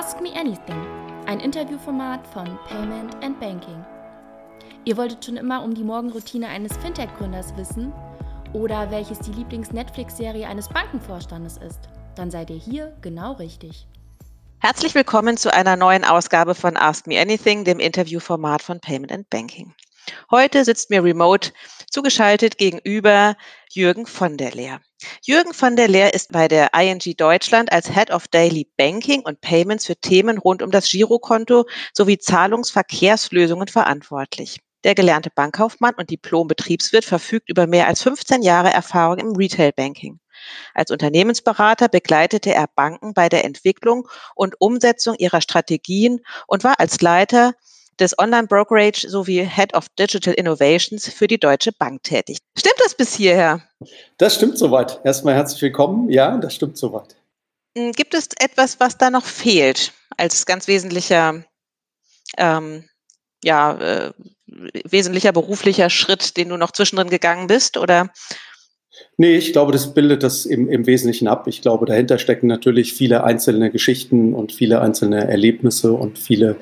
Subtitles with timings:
[0.00, 0.82] Ask Me Anything,
[1.26, 3.84] ein Interviewformat von Payment and Banking.
[4.86, 7.92] Ihr wolltet schon immer um die Morgenroutine eines Fintech-Gründers wissen
[8.54, 11.80] oder welches die Lieblings-Netflix-Serie eines Bankenvorstandes ist?
[12.14, 13.86] Dann seid ihr hier genau richtig.
[14.60, 19.28] Herzlich willkommen zu einer neuen Ausgabe von Ask Me Anything, dem Interviewformat von Payment and
[19.28, 19.74] Banking.
[20.30, 21.52] Heute sitzt mir remote
[21.90, 23.36] zugeschaltet gegenüber
[23.70, 24.80] Jürgen von der Leer.
[25.22, 29.40] Jürgen von der Leer ist bei der ING Deutschland als Head of Daily Banking und
[29.40, 34.58] Payments für Themen rund um das Girokonto sowie Zahlungsverkehrslösungen verantwortlich.
[34.84, 40.20] Der gelernte Bankkaufmann und Diplom-Betriebswirt verfügt über mehr als 15 Jahre Erfahrung im Retail-Banking.
[40.74, 47.00] Als Unternehmensberater begleitete er Banken bei der Entwicklung und Umsetzung ihrer Strategien und war als
[47.02, 47.54] Leiter
[47.98, 52.38] des Online-Brokerage sowie Head of Digital Innovations für die Deutsche Bank tätig.
[52.56, 53.62] Stimmt das bis hierher?
[54.18, 55.00] Das stimmt soweit.
[55.04, 56.08] Erstmal herzlich willkommen.
[56.10, 57.16] Ja, das stimmt soweit.
[57.76, 61.44] Hm, gibt es etwas, was da noch fehlt als ganz wesentlicher,
[62.36, 62.88] ähm,
[63.42, 64.12] ja, äh,
[64.84, 67.76] wesentlicher beruflicher Schritt, den du noch zwischendrin gegangen bist?
[67.76, 68.10] Oder
[69.16, 71.46] Nee, ich glaube, das bildet das im, im Wesentlichen ab.
[71.46, 76.56] Ich glaube, dahinter stecken natürlich viele einzelne Geschichten und viele einzelne Erlebnisse und viele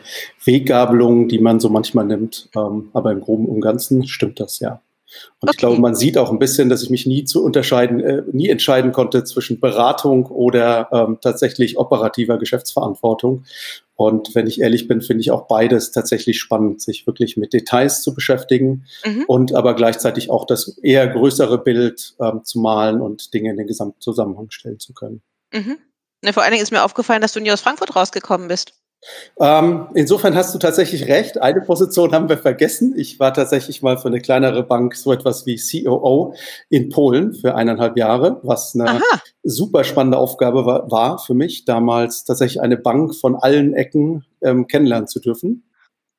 [0.45, 2.49] Weggabelungen, die man so manchmal nimmt.
[2.57, 4.81] Ähm, aber im Groben und Ganzen stimmt das ja.
[5.41, 5.53] Und okay.
[5.53, 8.49] ich glaube, man sieht auch ein bisschen, dass ich mich nie zu unterscheiden, äh, nie
[8.49, 13.45] entscheiden konnte zwischen Beratung oder ähm, tatsächlich operativer Geschäftsverantwortung.
[13.95, 18.03] Und wenn ich ehrlich bin, finde ich auch beides tatsächlich spannend, sich wirklich mit Details
[18.03, 19.25] zu beschäftigen mhm.
[19.27, 23.67] und aber gleichzeitig auch das eher größere Bild ähm, zu malen und Dinge in den
[23.67, 25.21] Gesamtzusammenhang stellen zu können.
[25.53, 25.79] Mhm.
[26.25, 28.75] Ja, vor allen Dingen ist mir aufgefallen, dass du nie aus Frankfurt rausgekommen bist.
[29.41, 31.41] Ähm, insofern hast du tatsächlich recht.
[31.41, 32.95] Eine Position haben wir vergessen.
[32.97, 36.35] Ich war tatsächlich mal für eine kleinere Bank so etwas wie COO
[36.69, 39.21] in Polen für eineinhalb Jahre, was eine Aha.
[39.43, 44.67] super spannende Aufgabe war, war, für mich, damals tatsächlich eine Bank von allen Ecken ähm,
[44.67, 45.68] kennenlernen zu dürfen.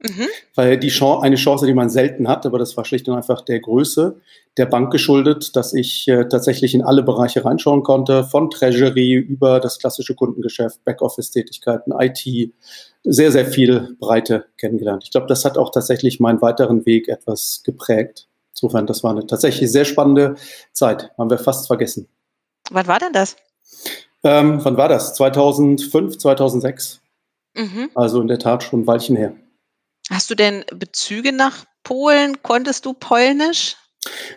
[0.02, 0.28] Mhm.
[0.55, 3.42] Weil die Chance, eine Chance, die man selten hat, aber das war schlicht und einfach
[3.42, 4.15] der Größe
[4.55, 9.59] der Bank geschuldet, dass ich äh, tatsächlich in alle Bereiche reinschauen konnte, von Treasury über
[9.59, 12.54] das klassische Kundengeschäft, Backoffice-Tätigkeiten, IT,
[13.04, 15.04] sehr, sehr viel Breite kennengelernt.
[15.04, 18.27] Ich glaube, das hat auch tatsächlich meinen weiteren Weg etwas geprägt.
[18.52, 20.36] Insofern, das war eine tatsächlich sehr spannende
[20.73, 21.11] Zeit.
[21.17, 22.08] Haben wir fast vergessen.
[22.71, 23.36] Wann war denn das?
[24.23, 25.14] Ähm, wann war das?
[25.15, 27.02] 2005, 2006.
[27.55, 27.89] Mhm.
[27.95, 29.33] Also in der Tat schon ein Weilchen her.
[30.09, 32.42] Hast du denn Bezüge nach Polen?
[32.42, 33.77] Konntest du Polnisch?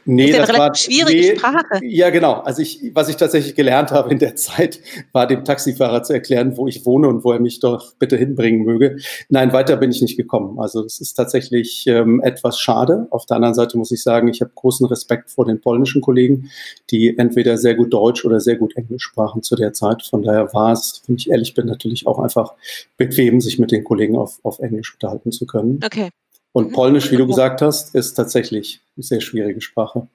[0.04, 1.84] Nee, ist ja das eine war schwierige nee, Sprache.
[1.84, 2.34] Ja, genau.
[2.40, 4.80] Also ich, was ich tatsächlich gelernt habe in der Zeit,
[5.12, 8.64] war dem Taxifahrer zu erklären, wo ich wohne und wo er mich doch bitte hinbringen
[8.64, 8.96] möge.
[9.28, 10.58] Nein, weiter bin ich nicht gekommen.
[10.58, 13.06] Also es ist tatsächlich ähm, etwas schade.
[13.10, 16.50] Auf der anderen Seite muss ich sagen, ich habe großen Respekt vor den polnischen Kollegen,
[16.90, 20.02] die entweder sehr gut Deutsch oder sehr gut Englisch sprachen zu der Zeit.
[20.02, 22.54] Von daher war es, wenn ich ehrlich bin, natürlich auch einfach
[22.96, 25.78] bequem, sich mit den Kollegen auf, auf Englisch unterhalten zu können.
[25.84, 26.10] Okay.
[26.52, 26.72] Und mhm.
[26.72, 30.08] Polnisch, wie du gesagt hast, ist tatsächlich eine sehr schwierige Sprache.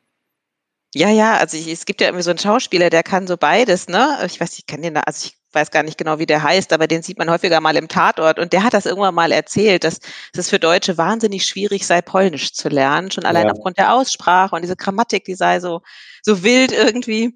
[0.95, 3.87] Ja, ja, also ich, es gibt ja irgendwie so einen Schauspieler, der kann so beides,
[3.87, 4.17] ne?
[4.25, 6.87] Ich weiß, ich kann den, also ich weiß gar nicht genau, wie der heißt, aber
[6.87, 9.99] den sieht man häufiger mal im Tatort und der hat das irgendwann mal erzählt, dass
[10.33, 13.53] es für Deutsche wahnsinnig schwierig sei, Polnisch zu lernen, schon allein ja.
[13.53, 15.81] aufgrund der Aussprache und diese Grammatik, die sei so,
[16.27, 17.33] so wild irgendwie.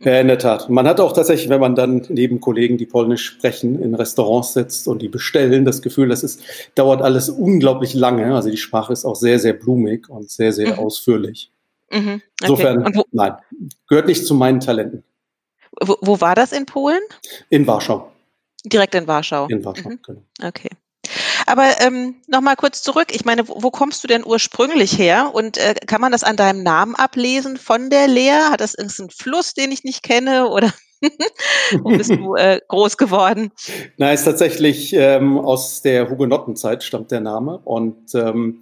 [0.00, 0.70] Ja, in der Tat.
[0.70, 4.88] Man hat auch tatsächlich, wenn man dann neben Kollegen, die Polnisch sprechen, in Restaurants sitzt
[4.88, 6.42] und die bestellen, das Gefühl, das ist,
[6.74, 8.34] dauert alles unglaublich lange.
[8.34, 10.78] Also die Sprache ist auch sehr, sehr blumig und sehr, sehr mhm.
[10.78, 11.52] ausführlich.
[11.92, 11.98] Mhm.
[11.98, 12.22] Okay.
[12.40, 13.34] Insofern, nein,
[13.86, 15.04] gehört nicht zu meinen Talenten.
[15.78, 17.00] Wo, wo, war das in Polen?
[17.50, 18.10] In Warschau.
[18.64, 19.48] Direkt in Warschau.
[19.48, 20.00] In Warschau, mhm.
[20.02, 20.22] genau.
[20.42, 20.70] Okay.
[21.46, 23.08] Aber ähm, nochmal kurz zurück.
[23.12, 25.30] Ich meine, wo, wo, kommst du denn ursprünglich her?
[25.32, 28.50] Und äh, kann man das an deinem Namen ablesen von der Lehr?
[28.50, 30.48] Hat das irgendeinen Fluss, den ich nicht kenne?
[30.48, 30.72] Oder
[31.82, 33.52] wo bist du äh, groß geworden?
[33.96, 37.58] Nein, ist tatsächlich ähm, aus der Hugenottenzeit stammt der Name.
[37.64, 38.60] Und ähm,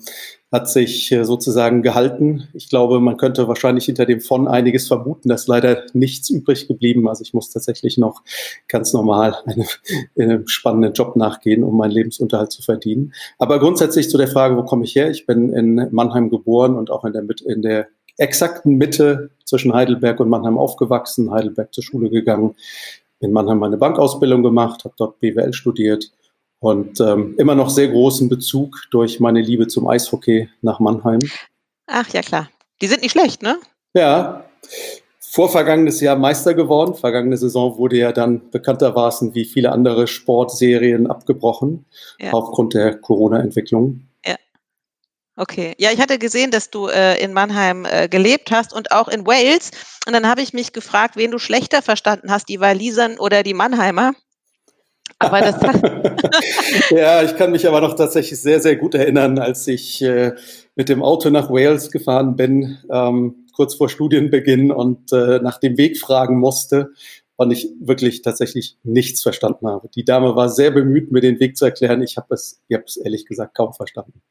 [0.51, 2.49] hat sich äh, sozusagen gehalten.
[2.55, 7.09] Ich glaube, man könnte wahrscheinlich hinter dem von einiges vermuten, dass leider nichts übrig geblieben.
[7.09, 8.23] Also ich muss tatsächlich noch
[8.67, 9.67] ganz normal einem,
[10.19, 13.13] einem spannenden Job nachgehen, um meinen Lebensunterhalt zu verdienen.
[13.39, 15.11] Aber grundsätzlich zu der Frage, wo komme ich her?
[15.11, 20.19] Ich bin in Mannheim geboren und auch in der, in der exakten Mitte zwischen Heidelberg
[20.19, 22.55] und Mannheim aufgewachsen, Heidelberg zur Schule gegangen,
[23.21, 26.11] in Mannheim meine Bankausbildung gemacht, habe dort BWL studiert
[26.61, 31.21] und ähm, immer noch sehr großen Bezug durch meine Liebe zum Eishockey nach Mannheim.
[31.87, 32.49] Ach ja, klar.
[32.81, 33.59] Die sind nicht schlecht, ne?
[33.95, 34.45] Ja.
[35.21, 36.95] Vorvergangenes Jahr Meister geworden.
[36.95, 41.85] Vergangene Saison wurde ja dann bekanntermaßen wie viele andere Sportserien abgebrochen
[42.19, 42.33] ja.
[42.33, 44.09] aufgrund der Corona-Entwicklung.
[44.25, 44.37] Ja.
[45.37, 45.75] Okay.
[45.79, 49.27] Ja, ich hatte gesehen, dass du äh, in Mannheim äh, gelebt hast und auch in
[49.27, 49.71] Wales.
[50.07, 53.55] Und dann habe ich mich gefragt, wen du schlechter verstanden hast, die Walisern oder die
[53.55, 54.15] Mannheimer.
[55.21, 55.61] Aber das
[56.91, 60.35] ja, ich kann mich aber noch tatsächlich sehr, sehr gut erinnern, als ich äh,
[60.77, 65.77] mit dem Auto nach Wales gefahren bin, ähm, kurz vor Studienbeginn und äh, nach dem
[65.77, 66.93] Weg fragen musste
[67.37, 69.89] und ich wirklich tatsächlich nichts verstanden habe.
[69.89, 72.01] Die Dame war sehr bemüht, mir den Weg zu erklären.
[72.03, 74.23] Ich habe es, ich habe es ehrlich gesagt kaum verstanden.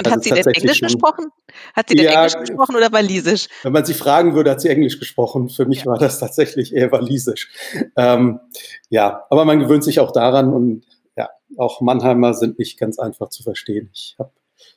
[0.00, 1.26] Und also hat sie denn Englisch gesprochen?
[1.74, 3.48] Hat sie denn ja, Englisch gesprochen oder Walisisch?
[3.62, 5.50] Wenn man sie fragen würde, hat sie Englisch gesprochen.
[5.50, 5.86] Für mich ja.
[5.86, 7.50] war das tatsächlich eher Walisisch.
[7.96, 8.40] Ähm,
[8.88, 10.86] ja, aber man gewöhnt sich auch daran und
[11.16, 13.90] ja, auch Mannheimer sind nicht ganz einfach zu verstehen.
[13.92, 14.32] Ich habe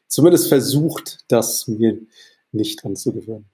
[0.07, 1.99] zumindest versucht, das mir
[2.51, 3.49] nicht anzugewöhnen.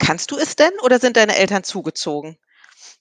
[0.00, 2.36] Kannst du es denn oder sind deine Eltern zugezogen?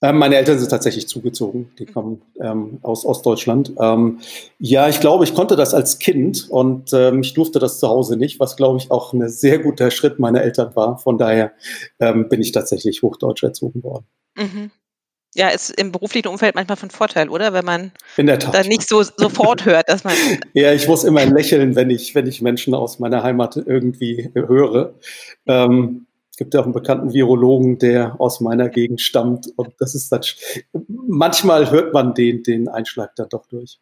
[0.02, 1.72] Ähm, meine Eltern sind tatsächlich zugezogen.
[1.80, 3.74] Die kommen ähm, aus Ostdeutschland.
[3.80, 4.20] Ähm,
[4.60, 8.18] ja, ich glaube, ich konnte das als Kind und ähm, ich durfte das zu Hause
[8.18, 10.98] nicht, was, glaube ich, auch ein sehr guter Schritt meiner Eltern war.
[10.98, 11.54] Von daher
[12.00, 14.06] ähm, bin ich tatsächlich hochdeutsch erzogen worden.
[14.36, 14.72] Mhm.
[15.36, 17.54] Ja, ist im beruflichen Umfeld manchmal von Vorteil, oder?
[17.54, 18.54] Wenn man In der Tat.
[18.54, 20.14] dann nicht so sofort hört, dass man.
[20.54, 24.94] ja, ich muss immer lächeln, wenn ich, wenn ich Menschen aus meiner Heimat irgendwie höre.
[25.48, 29.54] Ähm, es gibt ja auch einen bekannten Virologen, der aus meiner Gegend stammt.
[29.56, 30.22] Und das ist dann,
[30.88, 33.80] manchmal hört man den, den Einschlag dann doch durch.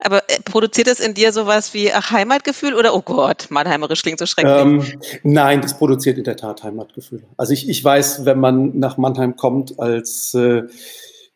[0.00, 4.18] Aber äh, produziert es in dir sowas wie ach, Heimatgefühl oder oh Gott, Mannheimerisch klingt
[4.18, 4.56] so schrecklich?
[4.56, 7.22] Ähm, nein, das produziert in der Tat Heimatgefühl.
[7.36, 10.64] Also ich, ich weiß, wenn man nach Mannheim kommt als äh,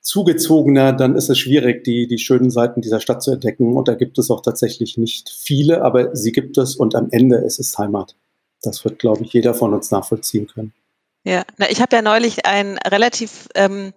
[0.00, 3.76] Zugezogener, dann ist es schwierig, die, die schönen Seiten dieser Stadt zu entdecken.
[3.76, 7.37] Und da gibt es auch tatsächlich nicht viele, aber sie gibt es und am Ende
[7.37, 8.17] ist es Heimat.
[8.62, 10.73] Das wird, glaube ich, jeder von uns nachvollziehen können.
[11.25, 13.93] Ja, na, ich habe ja neulich ein relativ ähm,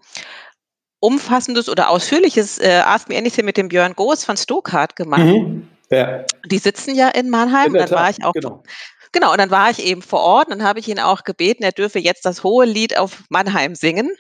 [1.00, 5.22] umfassendes oder ausführliches äh, Ask Me Anything mit dem Björn Goos von Stokart gemacht.
[5.22, 5.68] Mhm.
[5.92, 6.26] Ja.
[6.46, 7.68] Die sitzen ja in Mannheim.
[7.68, 8.64] In dann Tat, war ich auch genau.
[9.12, 11.64] Genau, und dann war ich eben vor Ort und dann habe ich ihn auch gebeten,
[11.64, 14.12] er dürfe jetzt das hohe Lied auf Mannheim singen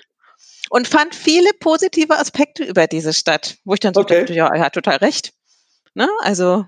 [0.69, 4.21] und fand viele positive Aspekte über diese Stadt, wo ich dann so okay.
[4.21, 5.31] dachte, ja, er hat total recht.
[5.93, 6.09] Ne?
[6.21, 6.65] Also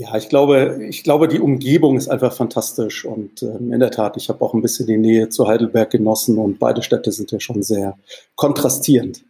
[0.00, 4.16] ja, ich glaube, ich glaube, die Umgebung ist einfach fantastisch und ähm, in der Tat,
[4.16, 7.38] ich habe auch ein bisschen die Nähe zu Heidelberg genossen und beide Städte sind ja
[7.38, 7.98] schon sehr
[8.34, 9.22] kontrastierend.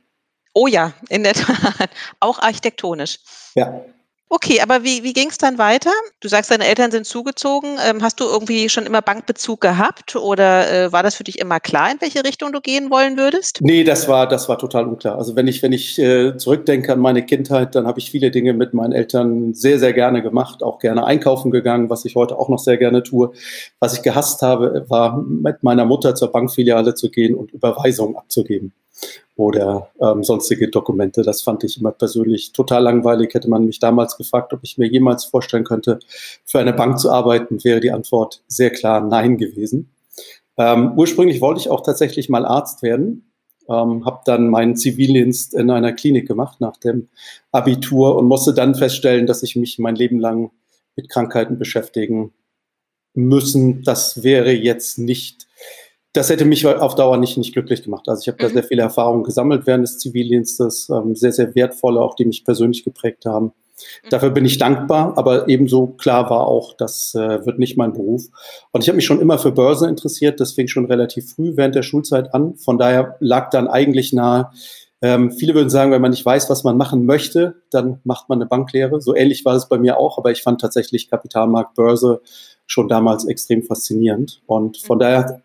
[0.55, 1.91] Oh ja, in der Tat,
[2.21, 3.19] auch architektonisch.
[3.57, 3.85] Ja.
[4.33, 5.91] Okay, aber wie, wie ging es dann weiter?
[6.21, 7.79] Du sagst, deine Eltern sind zugezogen.
[7.85, 11.59] Ähm, hast du irgendwie schon immer Bankbezug gehabt oder äh, war das für dich immer
[11.59, 13.59] klar, in welche Richtung du gehen wollen würdest?
[13.61, 15.19] Nee, das war, das war total unklar.
[15.19, 18.53] Also wenn ich, wenn ich äh, zurückdenke an meine Kindheit, dann habe ich viele Dinge
[18.53, 22.49] mit meinen Eltern sehr, sehr gerne gemacht, auch gerne einkaufen gegangen, was ich heute auch
[22.49, 23.33] noch sehr gerne tue.
[23.81, 28.73] Was ich gehasst habe, war mit meiner Mutter zur Bankfiliale zu gehen und Überweisungen abzugeben
[29.37, 31.23] oder ähm, sonstige Dokumente.
[31.23, 33.33] Das fand ich immer persönlich total langweilig.
[33.33, 35.99] Hätte man mich damals gefragt, ob ich mir jemals vorstellen könnte,
[36.45, 39.91] für eine Bank zu arbeiten, wäre die Antwort sehr klar Nein gewesen.
[40.59, 43.31] Ähm, ursprünglich wollte ich auch tatsächlich mal Arzt werden.
[43.67, 47.09] Ähm, habe dann meinen Zivildienst in einer Klinik gemacht nach dem
[47.51, 50.51] Abitur und musste dann feststellen, dass ich mich mein Leben lang
[50.97, 52.33] mit Krankheiten beschäftigen
[53.15, 53.83] müssen.
[53.85, 55.47] Das wäre jetzt nicht
[56.13, 58.09] das hätte mich auf Dauer nicht, nicht glücklich gemacht.
[58.09, 58.49] Also ich habe mhm.
[58.49, 62.45] da sehr viele Erfahrungen gesammelt während des Zivildienstes, ähm, sehr, sehr wertvolle, auch die mich
[62.45, 63.47] persönlich geprägt haben.
[63.47, 64.11] Mhm.
[64.11, 68.27] Dafür bin ich dankbar, aber ebenso klar war auch, das äh, wird nicht mein Beruf.
[68.73, 71.75] Und ich habe mich schon immer für Börse interessiert, das fing schon relativ früh während
[71.75, 72.55] der Schulzeit an.
[72.57, 74.51] Von daher lag dann eigentlich nahe,
[75.03, 78.39] ähm, viele würden sagen, wenn man nicht weiß, was man machen möchte, dann macht man
[78.39, 79.01] eine Banklehre.
[79.01, 82.21] So ähnlich war es bei mir auch, aber ich fand tatsächlich Kapitalmarkt, Börse
[82.67, 84.43] schon damals extrem faszinierend.
[84.47, 85.01] Und von mhm.
[85.01, 85.43] daher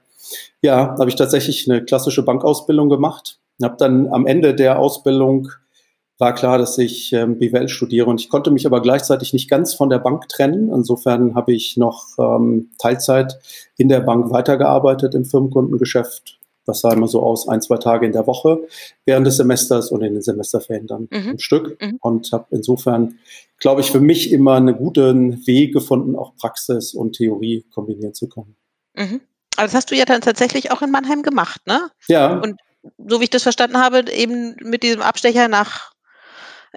[0.61, 3.39] ja, habe ich tatsächlich eine klassische Bankausbildung gemacht.
[3.61, 5.49] Habe dann am Ende der Ausbildung
[6.17, 9.73] war klar, dass ich ähm, BWL studiere und ich konnte mich aber gleichzeitig nicht ganz
[9.73, 10.71] von der Bank trennen.
[10.73, 13.37] Insofern habe ich noch ähm, Teilzeit
[13.77, 16.39] in der Bank weitergearbeitet im Firmenkundengeschäft.
[16.65, 18.65] Das sah immer so aus, ein, zwei Tage in der Woche
[19.05, 21.31] während des Semesters und in den Semesterferien dann mhm.
[21.31, 21.77] ein Stück.
[21.81, 21.97] Mhm.
[22.01, 23.19] Und habe insofern,
[23.59, 28.29] glaube ich, für mich immer einen guten Weg gefunden, auch Praxis und Theorie kombinieren zu
[28.29, 28.55] können.
[28.95, 29.21] Mhm.
[29.55, 31.89] Aber das hast du ja dann tatsächlich auch in Mannheim gemacht, ne?
[32.07, 32.39] Ja.
[32.39, 32.59] Und
[32.97, 35.91] so wie ich das verstanden habe, eben mit diesem Abstecher nach,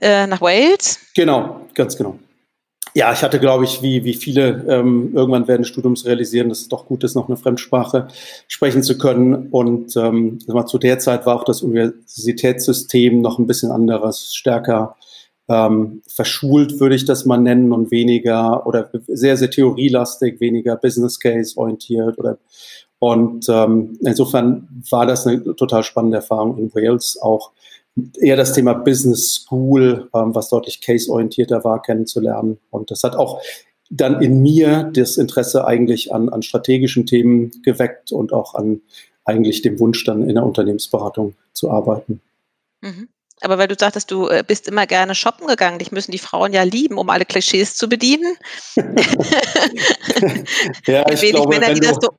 [0.00, 0.98] äh, nach Wales.
[1.14, 2.18] Genau, ganz genau.
[2.94, 6.60] Ja, ich hatte, glaube ich, wie, wie viele ähm, irgendwann während des Studiums realisieren, dass
[6.62, 8.08] es doch gut ist, noch eine Fremdsprache
[8.48, 9.48] sprechen zu können.
[9.50, 14.96] Und ähm, zu der Zeit war auch das Universitätssystem noch ein bisschen anderes, stärker
[15.48, 21.18] ähm, verschult, würde ich das mal nennen, und weniger oder sehr, sehr theorielastig, weniger Business
[21.18, 22.38] Case orientiert oder
[23.00, 27.52] und ähm, insofern war das eine total spannende Erfahrung in Wales, auch
[28.20, 32.58] eher das Thema Business School, ähm, was deutlich case-orientierter war, kennenzulernen.
[32.70, 33.40] Und das hat auch
[33.90, 38.82] dann in mir das Interesse eigentlich an, an strategischen Themen geweckt und auch an
[39.24, 42.20] eigentlich dem Wunsch, dann in der Unternehmensberatung zu arbeiten.
[42.80, 43.08] Mhm.
[43.40, 46.52] Aber weil du sagtest, du äh, bist immer gerne shoppen gegangen, dich müssen die Frauen
[46.52, 48.36] ja lieben, um alle Klischees zu bedienen.
[50.86, 52.10] ja, ich glaube, Männer, die das so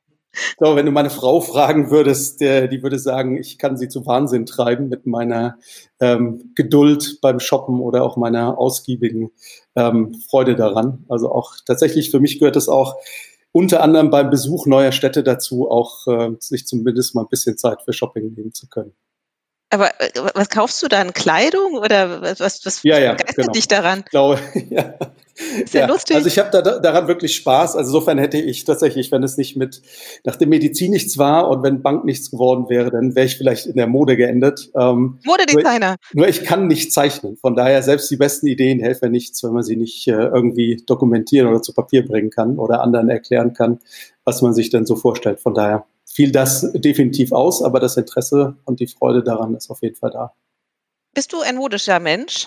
[0.58, 4.06] glaube, wenn du meine Frau fragen würdest, der, die würde sagen, ich kann sie zu
[4.06, 5.58] Wahnsinn treiben mit meiner
[6.00, 9.30] ähm, Geduld beim Shoppen oder auch meiner ausgiebigen
[9.76, 11.04] ähm, Freude daran.
[11.08, 12.96] Also auch tatsächlich für mich gehört es auch
[13.52, 17.82] unter anderem beim Besuch neuer Städte dazu, auch äh, sich zumindest mal ein bisschen Zeit
[17.82, 18.92] für Shopping nehmen zu können.
[19.70, 21.12] Aber äh, was kaufst du dann?
[21.12, 23.52] Kleidung oder was, was, was ja, ja, begeistert genau.
[23.52, 24.00] dich daran?
[24.04, 24.94] Ich glaube, ja.
[25.62, 26.16] Ist ja, ja lustig.
[26.16, 27.76] Also ich habe da, daran wirklich Spaß.
[27.76, 29.80] Also insofern hätte ich tatsächlich, wenn es nicht mit
[30.24, 33.66] nach dem Medizin nichts war und wenn Bank nichts geworden wäre, dann wäre ich vielleicht
[33.66, 34.70] in der Mode geendet.
[34.78, 35.96] Ähm, Modedesigner.
[36.12, 37.36] Nur, nur, ich kann nicht zeichnen.
[37.36, 41.48] Von daher selbst die besten Ideen helfen nichts, wenn man sie nicht äh, irgendwie dokumentieren
[41.48, 43.78] oder zu Papier bringen kann oder anderen erklären kann,
[44.24, 45.40] was man sich denn so vorstellt.
[45.40, 45.86] Von daher
[46.20, 50.10] fiel das definitiv aus, aber das Interesse und die Freude daran ist auf jeden Fall
[50.10, 50.34] da.
[51.14, 52.46] Bist du ein modischer Mensch?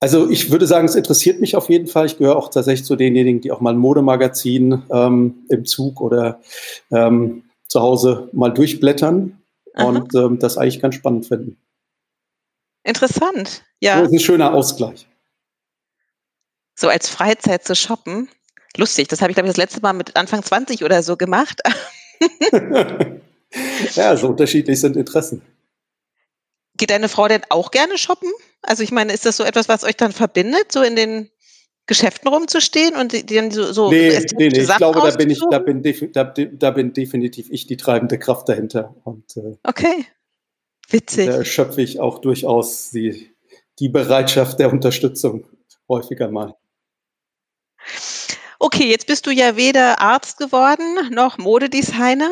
[0.00, 2.04] Also ich würde sagen, es interessiert mich auf jeden Fall.
[2.04, 6.42] Ich gehöre auch tatsächlich zu denjenigen, die auch mal ein Modemagazin ähm, im Zug oder
[6.90, 9.40] ähm, zu Hause mal durchblättern
[9.72, 9.84] Aha.
[9.84, 11.56] und ähm, das eigentlich ganz spannend finden.
[12.84, 13.96] Interessant, ja.
[13.96, 15.06] So ist ein schöner Ausgleich.
[16.74, 18.28] So als Freizeit zu shoppen.
[18.76, 21.62] Lustig, das habe ich, glaube ich, das letzte Mal mit Anfang 20 oder so gemacht.
[23.94, 25.42] ja, so unterschiedlich sind Interessen.
[26.76, 28.30] Geht deine Frau denn auch gerne shoppen?
[28.62, 31.30] Also ich meine, ist das so etwas, was euch dann verbindet, so in den
[31.86, 34.60] Geschäften rumzustehen und die, dann so, so nee, nee, nee.
[34.60, 38.48] ich glaube, da bin ich, da bin, da, da, bin definitiv ich die treibende Kraft
[38.48, 38.94] dahinter.
[39.02, 40.06] Und, äh, okay,
[40.88, 41.26] witzig.
[41.26, 43.34] Da schöpfe ich auch durchaus die,
[43.80, 45.46] die Bereitschaft der Unterstützung
[45.88, 46.54] häufiger mal.
[48.62, 52.30] Okay, jetzt bist du ja weder Arzt geworden noch Modedesigner,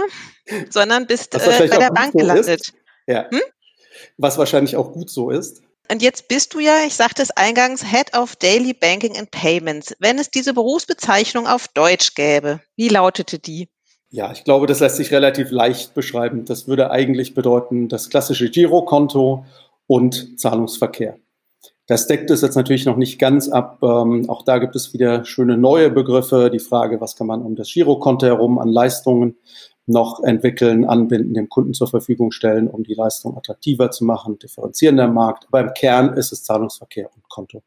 [0.69, 2.61] sondern bist äh, bei der Bank so gelandet.
[2.61, 2.75] Ist.
[3.07, 3.31] Ja.
[3.31, 3.41] Hm?
[4.19, 5.63] Was wahrscheinlich auch gut so ist.
[5.91, 9.97] Und jetzt bist du ja, ich sagte es eingangs, Head of Daily Banking and Payments.
[10.01, 13.71] Wenn es diese Berufsbezeichnung auf Deutsch gäbe, wie lautete die?
[14.11, 16.45] Ja, ich glaube, das lässt sich relativ leicht beschreiben.
[16.45, 19.47] Das würde eigentlich bedeuten, das klassische Girokonto
[19.87, 21.19] und Zahlungsverkehr.
[21.89, 23.79] Das deckt es jetzt natürlich noch nicht ganz ab.
[23.83, 26.51] Ähm, auch da gibt es wieder schöne neue Begriffe.
[26.51, 29.37] Die Frage, was kann man um das Girokonto herum an Leistungen
[29.87, 34.99] noch entwickeln, anbinden, dem Kunden zur Verfügung stellen, um die Leistung attraktiver zu machen, differenzieren
[34.99, 35.47] der Markt.
[35.49, 37.63] Aber im Kern ist es Zahlungsverkehr und Konto.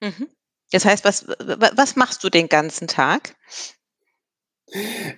[0.00, 0.28] Mhm.
[0.70, 3.34] Das heißt, was, was machst du den ganzen Tag?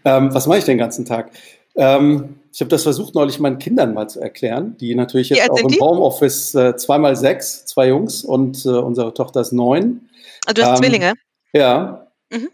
[0.04, 1.32] Ähm, was mache ich den ganzen Tag?
[1.74, 5.58] Ähm, ich habe das versucht neulich meinen Kindern mal zu erklären, die natürlich jetzt auch
[5.58, 5.80] im die?
[5.80, 10.02] Homeoffice äh, zweimal sechs, zwei Jungs und äh, unsere Tochter ist neun.
[10.46, 11.14] Also du hast ähm, Zwillinge?
[11.54, 12.08] Ja.
[12.30, 12.50] Mhm.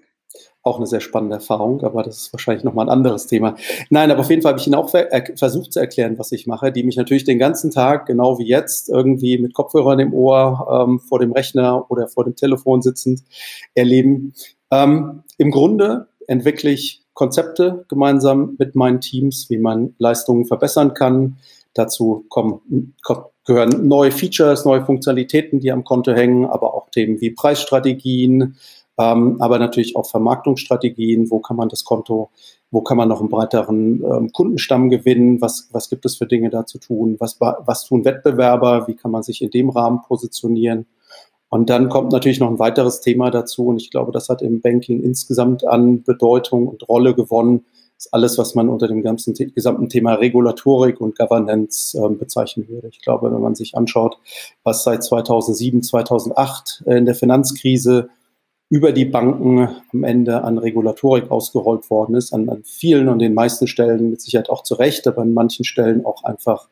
[0.63, 3.57] Auch eine sehr spannende Erfahrung, aber das ist wahrscheinlich nochmal ein anderes Thema.
[3.91, 6.47] Nein, aber auf jeden Fall habe ich ihnen auch ver versucht zu erklären, was ich
[6.47, 10.87] mache, die mich natürlich den ganzen Tag, genau wie jetzt, irgendwie mit Kopfhörern im Ohr,
[10.87, 13.23] ähm, vor dem Rechner oder vor dem Telefon sitzend
[13.75, 14.35] erleben.
[14.71, 21.39] Ähm, Im Grunde entwickle ich Konzepte gemeinsam mit meinen Teams, wie man Leistungen verbessern kann.
[21.75, 22.95] Dazu kommen,
[23.45, 28.55] gehören neue Features, neue Funktionalitäten, die am Konto hängen, aber auch Themen wie Preisstrategien,
[28.99, 31.29] ähm, aber natürlich auch Vermarktungsstrategien.
[31.29, 32.31] Wo kann man das Konto,
[32.71, 35.41] wo kann man noch einen breiteren ähm, Kundenstamm gewinnen?
[35.41, 37.17] Was, was gibt es für Dinge da zu tun?
[37.19, 38.87] Was, was tun Wettbewerber?
[38.87, 40.87] Wie kann man sich in dem Rahmen positionieren?
[41.51, 43.67] Und dann kommt natürlich noch ein weiteres Thema dazu.
[43.67, 47.65] Und ich glaube, das hat im Banking insgesamt an Bedeutung und Rolle gewonnen.
[47.97, 52.69] Das ist alles, was man unter dem ganzen gesamten Thema Regulatorik und Governance äh, bezeichnen
[52.69, 52.89] würde.
[52.89, 54.19] Ich glaube, wenn man sich anschaut,
[54.63, 58.11] was seit 2007, 2008 in der Finanzkrise
[58.71, 63.35] über die Banken am Ende an Regulatorik ausgerollt worden ist, an, an vielen und den
[63.35, 66.69] meisten Stellen mit Sicherheit auch zu Recht, aber an manchen Stellen auch einfach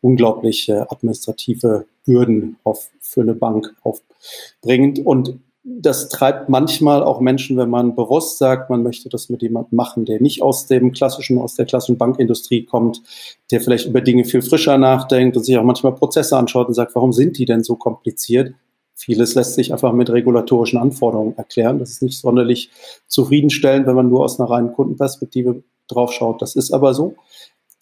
[0.00, 5.04] unglaubliche administrative Bürden auf, für eine Bank aufbringend.
[5.04, 9.76] Und das treibt manchmal auch Menschen, wenn man bewusst sagt, man möchte das mit jemandem
[9.76, 13.02] machen, der nicht aus dem klassischen, aus der klassischen Bankindustrie kommt,
[13.50, 16.94] der vielleicht über Dinge viel frischer nachdenkt und sich auch manchmal Prozesse anschaut und sagt,
[16.94, 18.54] warum sind die denn so kompliziert?
[18.94, 21.78] Vieles lässt sich einfach mit regulatorischen Anforderungen erklären.
[21.78, 22.70] Das ist nicht sonderlich
[23.06, 26.40] zufriedenstellend, wenn man nur aus einer reinen Kundenperspektive draufschaut.
[26.42, 27.14] Das ist aber so.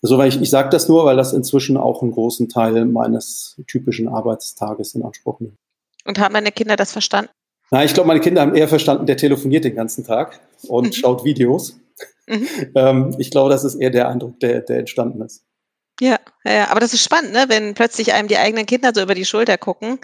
[0.03, 3.61] Also weil ich, ich sage das nur, weil das inzwischen auch einen großen Teil meines
[3.67, 5.57] typischen Arbeitstages in Anspruch nimmt.
[6.05, 7.31] Und haben meine Kinder das verstanden?
[7.71, 10.93] Na, ich glaube, meine Kinder haben eher verstanden, der telefoniert den ganzen Tag und mhm.
[10.93, 11.79] schaut Videos.
[12.27, 12.49] Mhm.
[12.75, 15.45] Ähm, ich glaube, das ist eher der Eindruck, der, der entstanden ist.
[16.01, 17.47] Ja, ja, aber das ist spannend, ne?
[17.49, 19.99] wenn plötzlich einem die eigenen Kinder so über die Schulter gucken.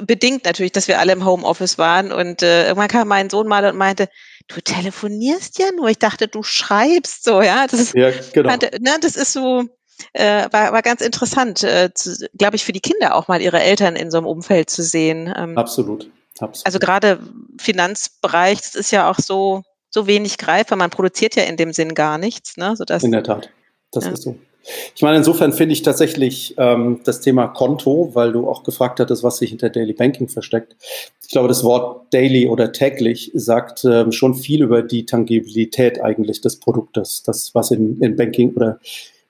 [0.00, 3.64] Bedingt natürlich, dass wir alle im Homeoffice waren und äh, irgendwann kam mein Sohn mal
[3.64, 4.08] und meinte,
[4.48, 5.88] du telefonierst ja nur.
[5.88, 7.66] Ich dachte, du schreibst so, ja.
[7.66, 8.50] Das ist, ja, genau.
[8.50, 9.64] ne, das ist so,
[10.12, 11.90] äh, war, war ganz interessant, äh,
[12.36, 15.32] glaube ich, für die Kinder auch mal ihre Eltern in so einem Umfeld zu sehen.
[15.36, 16.66] Ähm, absolut, absolut.
[16.66, 17.20] Also gerade
[17.60, 20.78] Finanzbereich, das ist ja auch so, so wenig greifbar.
[20.78, 22.56] Man produziert ja in dem Sinn gar nichts.
[22.56, 22.76] Ne?
[22.76, 23.50] Sodass, in der Tat,
[23.92, 24.12] das ja.
[24.12, 24.38] ist so.
[24.94, 29.22] Ich meine, insofern finde ich tatsächlich ähm, das Thema Konto, weil du auch gefragt hattest,
[29.22, 30.76] was sich hinter Daily Banking versteckt.
[31.22, 36.40] Ich glaube, das Wort daily oder täglich sagt ähm, schon viel über die Tangibilität eigentlich
[36.40, 38.78] des Produktes, das, was in, in Banking oder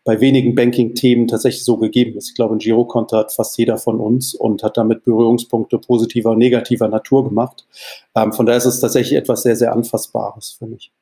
[0.09, 2.31] bei wenigen Banking-Themen tatsächlich so gegeben ist.
[2.31, 6.39] Ich glaube, ein Girokonto hat fast jeder von uns und hat damit Berührungspunkte positiver und
[6.39, 7.67] negativer Natur gemacht.
[8.15, 10.93] Ähm, von daher ist es tatsächlich etwas sehr, sehr Anfassbares für mich.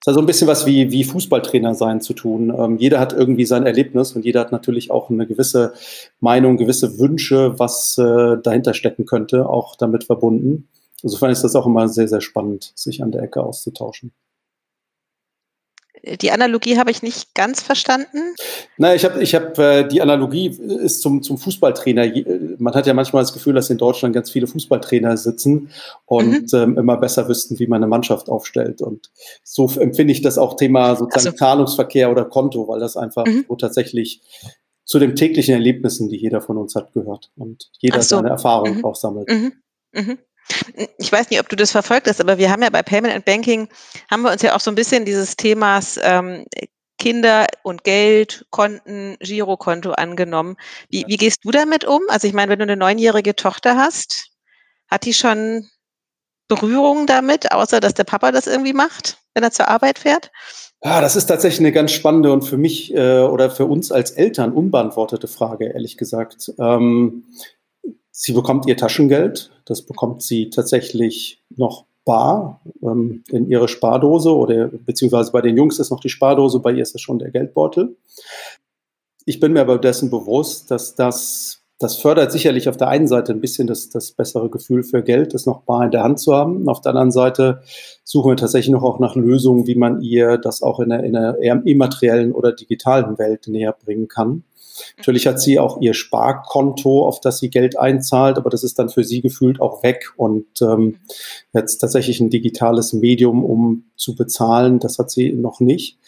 [0.00, 2.54] Es hat so ein bisschen was wie, wie Fußballtrainer sein zu tun.
[2.56, 5.72] Ähm, jeder hat irgendwie sein Erlebnis und jeder hat natürlich auch eine gewisse
[6.20, 10.68] Meinung, gewisse Wünsche, was äh, dahinter stecken könnte, auch damit verbunden.
[11.02, 14.12] Insofern ist das auch immer sehr, sehr spannend, sich an der Ecke auszutauschen.
[16.20, 18.34] Die Analogie habe ich nicht ganz verstanden.
[18.76, 22.06] Nein, ich habe, ich hab, äh, die Analogie ist zum, zum Fußballtrainer.
[22.58, 25.70] Man hat ja manchmal das Gefühl, dass in Deutschland ganz viele Fußballtrainer sitzen
[26.06, 26.58] und mhm.
[26.58, 28.82] ähm, immer besser wüssten, wie man eine Mannschaft aufstellt.
[28.82, 29.10] Und
[29.42, 31.38] so empfinde ich das auch Thema sozusagen also.
[31.38, 33.44] Zahlungsverkehr oder Konto, weil das einfach mhm.
[33.48, 34.20] so tatsächlich
[34.84, 38.16] zu den täglichen Erlebnissen, die jeder von uns hat, gehört und jeder so.
[38.16, 38.84] seine Erfahrung mhm.
[38.84, 39.28] auch sammelt.
[39.28, 40.18] Mhm.
[40.98, 43.24] Ich weiß nicht, ob du das verfolgt hast, aber wir haben ja bei Payment and
[43.24, 43.68] Banking,
[44.10, 46.46] haben wir uns ja auch so ein bisschen dieses Themas ähm,
[46.98, 50.56] Kinder und Geld, Konten, Girokonto angenommen.
[50.90, 52.02] Wie, wie gehst du damit um?
[52.08, 54.30] Also ich meine, wenn du eine neunjährige Tochter hast,
[54.90, 55.68] hat die schon
[56.48, 60.30] Berührungen damit, außer dass der Papa das irgendwie macht, wenn er zur Arbeit fährt?
[60.82, 64.12] Ja, das ist tatsächlich eine ganz spannende und für mich äh, oder für uns als
[64.12, 66.52] Eltern unbeantwortete Frage, ehrlich gesagt.
[66.58, 67.24] Ähm,
[68.20, 69.52] Sie bekommt ihr Taschengeld.
[69.64, 75.78] Das bekommt sie tatsächlich noch bar ähm, in ihre Spardose oder beziehungsweise bei den Jungs
[75.78, 77.96] ist noch die Spardose, bei ihr ist es schon der Geldbeutel.
[79.24, 83.32] Ich bin mir aber dessen bewusst, dass das, das fördert sicherlich auf der einen Seite
[83.32, 86.34] ein bisschen das, das bessere Gefühl für Geld, das noch bar in der Hand zu
[86.34, 86.68] haben.
[86.68, 87.62] Auf der anderen Seite
[88.02, 91.14] suchen wir tatsächlich noch auch nach Lösungen, wie man ihr das auch in einer, in
[91.14, 94.42] eher immateriellen oder digitalen Welt näher bringen kann.
[94.96, 98.88] Natürlich hat sie auch ihr Sparkonto, auf das sie Geld einzahlt, aber das ist dann
[98.88, 100.12] für sie gefühlt auch weg.
[100.16, 100.96] Und ähm,
[101.52, 105.98] jetzt tatsächlich ein digitales Medium, um zu bezahlen, das hat sie noch nicht.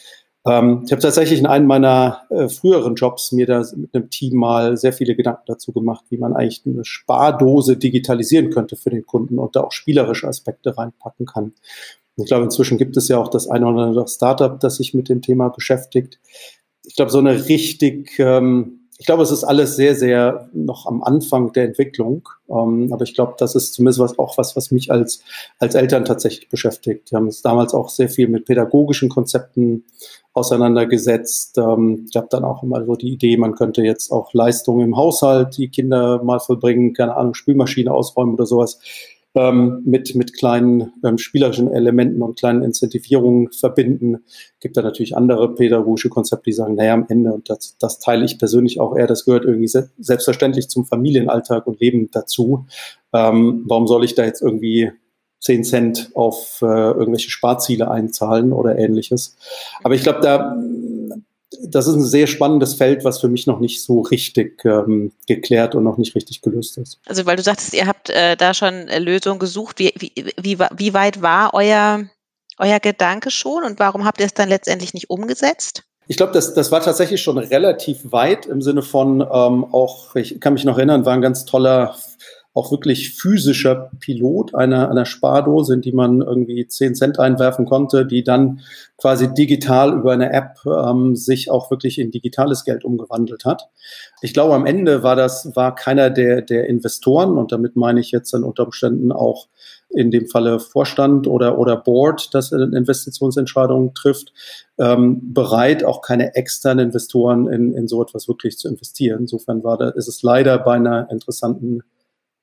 [0.46, 4.36] Ähm, ich habe tatsächlich in einem meiner äh, früheren Jobs mir da mit einem Team
[4.36, 9.04] mal sehr viele Gedanken dazu gemacht, wie man eigentlich eine Spardose digitalisieren könnte für den
[9.04, 11.52] Kunden und da auch spielerische Aspekte reinpacken kann.
[12.16, 15.08] ich glaube, inzwischen gibt es ja auch das eine oder andere Startup, das sich mit
[15.08, 16.18] dem Thema beschäftigt
[16.90, 21.04] ich glaube, so eine richtig, ähm, ich glaube, es ist alles sehr, sehr noch am
[21.04, 22.28] Anfang der Entwicklung.
[22.48, 25.22] Ähm, aber ich glaube, das ist zumindest was, auch was, was mich als,
[25.60, 27.12] als Eltern tatsächlich beschäftigt.
[27.12, 29.84] Wir haben uns damals auch sehr viel mit pädagogischen Konzepten
[30.32, 31.58] auseinandergesetzt.
[31.58, 34.96] Ähm, ich habe dann auch immer so die Idee, man könnte jetzt auch Leistungen im
[34.96, 38.80] Haushalt, die Kinder mal vollbringen, keine Ahnung, Spülmaschine ausräumen oder sowas
[39.34, 44.24] ähm, mit, mit kleinen ähm, spielerischen Elementen und kleinen Incentivierungen verbinden.
[44.60, 48.24] Gibt da natürlich andere pädagogische Konzepte, die sagen, naja, am Ende, und das, das teile
[48.24, 52.66] ich persönlich auch eher, das gehört irgendwie se selbstverständlich zum Familienalltag und Leben dazu.
[53.12, 54.90] Ähm, warum soll ich da jetzt irgendwie
[55.40, 59.36] 10 Cent auf äh, irgendwelche Sparziele einzahlen oder ähnliches.
[59.82, 60.54] Aber ich glaube, da
[61.62, 65.74] das ist ein sehr spannendes Feld, was für mich noch nicht so richtig ähm, geklärt
[65.74, 66.98] und noch nicht richtig gelöst ist.
[67.06, 69.78] Also weil du sagtest, ihr habt äh, da schon äh, Lösungen gesucht.
[69.78, 72.04] Wie, wie, wie, wie weit war euer,
[72.58, 75.84] euer Gedanke schon und warum habt ihr es dann letztendlich nicht umgesetzt?
[76.08, 80.40] Ich glaube, das, das war tatsächlich schon relativ weit im Sinne von ähm, auch, ich
[80.40, 81.94] kann mich noch erinnern, war ein ganz toller
[82.52, 88.04] auch wirklich physischer Pilot einer, einer Spardose, in die man irgendwie 10 Cent einwerfen konnte,
[88.04, 88.60] die dann
[88.96, 93.68] quasi digital über eine App ähm, sich auch wirklich in digitales Geld umgewandelt hat.
[94.20, 98.10] Ich glaube, am Ende war das, war keiner der, der Investoren, und damit meine ich
[98.10, 99.46] jetzt dann unter Umständen auch
[99.88, 104.32] in dem Falle Vorstand oder, oder Board, das Investitionsentscheidungen trifft,
[104.78, 109.20] ähm, bereit, auch keine externen Investoren in, in so etwas wirklich zu investieren.
[109.20, 111.82] Insofern war da, ist es leider bei einer interessanten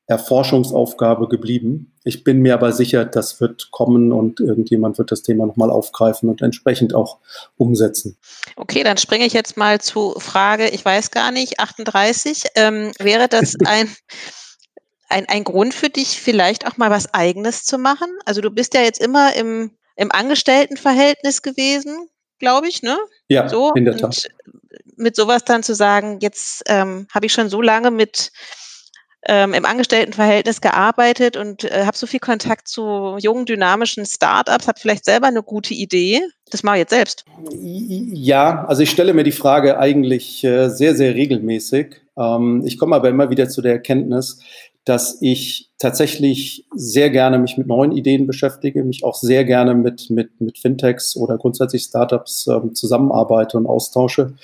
[0.08, 1.92] Erforschungsaufgabe geblieben.
[2.06, 6.30] Ich bin mir aber sicher, das wird kommen und irgendjemand wird das Thema nochmal aufgreifen
[6.30, 7.18] und entsprechend auch
[7.58, 8.18] umsetzen.
[8.56, 12.44] Okay, dann springe ich jetzt mal zu Frage, ich weiß gar nicht, 38.
[12.56, 13.90] Ähm, wäre das ein,
[15.10, 18.08] ein, ein Grund für dich, vielleicht auch mal was Eigenes zu machen?
[18.24, 22.08] Also du bist ja jetzt immer im, im Angestelltenverhältnis gewesen,
[22.40, 22.98] glaube ich, ne?
[23.28, 24.30] Ja, so, in der Tat.
[24.96, 28.32] mit sowas dann zu sagen, jetzt ähm, habe ich schon so lange mit
[29.28, 34.80] ähm, im Angestelltenverhältnis gearbeitet und äh, habe so viel Kontakt zu jungen, dynamischen Startups, habe
[34.80, 36.22] vielleicht selber eine gute Idee.
[36.50, 37.26] Das mache ich jetzt selbst.
[37.52, 42.02] Ja, also ich stelle mir die Frage eigentlich äh, sehr, sehr regelmäßig.
[42.18, 44.42] Ähm, ich komme aber immer wieder zu der Erkenntnis,
[44.88, 50.10] dass ich tatsächlich sehr gerne mich mit neuen Ideen beschäftige, mich auch sehr gerne mit,
[50.10, 54.36] mit, mit Fintechs oder grundsätzlich Startups ähm, zusammenarbeite und austausche.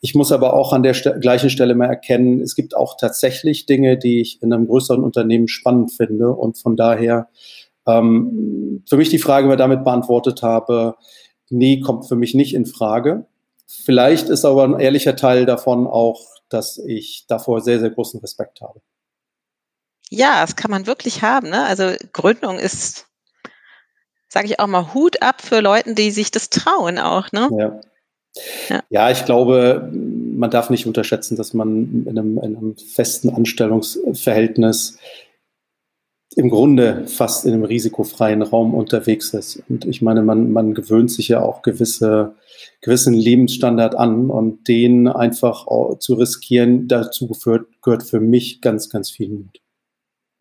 [0.00, 3.66] Ich muss aber auch an der St gleichen Stelle mal erkennen, es gibt auch tatsächlich
[3.66, 7.28] Dinge, die ich in einem größeren Unternehmen spannend finde und von daher
[7.86, 10.94] ähm, für mich die Frage, die ich damit beantwortet habe,
[11.50, 13.26] nee, kommt für mich nicht in Frage.
[13.66, 18.62] Vielleicht ist aber ein ehrlicher Teil davon auch, dass ich davor sehr, sehr großen Respekt
[18.62, 18.80] habe.
[20.10, 21.48] Ja, das kann man wirklich haben.
[21.48, 21.64] Ne?
[21.64, 23.06] Also Gründung ist,
[24.28, 27.30] sage ich auch mal, Hut ab für Leute, die sich das trauen auch.
[27.32, 27.48] Ne?
[27.56, 27.80] Ja.
[28.68, 28.82] Ja.
[28.90, 29.10] ja.
[29.10, 34.98] ich glaube, man darf nicht unterschätzen, dass man in einem, in einem, festen Anstellungsverhältnis
[36.36, 39.62] im Grunde fast in einem risikofreien Raum unterwegs ist.
[39.68, 42.34] Und ich meine, man, man gewöhnt sich ja auch gewisse,
[42.80, 45.66] gewissen Lebensstandard an und den einfach
[45.98, 49.60] zu riskieren, dazu gehört, gehört für mich ganz, ganz viel Mut.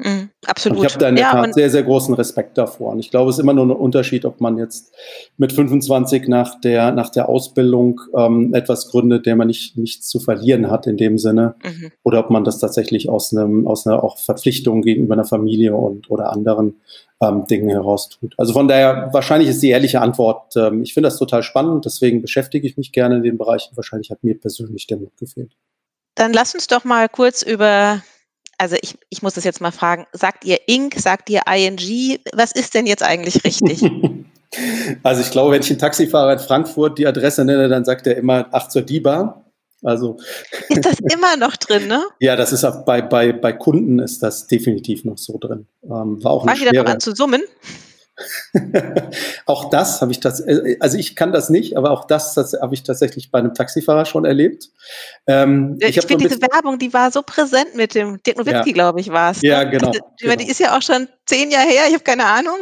[0.01, 0.77] Mhm, absolut.
[0.79, 2.93] Und ich habe da in der ja, Tat sehr, sehr großen Respekt davor.
[2.93, 4.93] Und ich glaube, es ist immer nur ein Unterschied, ob man jetzt
[5.35, 10.21] mit 25 nach der, nach der Ausbildung ähm, etwas gründet, der man nicht, nichts zu
[10.21, 11.91] verlieren hat in dem Sinne, mhm.
[12.03, 16.09] oder ob man das tatsächlich aus, einem, aus einer auch Verpflichtung gegenüber einer Familie und
[16.09, 16.79] oder anderen
[17.21, 18.35] ähm, Dingen heraus tut.
[18.38, 22.21] Also von daher, wahrscheinlich ist die ehrliche Antwort, ähm, ich finde das total spannend, deswegen
[22.21, 23.75] beschäftige ich mich gerne in den Bereichen.
[23.75, 25.51] Wahrscheinlich hat mir persönlich der Mut gefehlt.
[26.15, 28.01] Dann lass uns doch mal kurz über
[28.59, 32.51] also ich, ich muss das jetzt mal fragen, sagt ihr Inc., sagt ihr ING, was
[32.51, 33.81] ist denn jetzt eigentlich richtig?
[35.03, 38.17] Also ich glaube, wenn ich einen Taxifahrer in Frankfurt die Adresse nenne, dann sagt er
[38.17, 39.45] immer, ach zur DIBA.
[39.83, 40.17] Also
[40.69, 42.03] ist das immer noch drin, ne?
[42.19, 45.67] ja, das ist auch bei, bei, bei Kunden ist das definitiv noch so drin.
[45.83, 47.43] Ähm, war auch Fangen die dann an zu summen?
[49.45, 52.73] auch das habe ich tatsächlich, also ich kann das nicht, aber auch das, das habe
[52.73, 54.69] ich tatsächlich bei einem Taxifahrer schon erlebt.
[55.27, 58.73] Ähm, ich, ich finde diese Werbung, die war so präsent mit dem Dirk Nowitzki, ja.
[58.73, 59.41] glaube ich, war es.
[59.41, 59.71] Ja, ne?
[59.71, 60.36] genau, also, genau.
[60.36, 62.58] Die ist ja auch schon zehn Jahre her, ich habe keine Ahnung.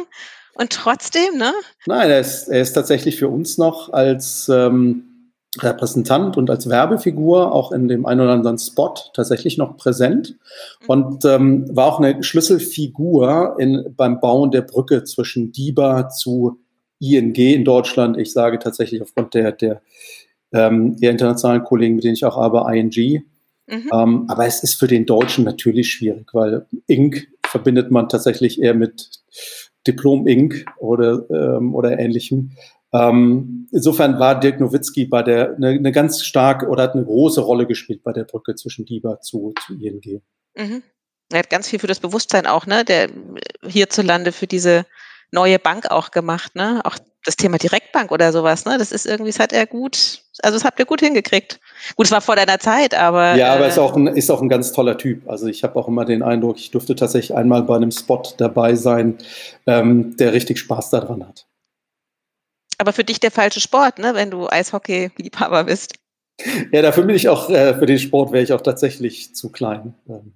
[0.54, 1.54] Und trotzdem, ne?
[1.86, 5.07] Nein, er ist, er ist tatsächlich für uns noch als ähm,
[5.56, 10.36] Repräsentant und als Werbefigur auch in dem einen oder anderen Spot tatsächlich noch präsent
[10.82, 10.86] mhm.
[10.88, 16.60] und ähm, war auch eine Schlüsselfigur in, beim Bauen der Brücke zwischen DIBA zu
[17.00, 18.18] ING in Deutschland.
[18.18, 19.80] Ich sage tatsächlich aufgrund der, der,
[20.52, 23.24] ähm, der internationalen Kollegen, mit denen ich auch arbeite, ING.
[23.66, 23.90] Mhm.
[23.92, 27.28] Ähm, aber es ist für den Deutschen natürlich schwierig, weil Inc.
[27.46, 29.10] verbindet man tatsächlich eher mit
[29.86, 30.64] Diplom Inc.
[30.78, 32.52] oder, ähm, oder ähnlichem.
[32.92, 37.40] Ähm, insofern war Dirk Nowitzki bei der eine, eine, ganz starke oder hat eine große
[37.40, 40.22] Rolle gespielt bei der Brücke zwischen DIBA zu, zu ING.
[40.56, 40.82] Mhm.
[41.30, 43.10] Er hat ganz viel für das Bewusstsein auch, ne, der
[43.66, 44.86] hierzulande für diese
[45.30, 46.80] neue Bank auch gemacht, ne?
[46.84, 48.78] Auch das Thema Direktbank oder sowas, ne?
[48.78, 51.60] Das ist irgendwie, das hat er gut, also das habt ihr gut hingekriegt.
[51.96, 53.34] Gut, es war vor deiner Zeit, aber.
[53.34, 55.28] Ja, aber äh, ist auch ein, ist auch ein ganz toller Typ.
[55.28, 58.74] Also ich habe auch immer den Eindruck, ich durfte tatsächlich einmal bei einem Spot dabei
[58.74, 59.18] sein,
[59.66, 61.47] ähm, der richtig Spaß daran hat
[62.78, 65.94] aber für dich der falsche Sport, ne, wenn du Eishockey-Liebhaber bist.
[66.72, 69.94] Ja, dafür bin ich auch, äh, für den Sport wäre ich auch tatsächlich zu klein.
[70.08, 70.34] Ähm.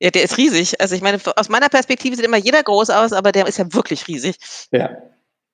[0.00, 0.80] Ja, der ist riesig.
[0.80, 3.72] Also ich meine, aus meiner Perspektive sieht immer jeder groß aus, aber der ist ja
[3.74, 4.36] wirklich riesig.
[4.70, 4.96] Ja.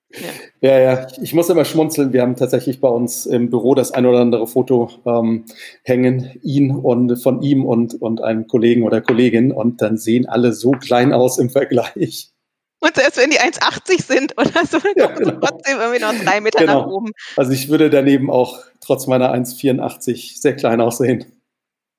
[0.09, 0.29] Ja.
[0.61, 2.13] ja, ja, ich muss immer schmunzeln.
[2.13, 5.43] Wir haben tatsächlich bei uns im Büro das ein oder andere Foto ähm,
[5.83, 10.53] hängen, ihn und von ihm und, und einem Kollegen oder Kollegin, und dann sehen alle
[10.53, 12.31] so klein aus im Vergleich.
[12.79, 15.39] Und selbst wenn die 1,80 sind oder so, dann ja, genau.
[15.39, 16.81] trotzdem irgendwie noch drei Meter genau.
[16.81, 17.11] nach oben.
[17.35, 21.25] Also ich würde daneben auch trotz meiner 1,84 sehr klein aussehen.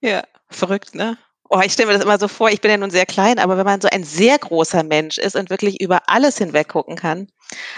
[0.00, 1.18] Ja, verrückt, ne?
[1.50, 3.56] Oh, ich stelle mir das immer so vor, ich bin ja nun sehr klein, aber
[3.56, 7.28] wenn man so ein sehr großer Mensch ist und wirklich über alles hinweg gucken kann,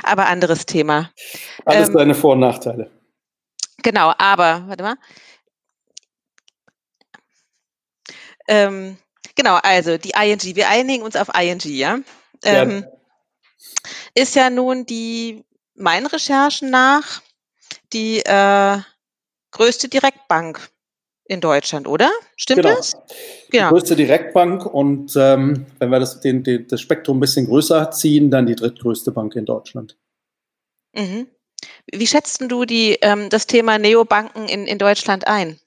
[0.02, 1.10] aber anderes Thema.
[1.64, 2.90] Alles ähm, seine Vor- und Nachteile.
[3.82, 4.96] Genau, aber, warte mal.
[8.48, 8.98] Ähm,
[9.36, 12.00] genau, also die ING, wir einigen uns auf ING, ja?
[12.44, 12.86] Ähm,
[14.14, 17.22] ist ja nun die meinen Recherchen nach
[17.92, 18.78] die äh,
[19.50, 20.70] größte Direktbank
[21.24, 22.10] in Deutschland, oder?
[22.36, 22.74] Stimmt genau.
[22.76, 22.92] das?
[23.50, 23.68] Genau.
[23.68, 27.90] Die größte Direktbank und ähm, wenn wir das, den, den, das Spektrum ein bisschen größer
[27.92, 29.96] ziehen, dann die drittgrößte Bank in Deutschland.
[30.92, 31.28] Mhm.
[31.92, 35.60] Wie schätzt du die, ähm, das Thema Neobanken in, in Deutschland ein?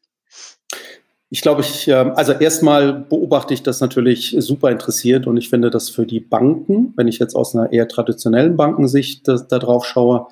[1.34, 5.72] Ich glaube, ich, ähm, also erstmal beobachte ich das natürlich super interessiert und ich finde
[5.72, 9.84] das für die Banken, wenn ich jetzt aus einer eher traditionellen Bankensicht da, da drauf
[9.84, 10.28] schaue,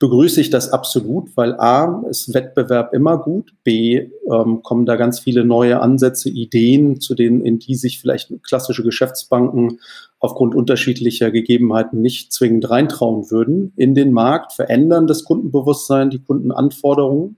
[0.00, 5.20] begrüße ich das absolut, weil A, ist Wettbewerb immer gut, B, ähm, kommen da ganz
[5.20, 9.78] viele neue Ansätze, Ideen, zu denen, in die sich vielleicht klassische Geschäftsbanken
[10.18, 17.36] aufgrund unterschiedlicher Gegebenheiten nicht zwingend reintrauen würden, in den Markt, verändern das Kundenbewusstsein, die Kundenanforderungen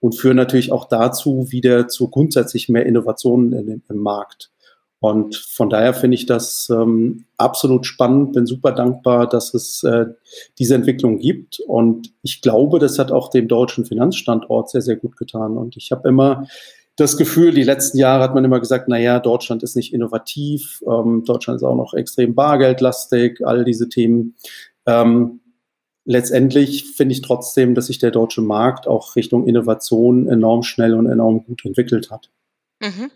[0.00, 4.50] und führen natürlich auch dazu wieder zu grundsätzlich mehr Innovationen in, im Markt.
[5.00, 10.06] Und von daher finde ich das ähm, absolut spannend, bin super dankbar, dass es äh,
[10.58, 11.60] diese Entwicklung gibt.
[11.60, 15.56] Und ich glaube, das hat auch dem deutschen Finanzstandort sehr, sehr gut getan.
[15.56, 16.48] Und ich habe immer
[16.96, 20.82] das Gefühl, die letzten Jahre hat man immer gesagt, na ja, Deutschland ist nicht innovativ,
[20.84, 24.34] ähm, Deutschland ist auch noch extrem bargeldlastig, all diese Themen.
[24.84, 25.38] Ähm,
[26.08, 31.06] letztendlich finde ich trotzdem, dass sich der deutsche Markt auch Richtung Innovation enorm schnell und
[31.06, 32.30] enorm gut entwickelt hat.
[32.80, 33.10] Mhm.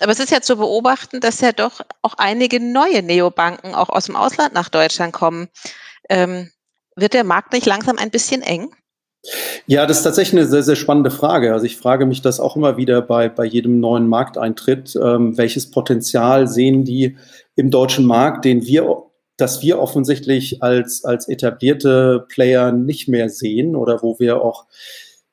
[0.00, 4.06] Aber es ist ja zu beobachten, dass ja doch auch einige neue Neobanken auch aus
[4.06, 5.48] dem Ausland nach Deutschland kommen.
[6.08, 6.50] Ähm,
[6.96, 8.70] wird der Markt nicht langsam ein bisschen eng?
[9.66, 11.52] Ja, das ist tatsächlich eine sehr, sehr spannende Frage.
[11.52, 14.96] Also ich frage mich das auch immer wieder bei, bei jedem neuen Markteintritt.
[14.96, 17.18] Ähm, welches Potenzial sehen die
[17.54, 19.07] im deutschen Markt, den wir,
[19.38, 24.66] das wir offensichtlich als, als etablierte Player nicht mehr sehen oder wo wir auch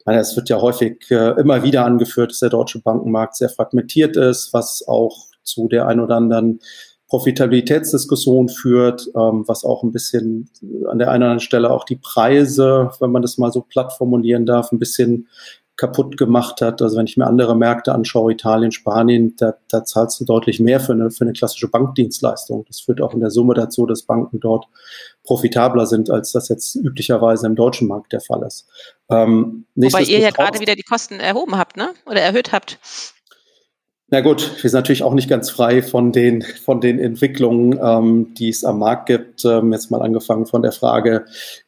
[0.07, 4.53] es wird ja häufig äh, immer wieder angeführt, dass der deutsche Bankenmarkt sehr fragmentiert ist,
[4.53, 6.59] was auch zu der ein oder anderen
[7.07, 10.49] Profitabilitätsdiskussion führt, ähm, was auch ein bisschen
[10.87, 13.93] an der einen oder anderen Stelle auch die Preise, wenn man das mal so platt
[13.93, 15.27] formulieren darf, ein bisschen
[15.77, 16.81] kaputt gemacht hat.
[16.81, 20.79] Also wenn ich mir andere Märkte anschaue, Italien, Spanien, da, da zahlst du deutlich mehr
[20.79, 22.65] für eine, für eine klassische Bankdienstleistung.
[22.67, 24.65] Das führt auch in der Summe dazu, dass Banken dort
[25.23, 28.67] profitabler sind, als das jetzt üblicherweise im deutschen Markt der Fall ist.
[29.09, 31.89] Ähm, Wobei ihr ja gerade wieder die Kosten erhoben habt, ne?
[32.05, 32.79] Oder erhöht habt.
[34.07, 38.33] Na gut, wir sind natürlich auch nicht ganz frei von den, von den Entwicklungen, ähm,
[38.35, 39.43] die es am Markt gibt.
[39.45, 41.25] Ähm, jetzt mal angefangen von der Frage,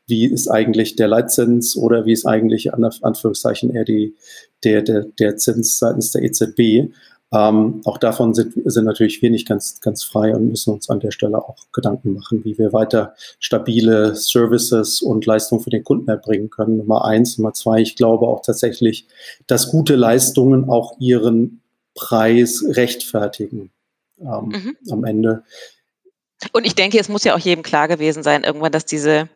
[0.07, 4.15] wie ist eigentlich der Leitzins oder wie ist eigentlich an Anführungszeichen eher die,
[4.63, 6.93] der, der, der Zins seitens der EZB.
[7.33, 11.01] Ähm, auch davon sind, sind natürlich wir nicht ganz, ganz frei und müssen uns an
[11.01, 16.07] der Stelle auch Gedanken machen, wie wir weiter stabile Services und Leistungen für den Kunden
[16.09, 16.77] erbringen können.
[16.77, 17.37] Nummer eins.
[17.37, 19.07] Nummer zwei, ich glaube auch tatsächlich,
[19.45, 21.61] dass gute Leistungen auch ihren
[21.95, 23.71] Preis rechtfertigen
[24.21, 24.77] ähm, mhm.
[24.89, 25.43] am Ende.
[26.53, 29.27] Und ich denke, es muss ja auch jedem klar gewesen sein, irgendwann, dass diese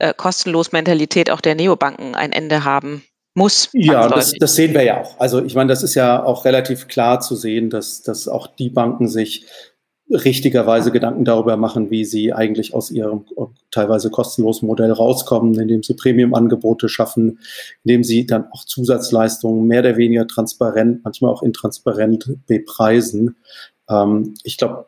[0.00, 3.68] äh, kostenlos Mentalität auch der Neobanken ein Ende haben muss.
[3.72, 5.18] Ja, das, das, sehen wir ja auch.
[5.20, 8.70] Also ich meine, das ist ja auch relativ klar zu sehen, dass, dass auch die
[8.70, 9.46] Banken sich
[10.10, 13.26] richtigerweise Gedanken darüber machen, wie sie eigentlich aus ihrem
[13.70, 17.38] teilweise kostenlosen Modell rauskommen, indem sie Premium-Angebote schaffen,
[17.84, 23.36] indem sie dann auch Zusatzleistungen mehr oder weniger transparent, manchmal auch intransparent bepreisen.
[23.88, 24.86] Ähm, ich glaube,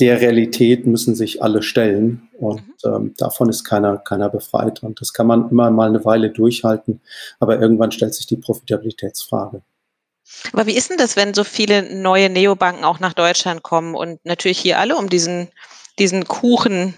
[0.00, 2.94] der Realität müssen sich alle stellen und mhm.
[2.94, 4.82] ähm, davon ist keiner, keiner befreit.
[4.82, 7.00] Und das kann man immer mal eine Weile durchhalten,
[7.38, 9.62] aber irgendwann stellt sich die Profitabilitätsfrage.
[10.52, 14.24] Aber wie ist denn das, wenn so viele neue Neobanken auch nach Deutschland kommen und
[14.24, 15.48] natürlich hier alle um diesen,
[15.98, 16.94] diesen Kuchen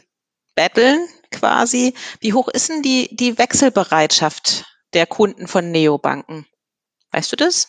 [0.54, 1.94] betteln quasi?
[2.20, 6.46] Wie hoch ist denn die, die Wechselbereitschaft der Kunden von Neobanken?
[7.12, 7.68] Weißt du das?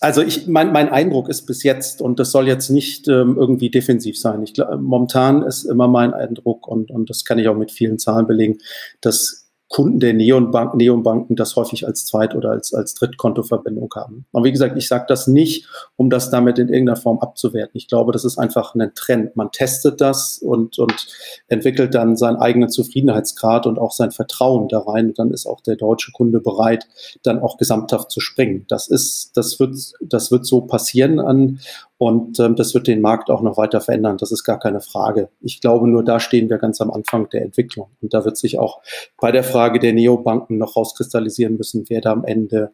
[0.00, 3.70] Also ich, mein, mein Eindruck ist bis jetzt, und das soll jetzt nicht ähm, irgendwie
[3.70, 4.42] defensiv sein.
[4.42, 7.98] Ich glaube, momentan ist immer mein Eindruck, und, und das kann ich auch mit vielen
[7.98, 8.58] Zahlen belegen,
[9.02, 14.26] dass Kunden der Neonbank, Neonbanken das häufig als Zweit- oder als, als Drittkontoverbindung haben.
[14.32, 17.78] Und wie gesagt, ich sage das nicht, um das damit in irgendeiner Form abzuwerten.
[17.78, 19.36] Ich glaube, das ist einfach ein Trend.
[19.36, 21.06] Man testet das und, und
[21.46, 25.06] entwickelt dann seinen eigenen Zufriedenheitsgrad und auch sein Vertrauen da rein.
[25.06, 26.88] Und dann ist auch der deutsche Kunde bereit,
[27.22, 28.64] dann auch gesamthaft zu springen.
[28.66, 31.60] Das ist, das wird, das wird so passieren an,
[32.02, 34.16] und ähm, das wird den Markt auch noch weiter verändern.
[34.16, 35.28] Das ist gar keine Frage.
[35.42, 37.88] Ich glaube, nur da stehen wir ganz am Anfang der Entwicklung.
[38.00, 38.80] Und da wird sich auch
[39.20, 42.70] bei der Frage der Neobanken noch rauskristallisieren müssen, wer da am Ende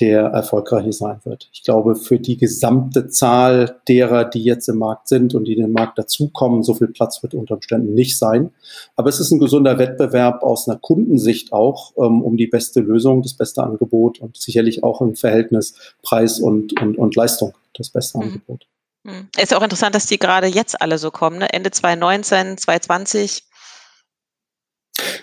[0.00, 1.48] der erfolgreiche sein wird.
[1.52, 5.70] Ich glaube, für die gesamte Zahl derer, die jetzt im Markt sind und die den
[5.70, 8.50] Markt dazukommen, so viel Platz wird unter Umständen nicht sein.
[8.96, 13.22] Aber es ist ein gesunder Wettbewerb aus einer Kundensicht auch ähm, um die beste Lösung,
[13.22, 18.18] das beste Angebot und sicherlich auch im Verhältnis Preis und, und, und Leistung das beste
[18.18, 18.24] mhm.
[18.24, 18.66] Angebot.
[19.04, 19.28] Mhm.
[19.38, 21.52] Ist auch interessant, dass die gerade jetzt alle so kommen, ne?
[21.52, 23.44] Ende 2019, 2020.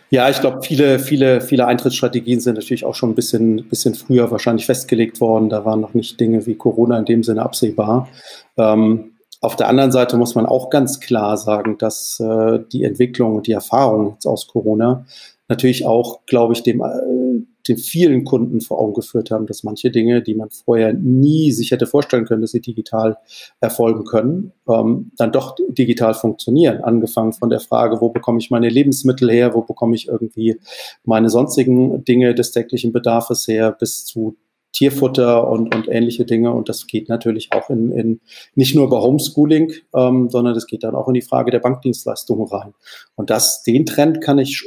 [0.10, 4.30] Ja, ich glaube, viele, viele, viele Eintrittsstrategien sind natürlich auch schon ein bisschen, bisschen früher
[4.30, 5.50] wahrscheinlich festgelegt worden.
[5.50, 8.10] Da waren noch nicht Dinge wie Corona in dem Sinne absehbar.
[8.58, 13.38] Ähm, auf der anderen Seite muss man auch ganz klar sagen, dass äh, die Entwicklung
[13.38, 15.06] und die Erfahrung jetzt aus Corona
[15.48, 19.92] natürlich auch, glaube ich, dem, äh, den vielen Kunden vor Augen geführt haben, dass manche
[19.92, 23.18] Dinge, die man vorher nie sich hätte vorstellen können, dass sie digital
[23.60, 26.82] erfolgen können, ähm, dann doch digital funktionieren.
[26.82, 30.58] Angefangen von der Frage, wo bekomme ich meine Lebensmittel her, wo bekomme ich irgendwie
[31.04, 34.36] meine sonstigen Dinge des täglichen Bedarfs her, bis zu
[34.74, 36.52] Tierfutter und, und ähnliche Dinge.
[36.52, 38.22] Und das geht natürlich auch in, in
[38.56, 42.48] nicht nur über Homeschooling, ähm, sondern das geht dann auch in die Frage der Bankdienstleistungen
[42.48, 42.74] rein.
[43.16, 44.64] Und das, den Trend kann ich,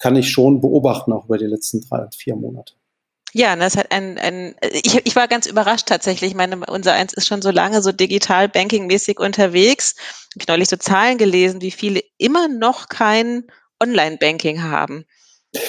[0.00, 2.74] kann ich schon beobachten, auch über die letzten drei vier Monate.
[3.32, 6.32] Ja, das hat ein, ein ich, ich war ganz überrascht tatsächlich.
[6.32, 9.94] Ich meine, unser eins ist schon so lange so digital banking-mäßig unterwegs.
[10.34, 13.44] Ich neulich so Zahlen gelesen, wie viele immer noch kein
[13.80, 15.04] Online-Banking haben.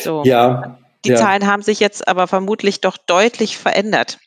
[0.04, 0.24] So.
[0.26, 1.18] Ja, die ja.
[1.18, 4.18] Zahlen haben sich jetzt aber vermutlich doch deutlich verändert.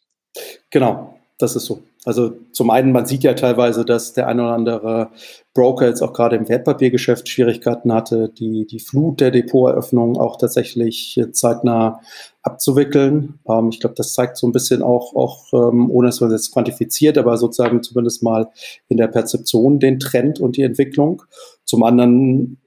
[0.70, 1.82] Genau, das ist so.
[2.04, 5.10] Also zum einen, man sieht ja teilweise, dass der ein oder andere
[5.54, 11.20] Broker jetzt auch gerade im Wertpapiergeschäft Schwierigkeiten hatte, die, die Flut der Depoteröffnung auch tatsächlich
[11.32, 12.00] zeitnah
[12.42, 13.40] abzuwickeln.
[13.48, 16.42] Ähm, ich glaube, das zeigt so ein bisschen auch, auch ähm, ohne dass man es
[16.42, 18.48] jetzt quantifiziert, aber sozusagen zumindest mal
[18.88, 21.22] in der Perzeption den Trend und die Entwicklung.
[21.64, 22.58] Zum anderen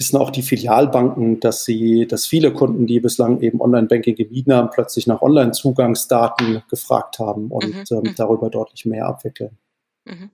[0.00, 4.70] wissen auch die Filialbanken, dass sie, dass viele Kunden, die bislang eben Online-Banking gemieden haben,
[4.70, 7.84] plötzlich nach Online-Zugangsdaten gefragt haben und mhm.
[7.90, 8.14] ähm, mhm.
[8.16, 9.58] darüber deutlich mehr abwickeln.
[10.06, 10.30] Mhm.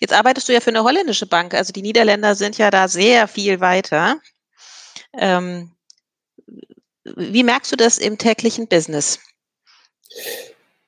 [0.00, 3.28] Jetzt arbeitest du ja für eine holländische Bank, also die Niederländer sind ja da sehr
[3.28, 4.16] viel weiter.
[5.16, 5.70] Ähm,
[7.04, 9.20] wie merkst du das im täglichen Business?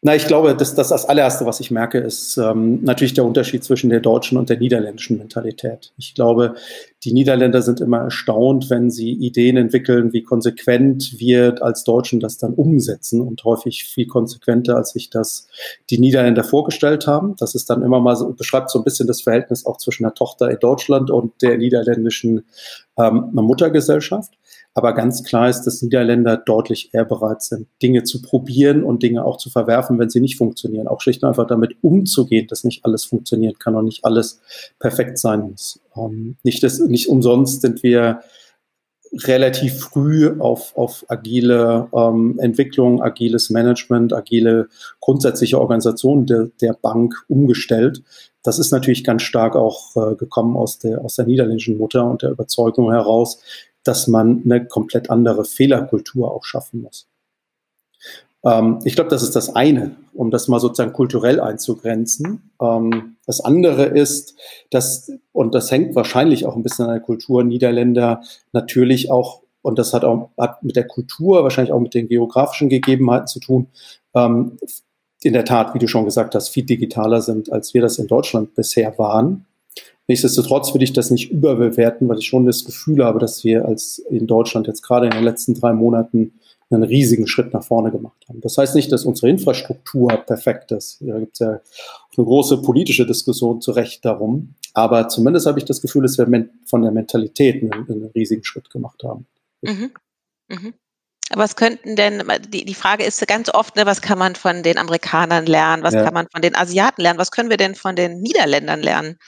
[0.01, 3.65] Na, ich glaube, dass das, das allererste, was ich merke, ist ähm, natürlich der Unterschied
[3.65, 5.93] zwischen der deutschen und der niederländischen Mentalität.
[5.97, 6.55] Ich glaube,
[7.03, 12.39] die Niederländer sind immer erstaunt, wenn sie Ideen entwickeln, wie konsequent wir als Deutschen das
[12.39, 15.49] dann umsetzen und häufig viel konsequenter, als sich das
[15.91, 17.35] die Niederländer vorgestellt haben.
[17.37, 20.15] Das ist dann immer mal so, beschreibt so ein bisschen das Verhältnis auch zwischen der
[20.15, 22.45] Tochter in Deutschland und der niederländischen
[22.97, 24.38] ähm, Muttergesellschaft.
[24.79, 29.25] Aber ganz klar ist, dass Niederländer deutlich eher bereit sind, Dinge zu probieren und Dinge
[29.25, 30.87] auch zu verwerfen, wenn sie nicht funktionieren.
[30.87, 34.41] Auch schlicht und einfach damit umzugehen, dass nicht alles funktionieren kann und nicht alles
[34.79, 35.81] perfekt sein muss.
[35.97, 38.21] Ähm, nicht, das, nicht umsonst sind wir
[39.25, 44.69] relativ früh auf, auf agile ähm, Entwicklung, agiles Management, agile
[45.01, 48.05] grundsätzliche Organisation der, der Bank umgestellt.
[48.45, 52.23] Das ist natürlich ganz stark auch äh, gekommen aus der, aus der niederländischen Mutter und
[52.23, 53.43] der Überzeugung heraus,
[53.89, 57.09] dass man eine komplett andere Fehlerkultur auch schaffen muss.
[58.45, 62.51] Ähm, ich glaube, das ist das eine, um das mal sozusagen kulturell einzugrenzen.
[62.61, 64.37] Ähm, das andere ist,
[64.71, 68.23] dass, und das hängt wahrscheinlich auch ein bisschen an der Kultur Niederländer,
[68.53, 72.69] natürlich auch, und das hat auch hat mit der Kultur, wahrscheinlich auch mit den geografischen
[72.69, 73.69] Gegebenheiten zu tun,
[74.15, 74.59] ähm,
[75.23, 78.07] in der Tat, wie du schon gesagt hast, viel digitaler sind, als wir das in
[78.07, 79.47] Deutschland bisher waren.
[80.09, 83.99] Nichtsdestotrotz würde ich das nicht überbewerten, weil ich schon das Gefühl habe, dass wir als
[84.11, 86.33] in Deutschland jetzt gerade in den letzten drei Monaten
[86.71, 88.41] einen riesigen Schritt nach vorne gemacht haben.
[88.41, 90.99] Das heißt nicht, dass unsere Infrastruktur perfekt ist.
[91.01, 94.55] Da gibt es ja eine große politische Diskussion zu Recht darum.
[94.75, 96.27] Aber zumindest habe ich das Gefühl, dass wir
[96.67, 99.27] von der Mentalität einen, einen riesigen Schritt gemacht haben.
[99.63, 99.91] Mhm.
[100.49, 100.75] Mhm.
[101.35, 104.79] Was könnten denn, die, die Frage ist ganz oft, ne, was kann man von den
[104.79, 106.03] Amerikanern lernen, was ja.
[106.03, 109.19] kann man von den Asiaten lernen, was können wir denn von den Niederländern lernen?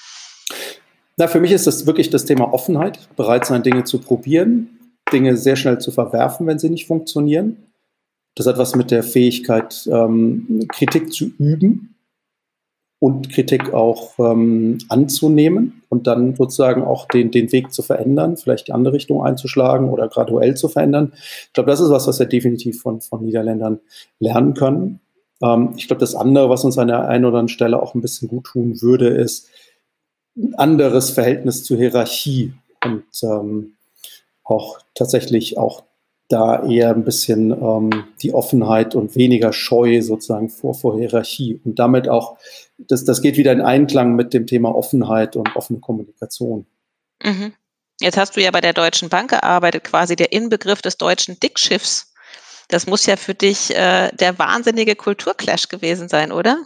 [1.16, 4.78] Na, für mich ist das wirklich das Thema Offenheit, bereit sein, Dinge zu probieren,
[5.12, 7.56] Dinge sehr schnell zu verwerfen, wenn sie nicht funktionieren.
[8.36, 11.96] Das hat was mit der Fähigkeit, ähm, Kritik zu üben
[13.00, 18.68] und Kritik auch ähm, anzunehmen und dann sozusagen auch den, den Weg zu verändern, vielleicht
[18.68, 21.12] die andere Richtung einzuschlagen oder graduell zu verändern.
[21.14, 23.80] Ich glaube, das ist was, was wir definitiv von, von Niederländern
[24.20, 25.00] lernen können.
[25.42, 28.02] Ähm, ich glaube, das andere, was uns an der einen oder anderen Stelle auch ein
[28.02, 29.48] bisschen gut tun würde, ist,
[30.36, 32.52] ein anderes Verhältnis zur Hierarchie
[32.84, 33.74] und ähm,
[34.44, 35.84] auch tatsächlich auch
[36.30, 41.60] da eher ein bisschen ähm, die Offenheit und weniger Scheu sozusagen vor, vor Hierarchie.
[41.64, 42.38] Und damit auch,
[42.78, 46.66] das, das geht wieder in Einklang mit dem Thema Offenheit und offene Kommunikation.
[47.22, 47.52] Mhm.
[48.00, 52.14] Jetzt hast du ja bei der Deutschen Bank gearbeitet, quasi der Inbegriff des deutschen Dickschiffs.
[52.68, 56.64] Das muss ja für dich äh, der wahnsinnige Kulturclash gewesen sein, oder?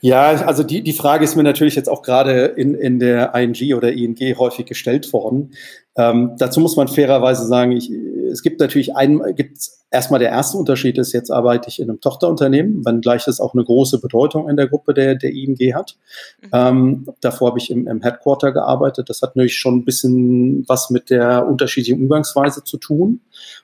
[0.00, 3.74] Ja, also die, die Frage ist mir natürlich jetzt auch gerade in, in der ING
[3.74, 5.52] oder ING häufig gestellt worden.
[5.96, 9.58] Ähm, dazu muss man fairerweise sagen, ich, es gibt natürlich ein, gibt
[9.90, 13.64] erstmal der erste Unterschied ist, jetzt arbeite ich in einem Tochterunternehmen, wenngleich es auch eine
[13.64, 15.96] große Bedeutung in der Gruppe der, der ING hat.
[16.42, 16.48] Mhm.
[16.52, 19.10] Ähm, davor habe ich im, im Headquarter gearbeitet.
[19.10, 23.20] Das hat natürlich schon ein bisschen was mit der unterschiedlichen Umgangsweise zu tun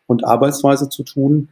[0.07, 1.49] und Arbeitsweise zu tun.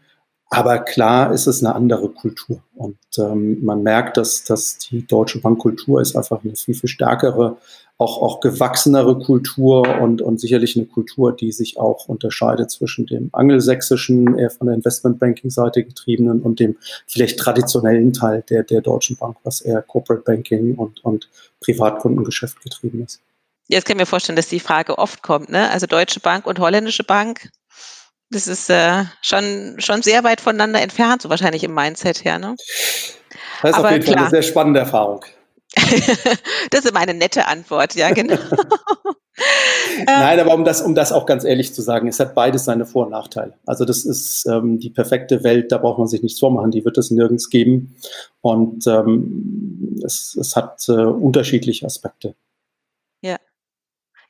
[0.52, 2.62] Aber klar ist es eine andere Kultur.
[2.74, 7.56] Und ähm, man merkt, dass, dass die deutsche Bankkultur ist einfach eine viel, viel stärkere
[8.02, 13.30] auch, auch gewachsenere Kultur und, und sicherlich eine Kultur, die sich auch unterscheidet zwischen dem
[13.32, 16.76] angelsächsischen, eher von der Investmentbanking-Seite getriebenen und dem
[17.06, 21.28] vielleicht traditionellen Teil der, der Deutschen Bank, was eher Corporate Banking und, und
[21.60, 23.20] Privatkundengeschäft getrieben ist.
[23.68, 25.70] Jetzt kann ich mir vorstellen, dass die Frage oft kommt, ne?
[25.70, 27.50] Also Deutsche Bank und holländische Bank,
[28.32, 32.56] das ist äh, schon, schon sehr weit voneinander entfernt, so wahrscheinlich im Mindset her, ne?
[33.62, 34.16] Das ist Aber auf jeden klar.
[34.16, 35.24] Fall eine sehr spannende Erfahrung.
[36.70, 38.36] das ist meine nette Antwort, ja, genau.
[40.06, 42.84] Nein, aber um das, um das auch ganz ehrlich zu sagen, es hat beides seine
[42.84, 43.54] Vor- und Nachteile.
[43.66, 46.98] Also das ist ähm, die perfekte Welt, da braucht man sich nichts vormachen, die wird
[46.98, 47.96] es nirgends geben.
[48.40, 52.34] Und ähm, es, es hat äh, unterschiedliche Aspekte.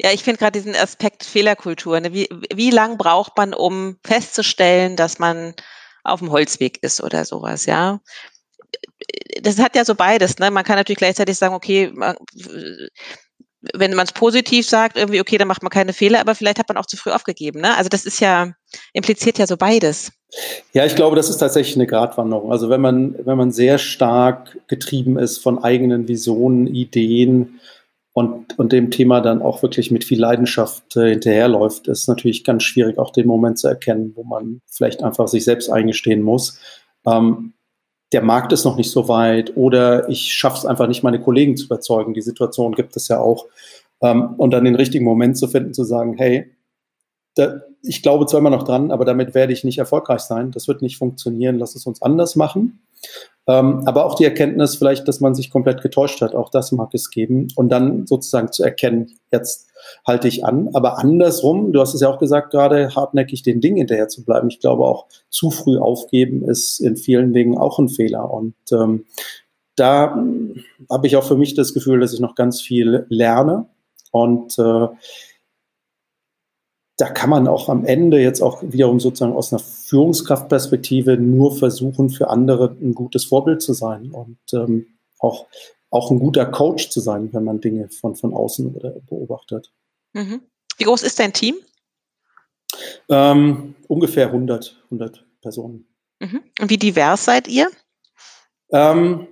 [0.03, 0.11] Ja.
[0.12, 2.00] Ich finde gerade diesen Aspekt Fehlerkultur.
[2.00, 2.12] Ne?
[2.12, 5.55] Wie, wie lang braucht man, um festzustellen, dass man
[6.05, 8.00] auf dem Holzweg ist oder sowas, ja?
[9.40, 10.38] das hat ja so beides.
[10.38, 10.50] Ne?
[10.50, 12.16] Man kann natürlich gleichzeitig sagen, okay, man,
[13.74, 16.68] wenn man es positiv sagt, irgendwie, okay, dann macht man keine Fehler, aber vielleicht hat
[16.68, 17.61] man auch zu früh aufgegeben.
[17.61, 17.76] Ne?
[17.76, 18.53] Also das ist ja,
[18.92, 20.12] impliziert ja so beides.
[20.72, 22.53] Ja, ich glaube, das ist tatsächlich eine Gratwanderung.
[22.53, 27.61] Also wenn man, wenn man sehr stark getrieben ist von eigenen Visionen, Ideen
[28.14, 32.62] und, und dem Thema dann auch wirklich mit viel Leidenschaft äh, hinterherläuft, ist natürlich ganz
[32.62, 36.58] schwierig, auch den Moment zu erkennen, wo man vielleicht einfach sich selbst eingestehen muss.
[37.06, 37.54] Ähm,
[38.12, 41.56] der Markt ist noch nicht so weit oder ich schaffe es einfach nicht, meine Kollegen
[41.56, 42.12] zu überzeugen.
[42.12, 43.46] Die Situation gibt es ja auch.
[44.02, 46.50] Ähm, und dann den richtigen Moment zu finden, zu sagen, hey,
[47.34, 50.50] da, ich glaube zwar immer noch dran, aber damit werde ich nicht erfolgreich sein.
[50.50, 51.58] Das wird nicht funktionieren.
[51.58, 52.82] Lass es uns anders machen.
[53.48, 56.94] Ähm, aber auch die Erkenntnis vielleicht, dass man sich komplett getäuscht hat, auch das mag
[56.94, 57.48] es geben.
[57.57, 59.68] Und dann sozusagen zu erkennen, jetzt
[60.07, 60.68] halte ich an.
[60.74, 64.48] Aber andersrum, du hast es ja auch gesagt, gerade hartnäckig den Dingen hinterher zu bleiben.
[64.48, 68.30] Ich glaube auch zu früh aufgeben ist in vielen Dingen auch ein Fehler.
[68.30, 69.07] Und ähm,
[69.74, 70.24] da
[70.88, 73.66] habe ich auch für mich das Gefühl, dass ich noch ganz viel lerne.
[74.12, 74.86] Und äh,
[77.03, 82.11] da kann man auch am Ende jetzt auch wiederum sozusagen aus einer Führungskraftperspektive nur versuchen,
[82.11, 84.86] für andere ein gutes Vorbild zu sein und ähm,
[85.18, 85.46] auch
[85.90, 88.72] auch ein guter Coach zu sein, wenn man Dinge von, von außen
[89.09, 89.72] beobachtet.
[90.12, 90.42] Mhm.
[90.78, 91.57] Wie groß ist dein Team?
[93.09, 95.88] Ähm, ungefähr 100, 100 Personen.
[96.20, 96.44] Mhm.
[96.61, 97.68] Und wie divers seid ihr?
[98.70, 99.26] Ähm,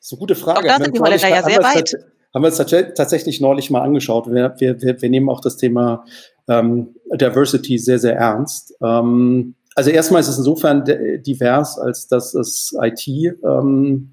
[0.00, 0.60] so gute Frage.
[0.60, 1.94] Auch da sind die Holländer ja sehr weit.
[2.32, 4.30] Haben wir uns tatsächlich neulich mal angeschaut.
[4.30, 6.04] Wir, wir, wir, nehmen auch das Thema
[6.48, 8.74] ähm, Diversity sehr, sehr ernst.
[8.82, 14.12] Ähm, also erstmal ist es insofern divers, als dass es IT ähm,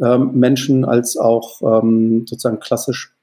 [0.00, 3.14] ähm, als auch ähm, sozusagen klassisch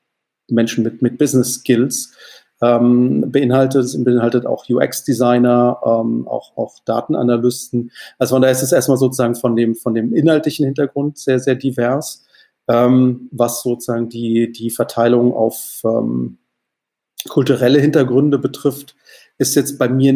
[0.49, 2.13] Menschen mit, mit Business Skills
[2.61, 3.85] ähm, beinhaltet.
[3.85, 7.91] Es beinhaltet auch UX-Designer, ähm, auch, auch Datenanalysten.
[8.17, 11.55] Also von daher ist es erstmal sozusagen von dem, von dem inhaltlichen Hintergrund sehr, sehr
[11.55, 12.25] divers,
[12.70, 16.38] ähm, was sozusagen die, die Verteilung auf ähm,
[17.28, 18.95] kulturelle Hintergründe betrifft,
[19.38, 20.13] ist jetzt bei mir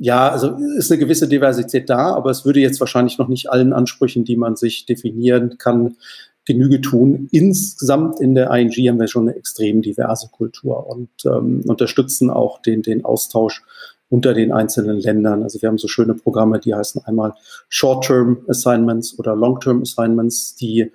[0.00, 3.72] ja, also ist eine gewisse Diversität da, aber es würde jetzt wahrscheinlich noch nicht allen
[3.72, 5.96] Ansprüchen, die man sich definieren kann,
[6.44, 7.28] Genüge tun.
[7.32, 12.62] Insgesamt in der ING haben wir schon eine extrem diverse Kultur und ähm, unterstützen auch
[12.62, 13.64] den, den Austausch
[14.08, 15.42] unter den einzelnen Ländern.
[15.42, 17.34] Also wir haben so schöne Programme, die heißen einmal
[17.68, 20.90] Short-Term Assignments oder Long-Term Assignments, die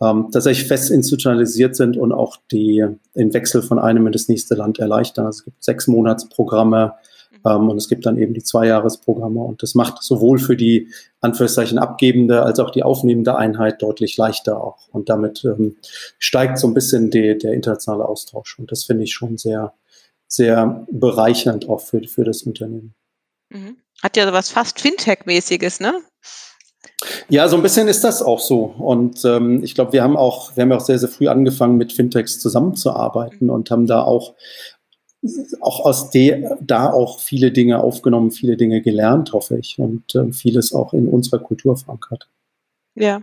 [0.00, 2.84] ähm, tatsächlich fest institutionalisiert sind und auch die,
[3.14, 5.26] den Wechsel von einem in das nächste Land erleichtern.
[5.26, 6.94] Also es gibt sechs Monatsprogramme,
[7.46, 10.88] ähm, und es gibt dann eben die Zweijahresprogramme und das macht sowohl für die
[11.20, 14.88] Anführungszeichen abgebende als auch die aufnehmende Einheit deutlich leichter auch.
[14.88, 15.76] Und damit ähm,
[16.18, 18.58] steigt so ein bisschen die, der internationale Austausch.
[18.58, 19.74] Und das finde ich schon sehr,
[20.26, 22.94] sehr bereichernd auch für, für das Unternehmen.
[23.50, 23.76] Mhm.
[24.02, 25.94] Hat ja sowas fast Fintech-mäßiges, ne?
[27.28, 28.74] Ja, so ein bisschen ist das auch so.
[28.78, 31.92] Und ähm, ich glaube, wir haben auch, wir haben auch sehr, sehr früh angefangen, mit
[31.92, 34.34] Fintechs zusammenzuarbeiten und haben da auch
[35.60, 40.32] auch aus der, da auch viele Dinge aufgenommen, viele Dinge gelernt, hoffe ich, und äh,
[40.32, 42.28] vieles auch in unserer Kultur verankert.
[42.94, 43.22] Ja.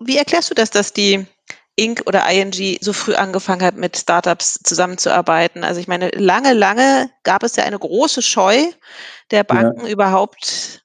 [0.00, 1.26] Wie erklärst du das, dass die
[1.76, 2.02] Inc.
[2.06, 5.64] oder ING so früh angefangen hat, mit Startups zusammenzuarbeiten?
[5.64, 8.56] Also ich meine, lange, lange gab es ja eine große Scheu
[9.30, 9.92] der Banken ja.
[9.92, 10.83] überhaupt,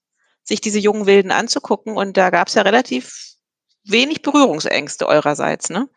[0.49, 3.35] sich diese jungen Wilden anzugucken und da gab es ja relativ
[3.85, 5.87] wenig Berührungsängste eurerseits, ne?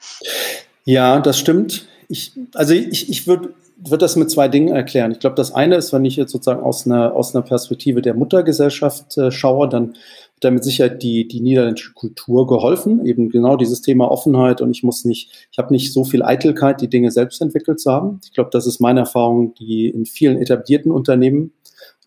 [0.84, 1.86] Ja, das stimmt.
[2.08, 5.12] Ich, also ich, ich würde würde das mit zwei Dingen erklären.
[5.12, 8.14] Ich glaube, das eine ist, wenn ich jetzt sozusagen aus einer, aus einer Perspektive der
[8.14, 13.80] Muttergesellschaft äh, schaue, dann hat damit sicher die, die niederländische Kultur geholfen, eben genau dieses
[13.80, 17.40] Thema Offenheit und ich muss nicht, ich habe nicht so viel Eitelkeit, die Dinge selbst
[17.42, 18.20] entwickelt zu haben.
[18.24, 21.52] Ich glaube, das ist meine Erfahrung, die in vielen etablierten Unternehmen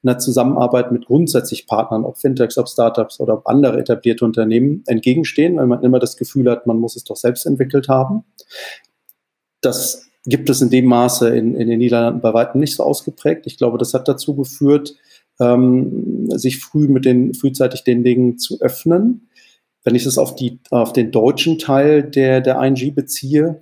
[0.03, 5.57] einer Zusammenarbeit mit grundsätzlich Partnern, ob Fintechs, ob Startups oder ob andere etablierte Unternehmen entgegenstehen,
[5.57, 8.23] weil man immer das Gefühl hat, man muss es doch selbst entwickelt haben.
[9.61, 13.45] Das gibt es in dem Maße in, in den Niederlanden bei weitem nicht so ausgeprägt.
[13.47, 14.95] Ich glaube, das hat dazu geführt,
[15.39, 19.29] ähm, sich früh mit den, frühzeitig den Dingen zu öffnen.
[19.83, 23.61] Wenn ich es auf, die, auf den deutschen Teil der, der ING beziehe,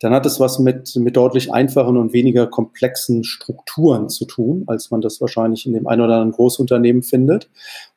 [0.00, 4.90] dann hat es was mit, mit deutlich einfachen und weniger komplexen Strukturen zu tun, als
[4.90, 7.48] man das wahrscheinlich in dem einen oder anderen Großunternehmen findet.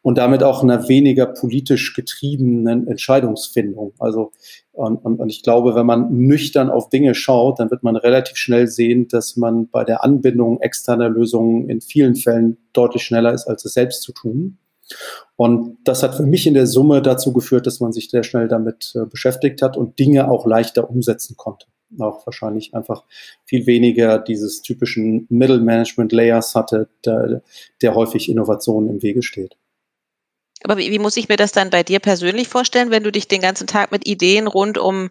[0.03, 3.93] Und damit auch einer weniger politisch getriebenen Entscheidungsfindung.
[3.99, 4.31] Also,
[4.71, 8.37] und, und, und ich glaube, wenn man nüchtern auf Dinge schaut, dann wird man relativ
[8.37, 13.47] schnell sehen, dass man bei der Anbindung externer Lösungen in vielen Fällen deutlich schneller ist,
[13.47, 14.59] als es selbst zu tun.
[15.35, 18.47] Und das hat für mich in der Summe dazu geführt, dass man sich sehr schnell
[18.47, 21.65] damit äh, beschäftigt hat und Dinge auch leichter umsetzen konnte
[21.99, 23.03] auch wahrscheinlich einfach
[23.45, 27.41] viel weniger dieses typischen Middle Management Layers hatte, der,
[27.81, 29.57] der häufig Innovationen im Wege steht.
[30.63, 33.27] Aber wie, wie, muss ich mir das dann bei dir persönlich vorstellen, wenn du dich
[33.27, 35.09] den ganzen Tag mit Ideen rund um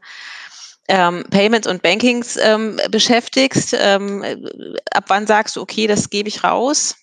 [0.88, 3.76] ähm, Payments und Bankings ähm, beschäftigst?
[3.78, 4.24] Ähm,
[4.90, 6.96] ab wann sagst du, okay, das gebe ich raus?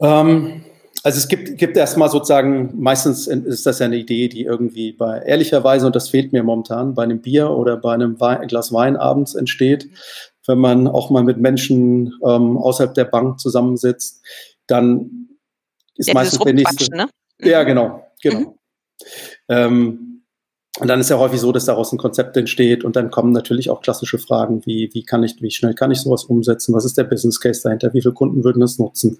[0.00, 0.64] Ähm,
[1.06, 5.20] also es gibt, gibt erstmal sozusagen, meistens ist das ja eine Idee, die irgendwie bei
[5.20, 8.96] ehrlicherweise, und das fehlt mir momentan, bei einem Bier oder bei einem Wein, Glas Wein
[8.96, 9.88] abends entsteht,
[10.48, 14.20] wenn man auch mal mit Menschen ähm, außerhalb der Bank zusammensitzt,
[14.66, 15.28] dann
[15.94, 16.96] ist ja, meistens der nächste.
[16.96, 17.06] Ne?
[17.40, 17.66] Ja, mhm.
[17.68, 18.40] genau, genau.
[18.40, 18.54] Mhm.
[19.48, 20.22] Ähm,
[20.80, 23.70] und dann ist ja häufig so, dass daraus ein Konzept entsteht und dann kommen natürlich
[23.70, 26.74] auch klassische Fragen wie, wie kann ich, wie schnell kann ich sowas umsetzen?
[26.74, 27.94] Was ist der Business Case dahinter?
[27.94, 29.18] Wie viele Kunden würden das nutzen?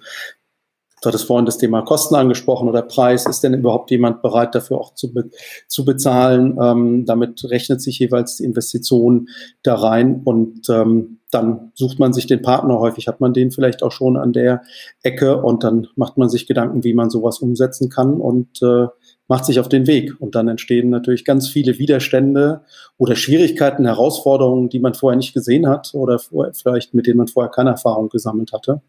[1.01, 3.27] Du hattest vorhin das Thema Kosten angesprochen oder Preis.
[3.27, 5.29] Ist denn überhaupt jemand bereit, dafür auch zu, be
[5.67, 6.57] zu bezahlen?
[6.59, 9.29] Ähm, damit rechnet sich jeweils die Investition
[9.61, 12.79] da rein und ähm, dann sucht man sich den Partner.
[12.79, 14.63] Häufig hat man den vielleicht auch schon an der
[15.03, 18.87] Ecke und dann macht man sich Gedanken, wie man sowas umsetzen kann und äh,
[19.27, 20.19] macht sich auf den Weg.
[20.19, 22.61] Und dann entstehen natürlich ganz viele Widerstände
[22.97, 26.17] oder Schwierigkeiten, Herausforderungen, die man vorher nicht gesehen hat oder
[26.53, 28.81] vielleicht mit denen man vorher keine Erfahrung gesammelt hatte.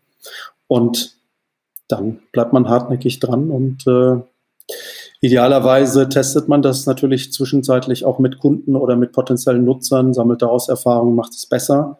[0.68, 1.17] Und
[1.88, 4.20] dann bleibt man hartnäckig dran und äh,
[5.20, 10.68] idealerweise testet man das natürlich zwischenzeitlich auch mit Kunden oder mit potenziellen Nutzern, sammelt daraus
[10.68, 11.96] Erfahrungen, macht es besser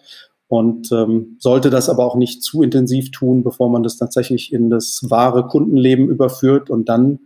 [0.49, 4.71] und ähm, sollte das aber auch nicht zu intensiv tun, bevor man das tatsächlich in
[4.71, 7.21] das wahre Kundenleben überführt und dann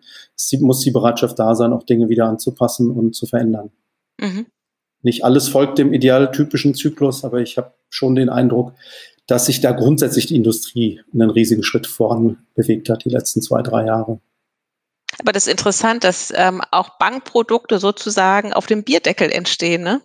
[0.61, 3.71] muss die Bereitschaft da sein, auch Dinge wieder anzupassen und zu verändern.
[4.21, 4.47] Mhm.
[5.03, 8.73] Nicht alles folgt dem idealtypischen Zyklus, aber ich habe schon den Eindruck,
[9.27, 13.63] dass sich da grundsätzlich die Industrie einen riesigen Schritt voran bewegt hat, die letzten zwei,
[13.63, 14.21] drei Jahre.
[15.19, 20.01] Aber das ist interessant, dass ähm, auch Bankprodukte sozusagen auf dem Bierdeckel entstehen, ne?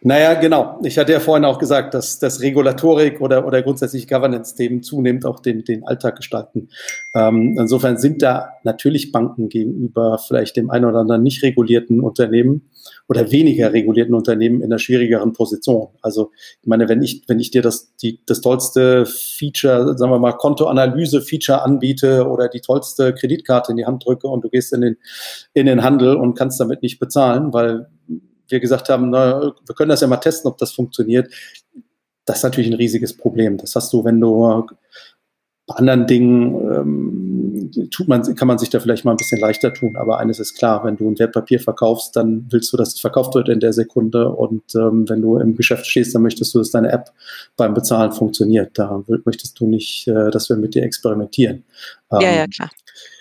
[0.00, 0.78] Naja, genau.
[0.84, 5.40] Ich hatte ja vorhin auch gesagt, dass das Regulatorik oder, oder grundsätzlich Governance-Themen zunehmend auch
[5.40, 6.68] den, den Alltag gestalten.
[7.16, 12.70] Ähm, insofern sind da natürlich Banken gegenüber vielleicht dem einen oder anderen nicht regulierten Unternehmen
[13.08, 15.88] oder weniger regulierten Unternehmen in einer schwierigeren Position.
[16.00, 16.30] Also
[16.60, 20.32] ich meine, wenn ich, wenn ich dir das, die, das tollste Feature, sagen wir mal,
[20.32, 24.96] Kontoanalyse-Feature anbiete oder die tollste Kreditkarte in die Hand drücke und du gehst in den,
[25.54, 27.88] in den Handel und kannst damit nicht bezahlen, weil
[28.48, 31.32] wir gesagt haben, na, wir können das ja mal testen, ob das funktioniert.
[32.24, 33.56] Das ist natürlich ein riesiges Problem.
[33.56, 34.66] Das hast du, wenn du
[35.66, 39.72] bei anderen Dingen ähm, tut man, kann man sich da vielleicht mal ein bisschen leichter
[39.72, 39.96] tun.
[39.96, 43.34] Aber eines ist klar, wenn du ein Wertpapier verkaufst, dann willst du, dass es verkauft
[43.34, 44.30] wird in der Sekunde.
[44.30, 47.12] Und ähm, wenn du im Geschäft stehst, dann möchtest du, dass deine App
[47.56, 48.78] beim Bezahlen funktioniert.
[48.78, 51.64] Da möchtest du nicht, äh, dass wir mit dir experimentieren.
[52.12, 52.70] Ähm, ja, ja, klar.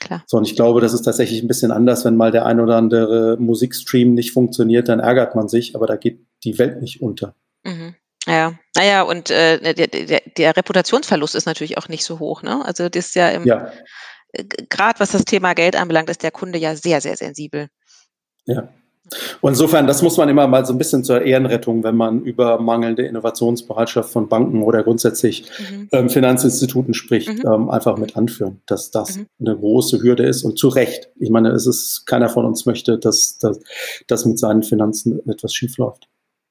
[0.07, 0.23] Klar.
[0.25, 2.77] So, und ich glaube, das ist tatsächlich ein bisschen anders, wenn mal der ein oder
[2.77, 7.35] andere Musikstream nicht funktioniert, dann ärgert man sich, aber da geht die Welt nicht unter.
[7.63, 7.95] Mhm.
[8.25, 12.43] Ja, naja, und äh, der, der, der, Reputationsverlust ist natürlich auch nicht so hoch.
[12.43, 12.63] Ne?
[12.65, 13.71] Also das ist ja im, ja.
[14.69, 17.69] Gerade was das Thema Geld anbelangt, ist der Kunde ja sehr, sehr sensibel.
[18.45, 18.69] Ja.
[19.41, 22.59] Und insofern, das muss man immer mal so ein bisschen zur Ehrenrettung, wenn man über
[22.59, 25.89] mangelnde Innovationsbereitschaft von Banken oder grundsätzlich mhm.
[25.91, 27.51] ähm, Finanzinstituten spricht, mhm.
[27.51, 29.27] ähm, einfach mit anführen, dass das mhm.
[29.39, 31.09] eine große Hürde ist und zu Recht.
[31.19, 33.59] Ich meine, es ist, keiner von uns möchte, dass, dass,
[34.07, 36.07] dass mit seinen Finanzen etwas schiefläuft.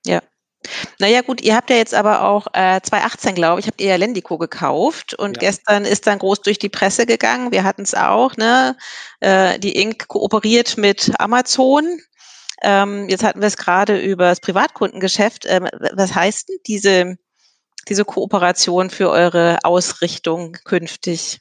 [0.07, 0.23] Ja,
[0.99, 3.97] naja gut, ihr habt ja jetzt aber auch äh, 2018, glaube ich, habt ihr ja
[3.97, 5.49] Lendico gekauft und ja.
[5.49, 7.53] gestern ist dann groß durch die Presse gegangen.
[7.53, 8.77] Wir hatten es auch, ne?
[9.21, 10.09] Äh, die Inc.
[10.09, 11.85] kooperiert mit Amazon.
[12.69, 15.47] Ähm, jetzt hatten wir es gerade über das Privatkundengeschäft.
[15.47, 17.17] Ähm, was heißt denn diese,
[17.89, 21.39] diese Kooperation für eure Ausrichtung künftig?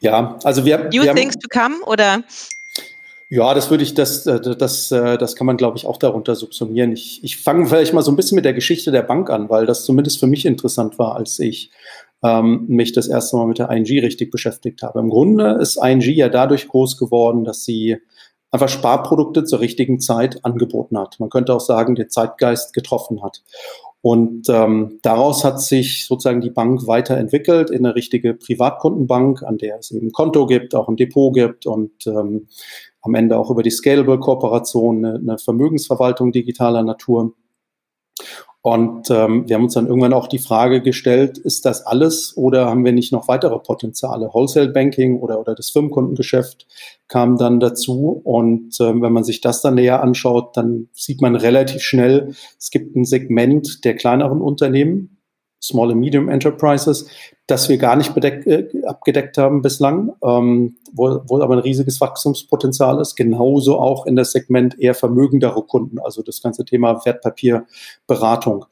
[0.00, 2.24] Ja, also wir, New wir things to come oder?
[3.28, 6.34] Ja, das würde ich, das, äh, das, äh, das kann man, glaube ich, auch darunter
[6.34, 6.90] subsumieren.
[6.90, 9.64] Ich, ich fange vielleicht mal so ein bisschen mit der Geschichte der Bank an, weil
[9.64, 11.70] das zumindest für mich interessant war, als ich
[12.24, 14.98] ähm, mich das erste Mal mit der ING richtig beschäftigt habe.
[14.98, 17.98] Im Grunde ist ING ja dadurch groß geworden, dass sie
[18.50, 21.20] einfach Sparprodukte zur richtigen Zeit angeboten hat.
[21.20, 23.42] Man könnte auch sagen, den Zeitgeist getroffen hat.
[24.02, 29.78] Und ähm, daraus hat sich sozusagen die Bank weiterentwickelt in eine richtige Privatkundenbank, an der
[29.78, 32.48] es eben Konto gibt, auch ein Depot gibt und ähm,
[33.02, 37.34] am Ende auch über die Scalable-Kooperation eine, eine Vermögensverwaltung digitaler Natur.
[38.62, 42.66] Und ähm, wir haben uns dann irgendwann auch die Frage gestellt, ist das alles oder
[42.66, 44.30] haben wir nicht noch weitere Potenziale?
[44.32, 46.66] Wholesale Banking oder, oder das Firmenkundengeschäft
[47.10, 48.20] kam dann dazu.
[48.24, 52.70] Und ähm, wenn man sich das dann näher anschaut, dann sieht man relativ schnell, es
[52.70, 55.18] gibt ein Segment der kleineren Unternehmen,
[55.62, 57.06] Small and Medium Enterprises,
[57.46, 62.00] das wir gar nicht bedeck, äh, abgedeckt haben bislang, ähm, wo, wo aber ein riesiges
[62.00, 63.16] Wachstumspotenzial ist.
[63.16, 68.64] Genauso auch in das Segment eher vermögendere Kunden, also das ganze Thema Wertpapierberatung.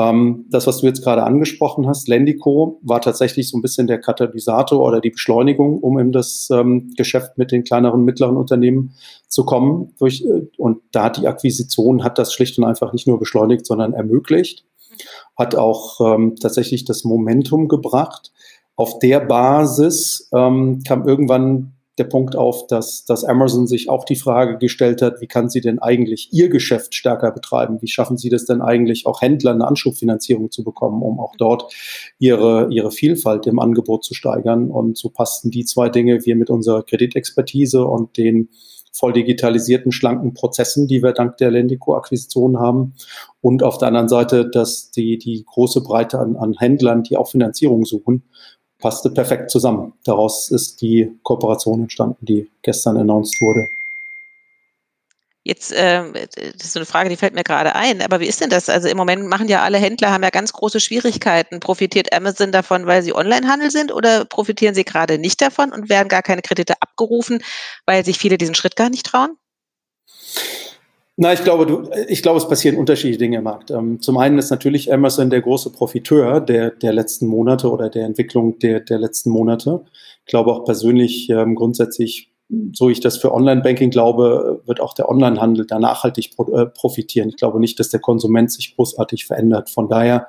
[0.00, 4.00] Ähm, das, was du jetzt gerade angesprochen hast, Lendico, war tatsächlich so ein bisschen der
[4.00, 8.94] Katalysator oder die Beschleunigung, um in das ähm, Geschäft mit den kleineren, mittleren Unternehmen
[9.28, 9.92] zu kommen.
[9.98, 13.66] Durch, äh, und da hat die Akquisition, hat das schlicht und einfach nicht nur beschleunigt,
[13.66, 14.64] sondern ermöglicht
[15.36, 18.32] hat auch ähm, tatsächlich das Momentum gebracht.
[18.76, 24.16] Auf der Basis ähm, kam irgendwann der Punkt auf, dass, dass Amazon sich auch die
[24.16, 27.80] Frage gestellt hat, wie kann sie denn eigentlich ihr Geschäft stärker betreiben?
[27.82, 31.72] Wie schaffen sie das denn eigentlich, auch Händler eine Anschubfinanzierung zu bekommen, um auch dort
[32.18, 34.70] ihre, ihre Vielfalt im Angebot zu steigern?
[34.70, 38.48] Und so passten die zwei Dinge, wir mit unserer Kreditexpertise und den
[38.92, 42.94] voll digitalisierten, schlanken Prozessen, die wir dank der Lendico-Akquisition haben.
[43.40, 47.28] Und auf der anderen Seite, dass die, die große Breite an, an Händlern, die auch
[47.28, 48.24] Finanzierung suchen,
[48.80, 49.92] passte perfekt zusammen.
[50.04, 53.68] Daraus ist die Kooperation entstanden, die gestern announced wurde.
[55.42, 58.02] Jetzt, äh, das ist so eine Frage, die fällt mir gerade ein.
[58.02, 58.68] Aber wie ist denn das?
[58.68, 61.60] Also im Moment machen ja alle Händler, haben ja ganz große Schwierigkeiten.
[61.60, 66.08] Profitiert Amazon davon, weil sie Onlinehandel sind oder profitieren sie gerade nicht davon und werden
[66.08, 67.42] gar keine Kredite abgerufen,
[67.86, 69.36] weil sich viele diesen Schritt gar nicht trauen?
[71.22, 73.70] Na, ich glaube, du, ich glaube, es passieren unterschiedliche Dinge im Markt.
[73.70, 78.06] Ähm, zum einen ist natürlich Amazon der große Profiteur der, der letzten Monate oder der
[78.06, 79.84] Entwicklung der, der letzten Monate.
[80.24, 82.32] Ich glaube auch persönlich ähm, grundsätzlich
[82.72, 87.28] so ich das für Online-Banking glaube, wird auch der Onlinehandel da nachhaltig äh, profitieren.
[87.28, 89.68] Ich glaube nicht, dass der Konsument sich großartig verändert.
[89.68, 90.26] Von daher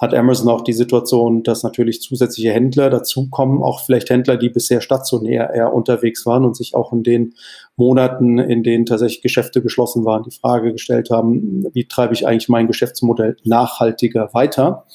[0.00, 4.80] hat Amazon auch die Situation, dass natürlich zusätzliche Händler dazukommen, auch vielleicht Händler, die bisher
[4.80, 7.34] stationär eher unterwegs waren und sich auch in den
[7.76, 12.48] Monaten, in denen tatsächlich Geschäfte geschlossen waren, die Frage gestellt haben, wie treibe ich eigentlich
[12.48, 14.86] mein Geschäftsmodell nachhaltiger weiter?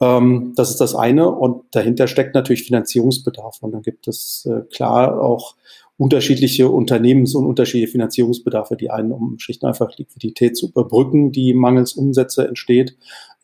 [0.00, 1.30] Ähm, das ist das eine.
[1.30, 3.58] Und dahinter steckt natürlich Finanzierungsbedarf.
[3.60, 5.56] Und dann gibt es äh, klar auch
[5.96, 8.76] unterschiedliche Unternehmens- und unterschiedliche Finanzierungsbedarfe.
[8.76, 12.96] Die einen, um schlicht und einfach Liquidität zu überbrücken, die mangels Umsätze entsteht.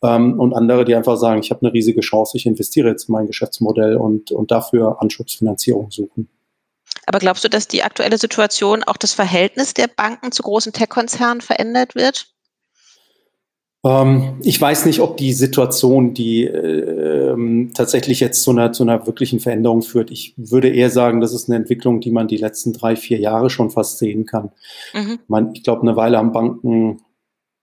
[0.05, 3.13] Ähm, und andere, die einfach sagen, ich habe eine riesige Chance, ich investiere jetzt in
[3.13, 6.29] mein Geschäftsmodell und, und dafür Anschubsfinanzierung suchen.
[7.07, 11.41] Aber glaubst du, dass die aktuelle Situation auch das Verhältnis der Banken zu großen Tech-Konzernen
[11.41, 12.27] verändert wird?
[13.83, 19.05] Ähm, ich weiß nicht, ob die Situation, die äh, tatsächlich jetzt zu einer, zu einer
[19.05, 20.11] wirklichen Veränderung führt.
[20.11, 23.49] Ich würde eher sagen, das ist eine Entwicklung, die man die letzten drei, vier Jahre
[23.49, 24.51] schon fast sehen kann.
[24.93, 25.19] Mhm.
[25.27, 27.01] Man, ich glaube, eine Weile haben Banken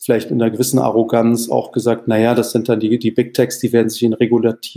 [0.02, 3.60] vielleicht in einer gewissen Arroganz auch gesagt, naja, das sind dann die, die Big Techs,
[3.60, 4.68] die werden sich in reguliert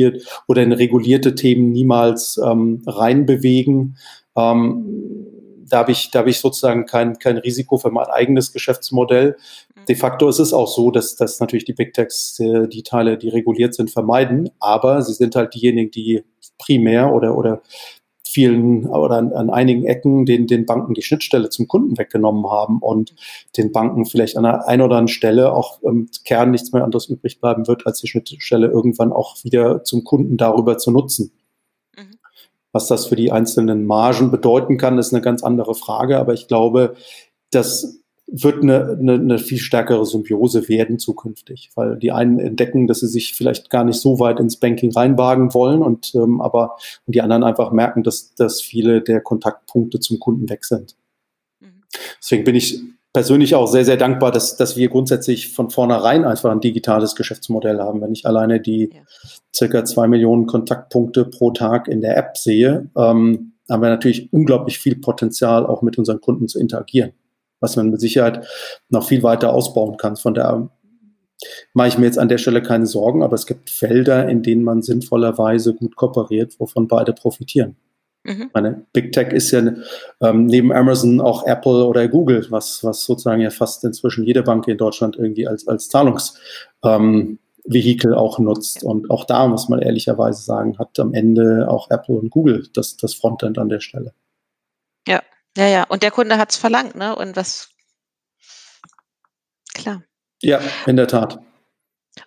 [0.47, 3.97] oder in regulierte Themen niemals ähm, reinbewegen.
[4.37, 4.85] Ähm,
[5.67, 9.35] da habe ich, da habe ich sozusagen kein, kein Risiko für mein eigenes Geschäftsmodell.
[9.75, 9.85] Mhm.
[9.87, 13.17] De facto ist es auch so, dass, dass natürlich die Big Techs äh, die Teile,
[13.17, 16.23] die reguliert sind, vermeiden, aber sie sind halt diejenigen, die
[16.59, 17.63] primär oder, oder
[18.27, 22.79] vielen oder an, an, einigen Ecken den, den Banken die Schnittstelle zum Kunden weggenommen haben
[22.79, 23.15] und
[23.57, 27.07] den Banken vielleicht an einer ein oder anderen Stelle auch im Kern nichts mehr anderes
[27.07, 31.31] übrig bleiben wird, als die Schnittstelle irgendwann auch wieder zum Kunden darüber zu nutzen.
[32.75, 36.19] Was das für die einzelnen Margen bedeuten kann, ist eine ganz andere Frage.
[36.19, 36.97] Aber ich glaube,
[37.49, 43.01] das wird eine, eine, eine viel stärkere Symbiose werden zukünftig, weil die einen entdecken, dass
[43.01, 47.13] sie sich vielleicht gar nicht so weit ins Banking reinwagen wollen und ähm, aber und
[47.15, 50.95] die anderen einfach merken, dass, dass viele der Kontaktpunkte zum Kunden weg sind.
[51.59, 51.83] Mhm.
[52.19, 52.81] Deswegen bin ich
[53.15, 57.79] persönlich auch sehr, sehr dankbar, dass, dass wir grundsätzlich von vornherein einfach ein digitales Geschäftsmodell
[57.79, 58.01] haben.
[58.01, 59.01] Wenn ich alleine die ja.
[59.55, 64.79] circa zwei Millionen Kontaktpunkte pro Tag in der App sehe, ähm, haben wir natürlich unglaublich
[64.79, 67.13] viel Potenzial, auch mit unseren Kunden zu interagieren,
[67.65, 68.47] was man mit Sicherheit
[68.89, 70.15] noch viel weiter ausbauen kann.
[70.15, 70.69] Von daher
[71.73, 74.63] mache ich mir jetzt an der Stelle keine Sorgen, aber es gibt Felder, in denen
[74.63, 77.75] man sinnvollerweise gut kooperiert, wovon beide profitieren.
[78.23, 78.49] Mhm.
[78.53, 79.73] Meine Big Tech ist ja
[80.21, 84.67] ähm, neben Amazon auch Apple oder Google, was, was sozusagen ja fast inzwischen jede Bank
[84.67, 88.83] in Deutschland irgendwie als, als Zahlungsanbieter Vehikel auch nutzt.
[88.83, 92.95] Und auch da muss man ehrlicherweise sagen, hat am Ende auch Apple und Google das,
[92.97, 94.13] das Frontend an der Stelle.
[95.57, 95.83] Ja, ja.
[95.83, 97.15] Und der Kunde hat es verlangt, ne?
[97.15, 97.69] Und was
[99.73, 100.03] klar.
[100.41, 101.39] Ja, in der Tat.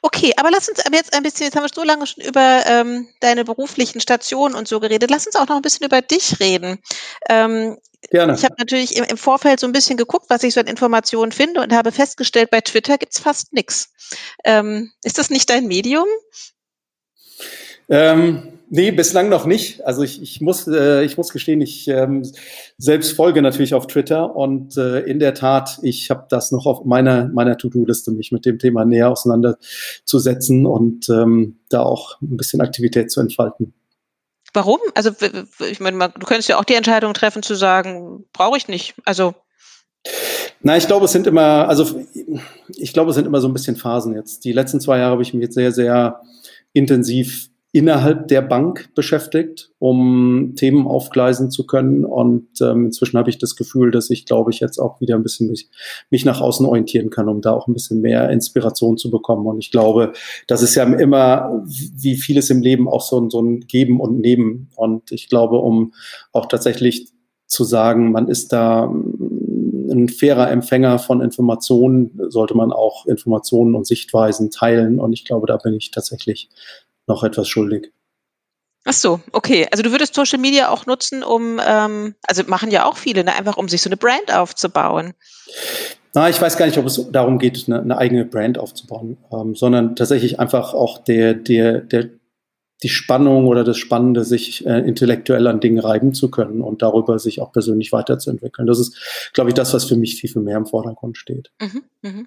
[0.02, 2.62] Okay, aber lass uns aber jetzt ein bisschen, jetzt haben wir so lange schon über
[2.66, 5.10] ähm, deine beruflichen Stationen und so geredet.
[5.10, 6.78] Lass uns auch noch ein bisschen über dich reden.
[7.28, 7.78] Ähm,
[8.10, 8.34] Gerne.
[8.34, 11.32] Ich habe natürlich im, im, Vorfeld so ein bisschen geguckt, was ich so an Informationen
[11.32, 13.90] finde und habe festgestellt, bei Twitter gibt es fast nichts.
[14.44, 16.06] Ähm, ist das nicht dein Medium?
[17.88, 19.84] Ähm, Nee, bislang noch nicht.
[19.86, 22.22] Also ich, ich, muss, äh, ich muss gestehen, ich ähm,
[22.76, 26.84] selbst folge natürlich auf Twitter und äh, in der Tat, ich habe das noch auf
[26.84, 32.60] meiner, meiner To-Do-Liste, mich mit dem Thema näher auseinanderzusetzen und ähm, da auch ein bisschen
[32.60, 33.72] Aktivität zu entfalten.
[34.52, 34.80] Warum?
[34.94, 35.12] Also
[35.70, 38.94] ich meine, du könntest ja auch die Entscheidung treffen zu sagen, brauche ich nicht.
[39.04, 39.34] Also
[40.60, 42.04] na, ich glaube, es sind immer, also
[42.76, 44.44] ich glaube, es sind immer so ein bisschen Phasen jetzt.
[44.44, 46.20] Die letzten zwei Jahre habe ich mich jetzt sehr, sehr
[46.72, 52.04] intensiv innerhalb der Bank beschäftigt, um Themen aufgleisen zu können.
[52.04, 55.22] Und ähm, inzwischen habe ich das Gefühl, dass ich, glaube ich, jetzt auch wieder ein
[55.22, 55.68] bisschen mich,
[56.10, 59.46] mich nach außen orientieren kann, um da auch ein bisschen mehr Inspiration zu bekommen.
[59.46, 60.12] Und ich glaube,
[60.48, 64.70] das ist ja immer, wie vieles im Leben, auch so, so ein Geben und Nehmen.
[64.74, 65.92] Und ich glaube, um
[66.32, 67.12] auch tatsächlich
[67.46, 73.86] zu sagen, man ist da ein fairer Empfänger von Informationen, sollte man auch Informationen und
[73.86, 74.98] Sichtweisen teilen.
[74.98, 76.50] Und ich glaube, da bin ich tatsächlich
[77.08, 77.92] noch etwas schuldig.
[78.84, 79.66] Ach so, okay.
[79.70, 83.34] Also du würdest Social Media auch nutzen, um, ähm, also machen ja auch viele, ne?
[83.34, 85.12] einfach um sich so eine Brand aufzubauen.
[86.14, 89.54] Na, ich weiß gar nicht, ob es darum geht, eine, eine eigene Brand aufzubauen, ähm,
[89.54, 92.08] sondern tatsächlich einfach auch der, der, der,
[92.82, 97.18] die Spannung oder das Spannende, sich äh, intellektuell an Dingen reiben zu können und darüber
[97.18, 98.66] sich auch persönlich weiterzuentwickeln.
[98.66, 101.50] Das ist, glaube ich, das, was für mich viel, viel mehr im Vordergrund steht.
[101.60, 102.24] Mhm, mh.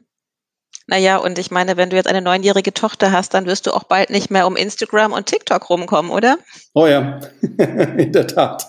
[0.88, 3.84] Naja, und ich meine, wenn du jetzt eine neunjährige Tochter hast, dann wirst du auch
[3.84, 6.38] bald nicht mehr um Instagram und TikTok rumkommen, oder?
[6.74, 8.68] Oh ja, in der Tat.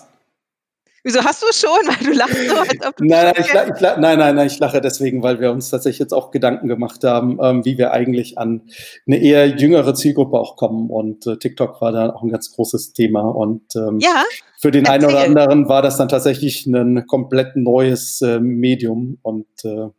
[1.05, 1.69] Wieso hast du es schon?
[1.69, 4.57] Weil du lachst so, als ob du nein, nein, ich, ich, nein, nein, nein, ich
[4.59, 8.37] lache deswegen, weil wir uns tatsächlich jetzt auch Gedanken gemacht haben, ähm, wie wir eigentlich
[8.37, 8.61] an
[9.05, 10.89] eine eher jüngere Zielgruppe auch kommen.
[10.89, 13.21] Und äh, TikTok war da auch ein ganz großes Thema.
[13.21, 14.23] Und ähm, ja,
[14.61, 19.17] für den einen oder anderen war das dann tatsächlich ein komplett neues äh, Medium.
[19.23, 19.89] Und äh,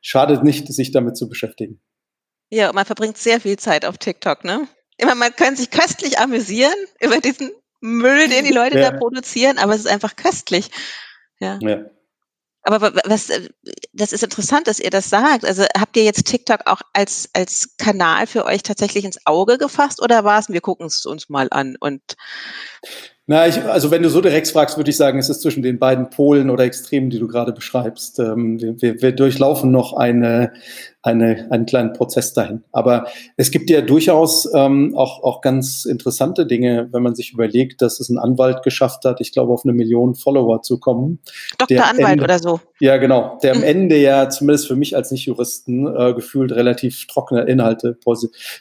[0.00, 1.80] schadet nicht, sich damit zu beschäftigen.
[2.50, 4.68] Ja, man verbringt sehr viel Zeit auf TikTok, ne?
[4.98, 7.50] Immer, man kann sich köstlich amüsieren über diesen
[7.80, 8.90] Müll, den die Leute ja.
[8.90, 10.70] da produzieren, aber es ist einfach köstlich.
[11.38, 11.58] Ja.
[11.60, 11.84] ja.
[12.62, 13.48] Aber was, äh,
[13.92, 15.44] das ist interessant, dass ihr das sagt.
[15.44, 20.02] Also habt ihr jetzt TikTok auch als, als Kanal für euch tatsächlich ins Auge gefasst
[20.02, 22.02] oder war es, wir gucken es uns mal an und
[23.28, 25.80] na, ich, also wenn du so direkt fragst, würde ich sagen, es ist zwischen den
[25.80, 28.20] beiden Polen oder Extremen, die du gerade beschreibst.
[28.20, 30.52] Ähm, wir, wir durchlaufen noch eine,
[31.02, 32.62] eine, einen kleinen Prozess dahin.
[32.70, 37.82] Aber es gibt ja durchaus ähm, auch, auch ganz interessante Dinge, wenn man sich überlegt,
[37.82, 41.18] dass es ein Anwalt geschafft hat, ich glaube, auf eine Million Follower zu kommen.
[41.58, 41.84] Dr.
[41.84, 42.60] Anwalt Ende, oder so.
[42.78, 43.40] Ja, genau.
[43.42, 43.64] Der am mhm.
[43.64, 47.98] Ende ja, zumindest für mich als Nicht-Juristen, äh, gefühlt relativ trockene Inhalte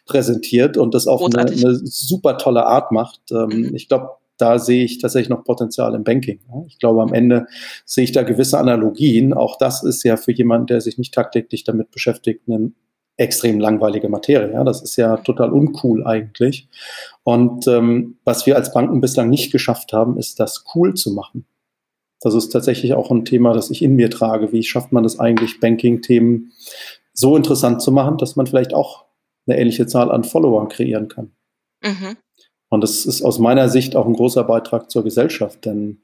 [0.07, 3.19] präsentiert und das auf eine, eine, super tolle Art macht.
[3.31, 3.75] Ähm, mhm.
[3.75, 6.39] Ich glaube, da sehe ich tatsächlich noch Potenzial im Banking.
[6.67, 7.47] Ich glaube, am Ende
[7.85, 9.33] sehe ich da gewisse Analogien.
[9.33, 12.71] Auch das ist ja für jemanden, der sich nicht tagtäglich damit beschäftigt, eine
[13.17, 14.61] extrem langweilige Materie.
[14.65, 16.67] Das ist ja total uncool eigentlich.
[17.23, 21.45] Und ähm, was wir als Banken bislang nicht geschafft haben, ist das cool zu machen.
[22.21, 24.51] Das ist tatsächlich auch ein Thema, das ich in mir trage.
[24.51, 26.51] Wie schafft man es eigentlich, Banking-Themen
[27.13, 29.05] so interessant zu machen, dass man vielleicht auch
[29.47, 31.31] eine ähnliche Zahl an Followern kreieren kann?
[31.83, 32.17] Mhm.
[32.69, 35.99] Und das ist aus meiner Sicht auch ein großer Beitrag zur Gesellschaft, denn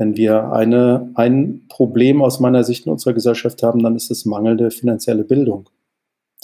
[0.00, 4.24] wenn wir eine, ein Problem aus meiner Sicht in unserer Gesellschaft haben, dann ist es
[4.24, 5.68] mangelnde finanzielle Bildung,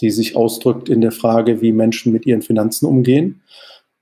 [0.00, 3.40] die sich ausdrückt in der Frage, wie Menschen mit ihren Finanzen umgehen.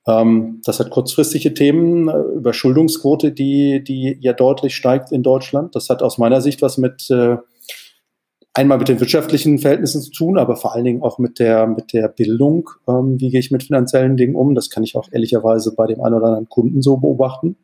[0.09, 5.77] Ähm, das hat kurzfristige Themen, äh, Überschuldungsquote, die, die ja deutlich steigt in Deutschland.
[5.77, 7.37] Das hat aus meiner Sicht was mit äh,
[8.55, 11.93] einmal mit den wirtschaftlichen Verhältnissen zu tun, aber vor allen Dingen auch mit der, mit
[11.93, 12.71] der Bildung.
[12.89, 14.55] Ähm, wie gehe ich mit finanziellen Dingen um?
[14.55, 17.57] Das kann ich auch ehrlicherweise bei dem einen oder anderen Kunden so beobachten.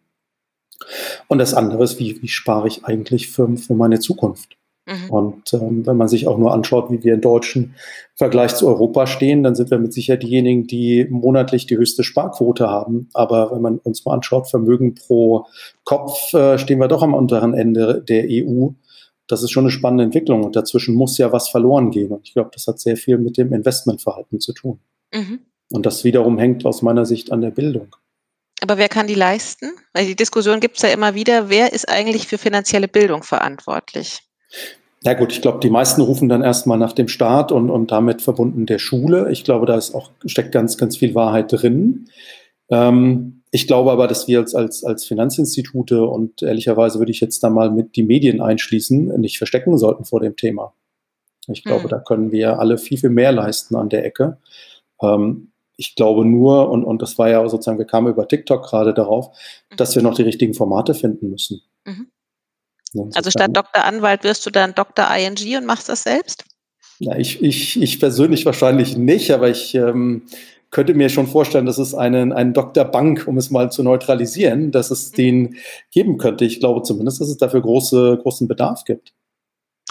[1.29, 4.57] Und das andere ist, wie, wie spare ich eigentlich für, für meine Zukunft?
[4.87, 5.11] Mhm.
[5.11, 7.75] Und ähm, wenn man sich auch nur anschaut, wie wir in deutschen
[8.17, 12.69] Vergleich zu Europa stehen, dann sind wir mit Sicherheit diejenigen, die monatlich die höchste Sparquote
[12.69, 13.09] haben.
[13.15, 15.47] Aber wenn man uns mal anschaut, Vermögen pro
[15.85, 18.71] Kopf, äh, stehen wir doch am unteren Ende der EU
[19.31, 22.11] das ist schon eine spannende Entwicklung und dazwischen muss ja was verloren gehen.
[22.11, 24.81] Und ich glaube, das hat sehr viel mit dem Investmentverhalten zu tun.
[25.13, 25.41] Mhm.
[25.73, 27.95] Und das wiederum hängt aus meiner Sicht an der Bildung.
[28.61, 29.71] Aber wer kann die leisten?
[29.95, 34.21] Weil die Diskussion gibt es ja immer wieder, wer ist eigentlich für finanzielle Bildung verantwortlich?
[35.03, 38.21] Ja gut, ich glaube, die meisten rufen dann erstmal nach dem Staat und, und damit
[38.21, 39.31] verbunden der Schule.
[39.31, 42.09] Ich glaube, da ist auch, steckt ganz, ganz viel Wahrheit drin.
[42.71, 47.43] Ähm, ich glaube aber, dass wir als, als, als Finanzinstitute und ehrlicherweise würde ich jetzt
[47.43, 50.73] da mal mit die Medien einschließen, nicht verstecken sollten vor dem Thema.
[51.49, 51.89] Ich glaube, mhm.
[51.89, 54.39] da können wir alle viel, viel mehr leisten an der Ecke.
[55.03, 58.95] Ähm, ich glaube nur, und, und das war ja sozusagen, wir kamen über TikTok gerade
[58.95, 59.29] darauf,
[59.71, 59.77] mhm.
[59.77, 61.63] dass wir noch die richtigen Formate finden müssen.
[61.85, 62.11] Mhm.
[63.15, 63.85] Also statt Dr.
[63.85, 65.07] Anwalt wirst du dann Dr.
[65.17, 66.45] ING und machst das selbst?
[66.99, 70.27] Na, ich, ich, ich persönlich wahrscheinlich nicht, aber ich ähm,
[70.71, 72.85] könnte mir schon vorstellen, dass es einen, einen Dr.
[72.85, 75.17] Bank, um es mal zu neutralisieren, dass es mhm.
[75.17, 75.57] den
[75.91, 76.45] geben könnte.
[76.45, 79.13] Ich glaube zumindest, dass es dafür große, großen Bedarf gibt.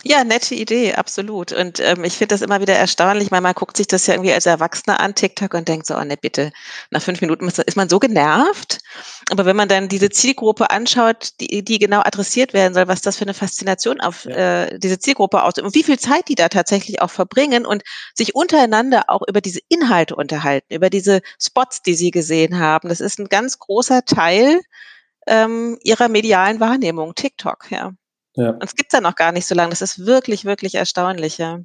[0.06, 1.52] Ja, nette Idee, absolut.
[1.52, 4.32] Und ähm, ich finde das immer wieder erstaunlich, weil man guckt sich das ja irgendwie
[4.32, 6.54] als Erwachsener an, TikTok, und denkt so, oh ne, bitte,
[6.90, 8.80] nach fünf Minuten ist man so genervt.
[9.30, 13.18] Aber wenn man dann diese Zielgruppe anschaut, die, die genau adressiert werden soll, was das
[13.18, 14.64] für eine Faszination auf ja.
[14.64, 17.84] äh, diese Zielgruppe ausübt und wie viel Zeit die da tatsächlich auch verbringen und
[18.14, 22.88] sich untereinander auch über diese Inhalte unterhalten, über diese Spots, die sie gesehen haben.
[22.88, 24.62] Das ist ein ganz großer Teil
[25.28, 27.92] ähm, ihrer medialen Wahrnehmung, TikTok, ja.
[28.40, 28.52] Ja.
[28.52, 29.72] Und es gibt es ja noch gar nicht so lange.
[29.72, 31.60] Das ist wirklich, wirklich erstaunlich, ja.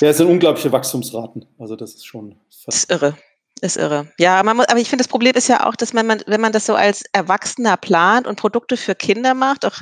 [0.00, 1.46] Ja, es sind unglaubliche Wachstumsraten.
[1.58, 2.36] Also das ist schon
[2.66, 3.16] Das ist irre.
[3.60, 4.08] Ist irre.
[4.18, 6.52] Ja, man muss, aber ich finde, das Problem ist ja auch, dass man, wenn man
[6.52, 9.80] das so als Erwachsener plant und Produkte für Kinder macht, auch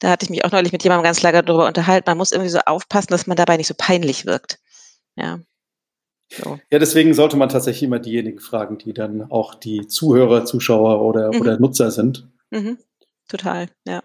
[0.00, 2.50] da hatte ich mich auch neulich mit jemandem ganz lange darüber unterhalten, man muss irgendwie
[2.50, 4.60] so aufpassen, dass man dabei nicht so peinlich wirkt.
[5.16, 5.40] Ja.
[6.30, 6.58] So.
[6.70, 11.32] Ja, deswegen sollte man tatsächlich immer diejenigen fragen, die dann auch die Zuhörer, Zuschauer oder,
[11.34, 11.40] mhm.
[11.40, 12.28] oder Nutzer sind.
[12.50, 12.78] Mhm.
[13.28, 14.02] Total, ja.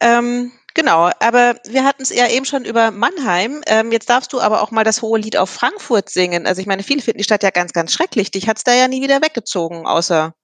[0.00, 3.62] Ähm, genau, aber wir hatten es ja eben schon über Mannheim.
[3.66, 6.46] Ähm, jetzt darfst du aber auch mal das hohe Lied auf Frankfurt singen.
[6.46, 8.30] Also ich meine, viele finden die Stadt ja ganz, ganz schrecklich.
[8.30, 10.34] Dich hat es da ja nie wieder weggezogen, außer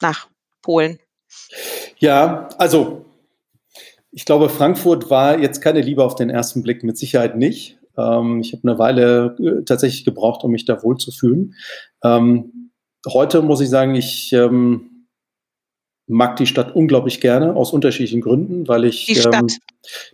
[0.00, 0.28] nach
[0.62, 0.98] Polen.
[1.98, 3.04] Ja, also
[4.10, 7.78] ich glaube, Frankfurt war jetzt keine Liebe auf den ersten Blick, mit Sicherheit nicht.
[7.98, 11.54] Ähm, ich habe eine Weile äh, tatsächlich gebraucht, um mich da wohlzufühlen.
[12.02, 12.70] Ähm,
[13.06, 14.95] heute muss ich sagen, ich ähm,
[16.08, 19.46] mag die Stadt unglaublich gerne aus unterschiedlichen Gründen, weil ich die Stadt, ähm,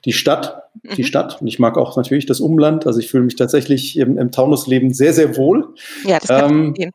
[0.04, 0.94] die Stadt, mhm.
[0.94, 2.86] die Stadt und ich mag auch natürlich das Umland.
[2.86, 5.74] Also ich fühle mich tatsächlich im, im Taunusleben sehr, sehr wohl.
[6.04, 6.92] Ja, das kann ähm,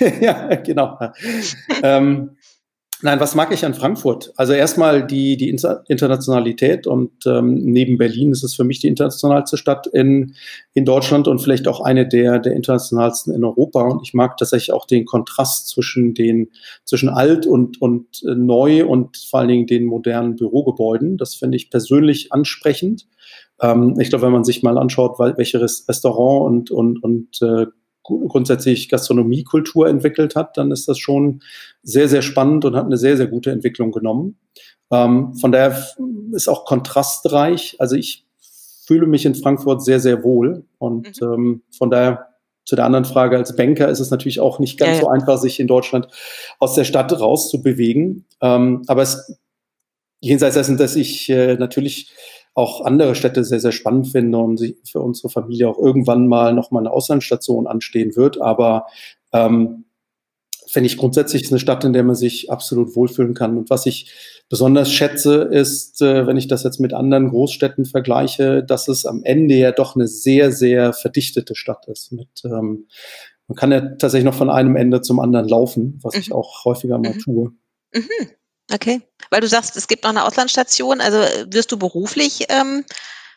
[0.20, 0.98] ja, genau.
[1.82, 2.36] ähm,
[3.04, 4.32] Nein, was mag ich an Frankfurt?
[4.36, 9.56] Also erstmal die, die Internationalität und ähm, neben Berlin ist es für mich die internationalste
[9.56, 10.34] Stadt in,
[10.72, 13.82] in Deutschland und vielleicht auch eine der, der internationalsten in Europa.
[13.82, 16.50] Und ich mag tatsächlich auch den Kontrast zwischen den,
[16.84, 21.16] zwischen alt und, und äh, neu und vor allen Dingen den modernen Bürogebäuden.
[21.16, 23.08] Das finde ich persönlich ansprechend.
[23.60, 27.66] Ähm, ich glaube, wenn man sich mal anschaut, welche Restaurant und, und, und äh,
[28.02, 31.40] grundsätzlich Gastronomiekultur entwickelt hat, dann ist das schon
[31.82, 34.38] sehr, sehr spannend und hat eine sehr, sehr gute Entwicklung genommen.
[34.90, 35.84] Ähm, von daher
[36.32, 37.76] ist auch kontrastreich.
[37.78, 38.26] Also ich
[38.86, 40.64] fühle mich in Frankfurt sehr, sehr wohl.
[40.78, 41.32] Und mhm.
[41.32, 42.28] ähm, von daher
[42.64, 45.00] zu der anderen Frage, als Banker ist es natürlich auch nicht ganz ja, ja.
[45.02, 46.08] so einfach, sich in Deutschland
[46.58, 48.26] aus der Stadt rauszubewegen.
[48.40, 49.38] Ähm, aber es
[50.20, 52.12] jenseits dessen, dass ich äh, natürlich
[52.54, 56.82] auch andere Städte sehr, sehr spannend finde und für unsere Familie auch irgendwann mal nochmal
[56.82, 58.40] eine Auslandsstation anstehen wird.
[58.40, 58.86] Aber
[59.32, 59.84] ähm,
[60.72, 63.58] finde ich grundsätzlich eine Stadt, in der man sich absolut wohlfühlen kann.
[63.58, 64.10] Und was ich
[64.48, 69.22] besonders schätze, ist, äh, wenn ich das jetzt mit anderen Großstädten vergleiche, dass es am
[69.22, 72.12] Ende ja doch eine sehr, sehr verdichtete Stadt ist.
[72.12, 72.86] Mit, ähm,
[73.48, 76.20] man kann ja tatsächlich noch von einem Ende zum anderen laufen, was mhm.
[76.20, 77.18] ich auch häufiger mal mhm.
[77.18, 77.52] tue.
[77.94, 78.28] Mhm.
[78.72, 81.00] Okay, weil du sagst, es gibt noch eine Auslandsstation.
[81.00, 82.84] Also äh, wirst du beruflich ähm,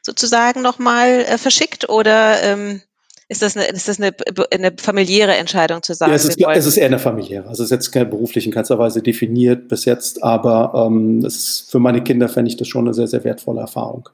[0.02, 2.82] sozusagen nochmal äh, verschickt oder ähm,
[3.28, 4.14] ist das, eine, ist das eine,
[4.52, 6.12] eine familiäre Entscheidung zu sagen?
[6.12, 7.48] Ja, es, ist, es ist eher eine familiäre.
[7.48, 11.72] Also es ist jetzt keine beruflich in keinster Weise definiert bis jetzt, aber ähm, ist,
[11.72, 14.10] für meine Kinder fände ich das schon eine sehr, sehr wertvolle Erfahrung.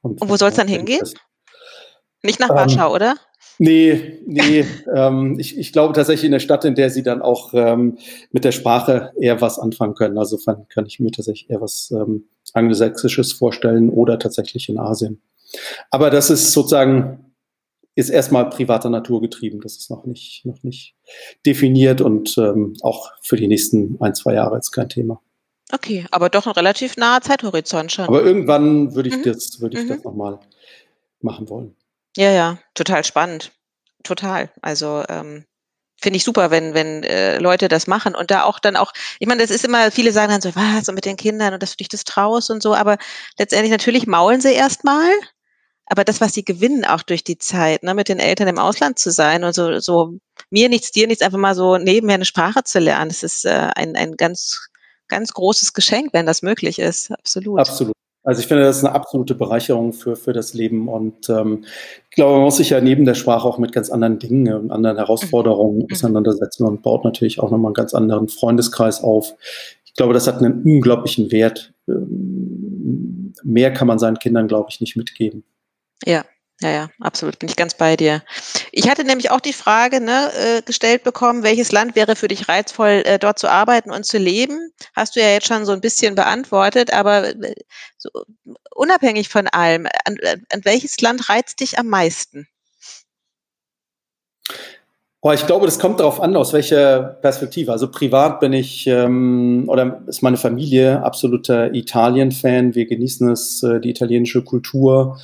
[0.00, 1.02] Und, Und wo soll es dann hingehen?
[2.22, 3.14] Nicht nach Warschau, ähm, oder?
[3.58, 4.64] Nee, nee.
[4.94, 7.98] ähm, ich, ich glaube tatsächlich in der Stadt, in der sie dann auch ähm,
[8.32, 10.18] mit der Sprache eher was anfangen können.
[10.18, 10.38] Also
[10.68, 15.20] kann ich mir tatsächlich eher was ähm, Angelsächsisches vorstellen oder tatsächlich in Asien.
[15.90, 17.32] Aber das ist sozusagen,
[17.94, 19.60] ist erstmal privater Natur getrieben.
[19.60, 20.94] Das ist noch nicht, noch nicht
[21.46, 25.20] definiert und ähm, auch für die nächsten ein, zwei Jahre jetzt kein Thema.
[25.72, 28.06] Okay, aber doch ein relativ naher Zeithorizont schon.
[28.06, 29.22] Aber irgendwann würde ich mhm.
[29.24, 29.88] das, würde ich mhm.
[29.88, 30.38] das nochmal
[31.20, 31.74] machen wollen.
[32.16, 33.52] Ja, ja, total spannend.
[34.04, 34.50] Total.
[34.62, 35.44] Also ähm,
[36.00, 39.26] finde ich super, wenn, wenn äh, Leute das machen und da auch dann auch, ich
[39.26, 41.72] meine, das ist immer, viele sagen dann so, was, und mit den Kindern und dass
[41.72, 42.98] du dich das traust und so, aber
[43.38, 45.10] letztendlich natürlich maulen sie erstmal,
[45.86, 48.98] aber das, was sie gewinnen, auch durch die Zeit, ne, mit den Eltern im Ausland
[48.98, 50.18] zu sein und so, so
[50.50, 53.70] mir nichts, dir nichts, einfach mal so nebenher eine Sprache zu lernen, das ist äh,
[53.74, 54.68] ein, ein ganz,
[55.08, 57.10] ganz großes Geschenk, wenn das möglich ist.
[57.12, 57.60] Absolut.
[57.60, 57.94] Absolut.
[58.24, 60.88] Also ich finde, das ist eine absolute Bereicherung für, für das Leben.
[60.88, 61.64] Und ähm,
[62.10, 64.70] ich glaube, man muss sich ja neben der Sprache auch mit ganz anderen Dingen und
[64.70, 65.88] anderen Herausforderungen mhm.
[65.92, 69.34] auseinandersetzen und baut natürlich auch nochmal einen ganz anderen Freundeskreis auf.
[69.84, 71.74] Ich glaube, das hat einen unglaublichen Wert.
[71.86, 75.44] Ähm, mehr kann man seinen Kindern, glaube ich, nicht mitgeben.
[76.06, 76.24] Ja,
[76.64, 78.22] ja, ja, absolut, bin ich ganz bei dir.
[78.72, 82.48] Ich hatte nämlich auch die Frage ne, äh, gestellt bekommen, welches Land wäre für dich
[82.48, 84.72] reizvoll, äh, dort zu arbeiten und zu leben?
[84.94, 87.54] Hast du ja jetzt schon so ein bisschen beantwortet, aber äh,
[87.98, 88.08] so,
[88.74, 90.16] unabhängig von allem, an,
[90.50, 92.48] an welches Land reizt dich am meisten?
[95.20, 97.72] Boah, ich glaube, das kommt darauf an, aus welcher Perspektive.
[97.72, 102.74] Also privat bin ich ähm, oder ist meine Familie absoluter Italien-Fan.
[102.74, 105.18] Wir genießen es, äh, die italienische Kultur.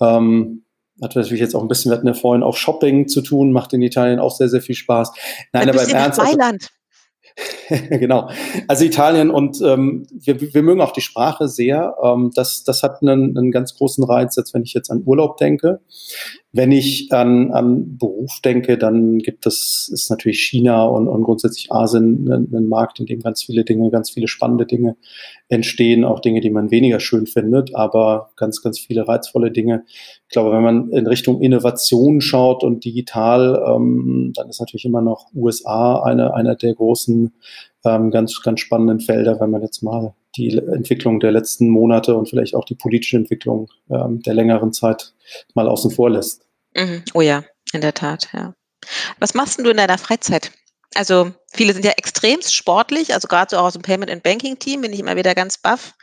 [0.00, 0.63] Ähm,
[1.02, 3.72] hat natürlich jetzt auch ein bisschen, wir hatten ja vorhin auch Shopping zu tun, macht
[3.72, 5.12] in Italien auch sehr, sehr viel Spaß.
[5.52, 6.20] Nein, aber im Ernst.
[6.20, 6.38] Also,
[7.90, 8.30] genau.
[8.68, 11.96] Also Italien und ähm, wir, wir mögen auch die Sprache sehr.
[12.02, 15.36] Ähm, das, das hat einen, einen ganz großen Reiz, als wenn ich jetzt an Urlaub
[15.38, 15.80] denke.
[16.56, 21.72] Wenn ich an, an Beruf denke, dann gibt es ist natürlich China und, und grundsätzlich
[21.72, 24.96] Asien ein, ein Markt, in dem ganz viele Dinge, ganz viele spannende Dinge
[25.48, 29.82] entstehen, auch Dinge, die man weniger schön findet, aber ganz, ganz viele reizvolle Dinge.
[30.28, 35.02] Ich glaube, wenn man in Richtung Innovation schaut und digital, ähm, dann ist natürlich immer
[35.02, 37.32] noch USA eine, einer der großen,
[37.84, 42.28] ähm, ganz, ganz spannenden Felder, wenn man jetzt mal die Entwicklung der letzten Monate und
[42.28, 45.14] vielleicht auch die politische Entwicklung ähm, der längeren Zeit
[45.54, 46.46] mal außen vor lässt.
[46.76, 47.02] Mhm.
[47.14, 48.54] Oh ja, in der Tat, ja.
[49.18, 50.52] Was machst du in deiner Freizeit?
[50.94, 54.58] Also viele sind ja extremst sportlich, also gerade so auch aus dem Payment and Banking
[54.58, 55.94] Team bin ich immer wieder ganz baff.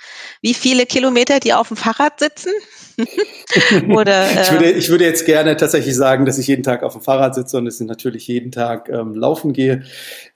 [0.42, 2.52] Wie viele Kilometer die auf dem Fahrrad sitzen?
[3.90, 6.94] Oder, äh, ich, würde, ich würde jetzt gerne tatsächlich sagen, dass ich jeden Tag auf
[6.94, 9.84] dem Fahrrad sitze und es natürlich jeden Tag ähm, laufen gehe.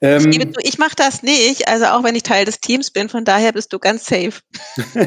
[0.02, 3.26] Ähm, ich, ich mache das nicht, also auch wenn ich Teil des Teams bin, von
[3.26, 4.42] daher bist du ganz safe.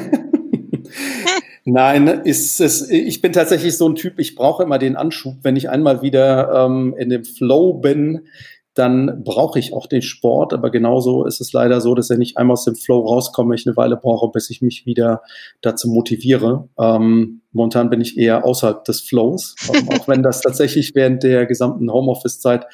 [1.64, 5.56] Nein, ist es, ich bin tatsächlich so ein Typ, ich brauche immer den Anschub, wenn
[5.56, 8.26] ich einmal wieder ähm, in dem Flow bin,
[8.78, 10.52] dann brauche ich auch den Sport.
[10.52, 13.66] Aber genauso ist es leider so, dass er nicht einmal aus dem Flow rauskomme, ich
[13.66, 15.22] eine Weile brauche, bis ich mich wieder
[15.60, 16.68] dazu motiviere.
[16.78, 21.46] Ähm, momentan bin ich eher außerhalb des Flows, ähm, auch wenn das tatsächlich während der
[21.46, 22.66] gesamten Homeoffice-Zeit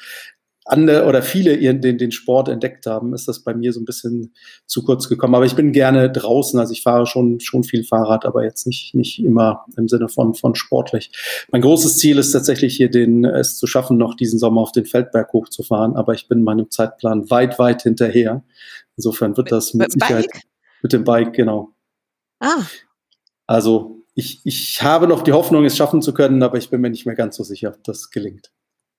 [0.65, 3.85] andere oder viele ihren, den, den Sport entdeckt haben, ist das bei mir so ein
[3.85, 4.33] bisschen
[4.65, 5.35] zu kurz gekommen.
[5.35, 8.95] Aber ich bin gerne draußen, also ich fahre schon, schon viel Fahrrad, aber jetzt nicht,
[8.95, 11.11] nicht immer im Sinne von, von sportlich.
[11.51, 14.85] Mein großes Ziel ist tatsächlich hier den, es zu schaffen, noch diesen Sommer auf den
[14.85, 18.43] Feldberg hochzufahren, aber ich bin meinem Zeitplan weit, weit hinterher.
[18.97, 20.43] Insofern wird das mit, mit Sicherheit Bike?
[20.81, 21.73] mit dem Bike, genau.
[22.39, 22.63] Ah.
[23.45, 26.89] Also ich, ich habe noch die Hoffnung, es schaffen zu können, aber ich bin mir
[26.89, 28.51] nicht mehr ganz so sicher, ob das gelingt.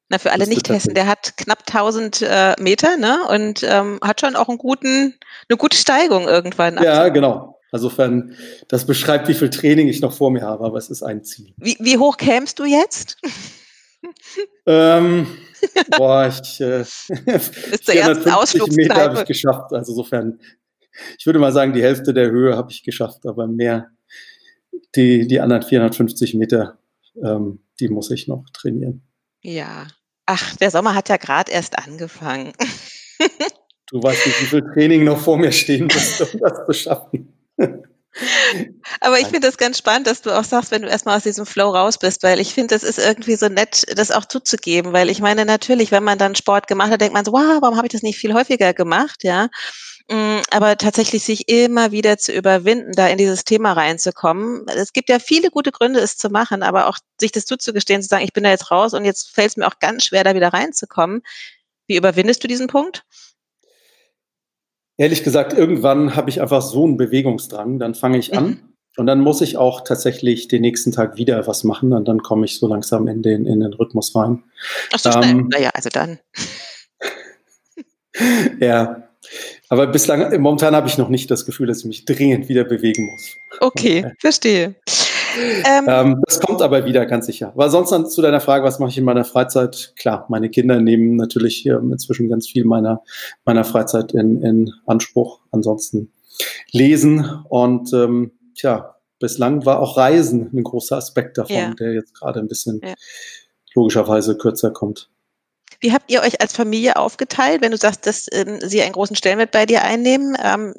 [0.09, 3.27] Na, für alle Nicht-Hessen, der hat knapp 1000 äh, Meter ne?
[3.29, 5.15] und ähm, hat schon auch einen guten,
[5.49, 6.81] eine gute Steigung irgendwann.
[6.83, 7.59] Ja, genau.
[7.73, 8.37] Insofern,
[8.69, 11.53] das beschreibt, wie viel Training ich noch vor mir habe, aber es ist ein Ziel.
[11.57, 13.19] Wie, wie hoch kämst du jetzt?
[14.67, 15.27] ähm,
[15.97, 16.79] boah, ich äh,
[17.25, 19.73] Bis zur ersten Meter habe ich geschafft.
[19.73, 20.39] Also insofern,
[21.19, 23.91] ich würde mal sagen, die Hälfte der Höhe habe ich geschafft, aber mehr,
[24.95, 26.79] die, die anderen 450 Meter,
[27.23, 29.03] ähm, die muss ich noch trainieren.
[29.43, 29.87] Ja.
[30.27, 32.53] Ach, der Sommer hat ja gerade erst angefangen.
[33.89, 37.33] Du weißt nicht, wie viel Training noch vor mir stehen muss, um das zu schaffen.
[39.01, 41.47] Aber ich finde das ganz spannend, dass du auch sagst, wenn du erstmal aus diesem
[41.47, 45.11] Flow raus bist, weil ich finde, das ist irgendwie so nett, das auch zuzugeben, weil
[45.11, 47.87] ich meine, natürlich, wenn man dann Sport gemacht hat, denkt man so, wow, warum habe
[47.87, 49.49] ich das nicht viel häufiger gemacht, ja?
[50.09, 54.67] Mm, aber tatsächlich sich immer wieder zu überwinden, da in dieses Thema reinzukommen.
[54.69, 58.09] Es gibt ja viele gute Gründe, es zu machen, aber auch sich das zuzugestehen, zu
[58.09, 60.35] sagen, ich bin da jetzt raus und jetzt fällt es mir auch ganz schwer, da
[60.35, 61.23] wieder reinzukommen.
[61.89, 63.05] Wie überwindest du diesen Punkt?
[64.97, 68.47] Ehrlich gesagt, irgendwann habe ich einfach so einen Bewegungsdrang, dann fange ich an.
[68.47, 68.77] Mhm.
[68.97, 72.47] Und dann muss ich auch tatsächlich den nächsten Tag wieder was machen und dann komme
[72.47, 74.43] ich so langsam in den, in den Rhythmus rein.
[74.93, 75.31] Ach so schnell.
[75.31, 76.19] Ähm, naja, also dann.
[78.61, 79.06] ja,
[79.69, 83.07] aber bislang, momentan habe ich noch nicht das Gefühl, dass ich mich dringend wieder bewegen
[83.11, 83.37] muss.
[83.61, 84.77] Okay, verstehe.
[85.39, 87.49] Ähm, ähm, das kommt aber wieder, ganz sicher.
[87.49, 89.93] Aber sonst dann zu deiner Frage, was mache ich in meiner Freizeit?
[89.99, 93.03] Klar, meine Kinder nehmen natürlich inzwischen ganz viel meiner,
[93.45, 95.41] meiner Freizeit in, in Anspruch.
[95.51, 96.12] Ansonsten
[96.71, 101.75] lesen und ähm, tja, bislang war auch Reisen ein großer Aspekt davon, ja.
[101.75, 102.95] der jetzt gerade ein bisschen ja.
[103.75, 105.11] logischerweise kürzer kommt.
[105.81, 109.16] Wie habt ihr euch als Familie aufgeteilt, wenn du sagst, dass ähm, sie einen großen
[109.16, 110.37] Stellenwert bei dir einnehmen?
[110.43, 110.74] Ähm,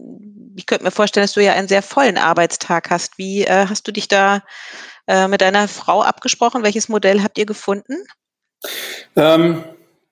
[0.55, 3.17] ich könnte mir vorstellen, dass du ja einen sehr vollen Arbeitstag hast.
[3.17, 4.43] Wie äh, hast du dich da
[5.07, 6.63] äh, mit deiner Frau abgesprochen?
[6.63, 7.95] Welches Modell habt ihr gefunden?
[9.15, 9.63] Ähm,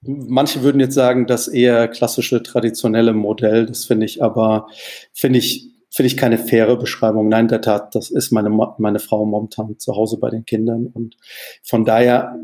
[0.02, 3.66] manche würden jetzt sagen, das eher klassische, traditionelle Modell.
[3.66, 4.68] Das finde ich aber,
[5.14, 7.30] finde ich finde ich keine faire Beschreibung.
[7.30, 10.88] Nein, in der Tat, das ist meine, meine Frau momentan zu Hause bei den Kindern.
[10.88, 11.16] Und
[11.64, 12.38] von daher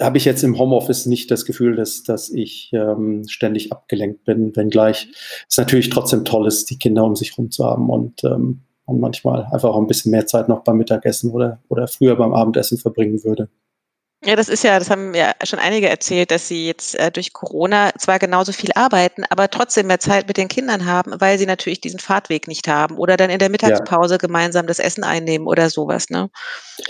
[0.00, 4.54] habe ich jetzt im Homeoffice nicht das Gefühl, dass, dass ich ähm, ständig abgelenkt bin,
[4.56, 5.08] wenngleich
[5.48, 9.00] es natürlich trotzdem toll ist, die Kinder um sich herum zu haben und, ähm, und
[9.00, 12.78] manchmal einfach auch ein bisschen mehr Zeit noch beim Mittagessen oder, oder früher beim Abendessen
[12.78, 13.48] verbringen würde.
[14.24, 17.32] Ja, das ist ja, das haben ja schon einige erzählt, dass sie jetzt äh, durch
[17.32, 21.46] Corona zwar genauso viel arbeiten, aber trotzdem mehr Zeit mit den Kindern haben, weil sie
[21.46, 24.18] natürlich diesen Fahrtweg nicht haben oder dann in der Mittagspause ja.
[24.18, 26.30] gemeinsam das Essen einnehmen oder sowas, ne?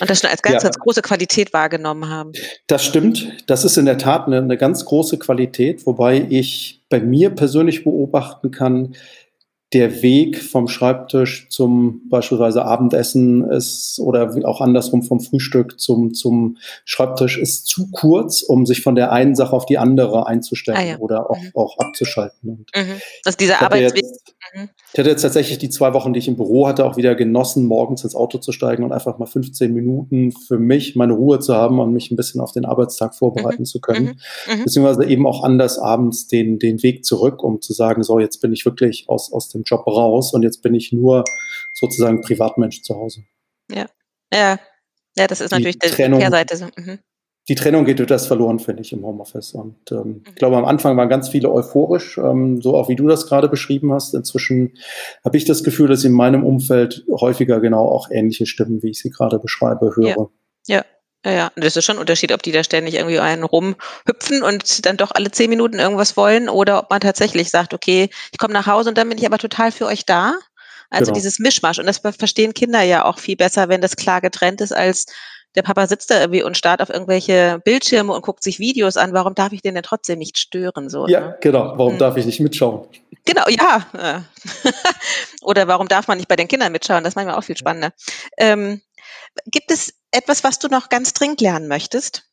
[0.01, 0.61] Und das schon als ganz, ja.
[0.63, 2.33] ganz große Qualität wahrgenommen haben.
[2.67, 3.31] Das stimmt.
[3.47, 7.85] Das ist in der Tat eine, eine ganz große Qualität, wobei ich bei mir persönlich
[7.85, 8.95] beobachten kann,
[9.75, 16.57] der Weg vom Schreibtisch zum beispielsweise Abendessen ist oder auch andersrum vom Frühstück zum, zum
[16.87, 20.85] Schreibtisch ist zu kurz, um sich von der einen Sache auf die andere einzustellen ah,
[20.85, 20.99] ja.
[20.99, 21.51] oder auch, mhm.
[21.55, 22.65] auch abzuschalten.
[22.75, 23.01] Mhm.
[23.25, 24.05] Also dieser Arbeitsweg.
[24.05, 24.35] Jetzt.
[24.55, 27.67] Ich hatte jetzt tatsächlich die zwei Wochen, die ich im Büro hatte, auch wieder genossen,
[27.67, 31.55] morgens ins Auto zu steigen und einfach mal 15 Minuten für mich meine Ruhe zu
[31.55, 33.67] haben und mich ein bisschen auf den Arbeitstag vorbereiten mhm.
[33.67, 34.19] zu können.
[34.47, 34.55] Mhm.
[34.55, 34.65] Mhm.
[34.65, 38.53] Beziehungsweise eben auch anders abends den, den Weg zurück, um zu sagen, so, jetzt bin
[38.53, 41.25] ich wirklich aus, aus dem Job raus und jetzt bin ich nur
[41.75, 43.23] sozusagen Privatmensch zu Hause.
[43.71, 43.87] Ja,
[44.33, 44.59] ja,
[45.17, 46.71] ja, das ist natürlich die, Trennung, die Kehrseite.
[46.77, 46.99] Mhm.
[47.49, 49.53] Die Trennung geht durch das verloren, finde ich, im Homeoffice.
[49.53, 53.07] Und ähm, ich glaube, am Anfang waren ganz viele euphorisch, ähm, so auch wie du
[53.09, 54.15] das gerade beschrieben hast.
[54.15, 54.75] Inzwischen
[55.25, 59.01] habe ich das Gefühl, dass in meinem Umfeld häufiger genau auch ähnliche Stimmen, wie ich
[59.01, 60.31] sie gerade beschreibe, höre.
[60.67, 60.77] Ja.
[60.77, 60.85] ja.
[61.25, 64.45] Ja, ja, und das ist schon ein Unterschied, ob die da ständig irgendwie einen rumhüpfen
[64.45, 68.39] und dann doch alle zehn Minuten irgendwas wollen oder ob man tatsächlich sagt, okay, ich
[68.39, 70.35] komme nach Hause und dann bin ich aber total für euch da.
[70.91, 71.17] Also genau.
[71.17, 71.79] dieses Mischmasch.
[71.79, 75.07] Und das verstehen Kinder ja auch viel besser, wenn das klar getrennt ist, als
[75.59, 79.13] der Papa sitzt da irgendwie und starrt auf irgendwelche Bildschirme und guckt sich Videos an.
[79.13, 80.89] Warum darf ich den denn trotzdem nicht stören?
[80.89, 81.39] So, ja, ne?
[81.41, 81.75] genau.
[81.77, 81.99] Warum hm.
[81.99, 82.87] darf ich nicht mitschauen?
[83.25, 83.85] Genau, ja.
[85.43, 87.03] Oder warum darf man nicht bei den Kindern mitschauen?
[87.03, 87.93] Das ist manchmal auch viel spannender.
[88.37, 88.81] Ähm,
[89.47, 92.28] gibt es etwas, was du noch ganz dringend lernen möchtest?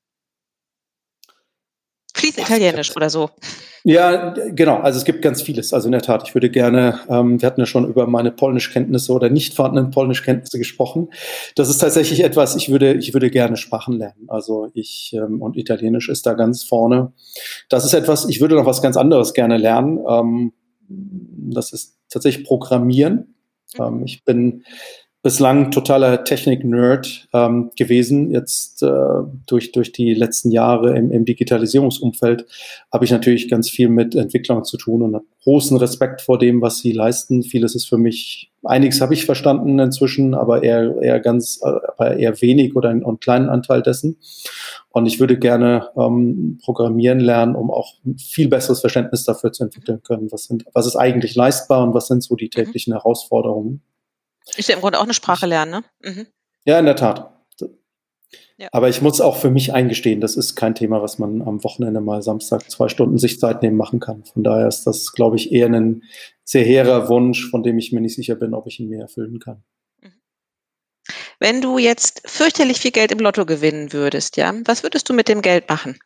[2.16, 3.30] Fließend Italienisch oder so.
[3.84, 4.78] Ja, genau.
[4.78, 5.74] Also es gibt ganz vieles.
[5.74, 9.12] Also in der Tat, ich würde gerne, ähm, wir hatten ja schon über meine Polnischkenntnisse
[9.12, 11.10] oder nicht vorhandenen Polnischkenntnisse gesprochen.
[11.56, 14.28] Das ist tatsächlich etwas, ich würde, ich würde gerne Sprachen lernen.
[14.30, 17.12] Also ich, ähm, und Italienisch ist da ganz vorne.
[17.68, 20.00] Das ist etwas, ich würde noch was ganz anderes gerne lernen.
[20.10, 20.54] Ähm,
[20.88, 23.36] das ist tatsächlich Programmieren.
[23.78, 23.84] Mhm.
[23.84, 24.64] Ähm, ich bin
[25.26, 28.30] bislang totaler Technik-Nerd ähm, gewesen.
[28.30, 28.88] Jetzt äh,
[29.48, 32.46] durch, durch die letzten Jahre im, im Digitalisierungsumfeld
[32.94, 36.62] habe ich natürlich ganz viel mit Entwicklern zu tun und habe großen Respekt vor dem,
[36.62, 37.42] was sie leisten.
[37.42, 42.40] Vieles ist für mich, einiges habe ich verstanden inzwischen, aber eher, eher ganz, aber eher
[42.44, 44.18] wenig oder einen, einen kleinen Anteil dessen.
[44.92, 49.64] Und ich würde gerne ähm, programmieren lernen, um auch ein viel besseres Verständnis dafür zu
[49.64, 50.32] entwickeln können.
[50.32, 53.82] Was, sind, was ist eigentlich leistbar und was sind so die täglichen Herausforderungen?
[54.56, 55.84] Ist ja im Grunde auch eine Sprache lernen, ne?
[56.12, 56.28] Mhm.
[56.66, 57.32] Ja, in der Tat.
[58.58, 58.70] Ja.
[58.72, 62.00] Aber ich muss auch für mich eingestehen, das ist kein Thema, was man am Wochenende
[62.00, 64.24] mal Samstag zwei Stunden sich Zeit nehmen machen kann.
[64.24, 66.04] Von daher ist das, glaube ich, eher ein
[66.46, 69.40] sehr hehrer Wunsch, von dem ich mir nicht sicher bin, ob ich ihn mir erfüllen
[69.40, 69.64] kann.
[70.02, 70.14] Mhm.
[71.40, 75.28] Wenn du jetzt fürchterlich viel Geld im Lotto gewinnen würdest, ja, was würdest du mit
[75.28, 76.00] dem Geld machen?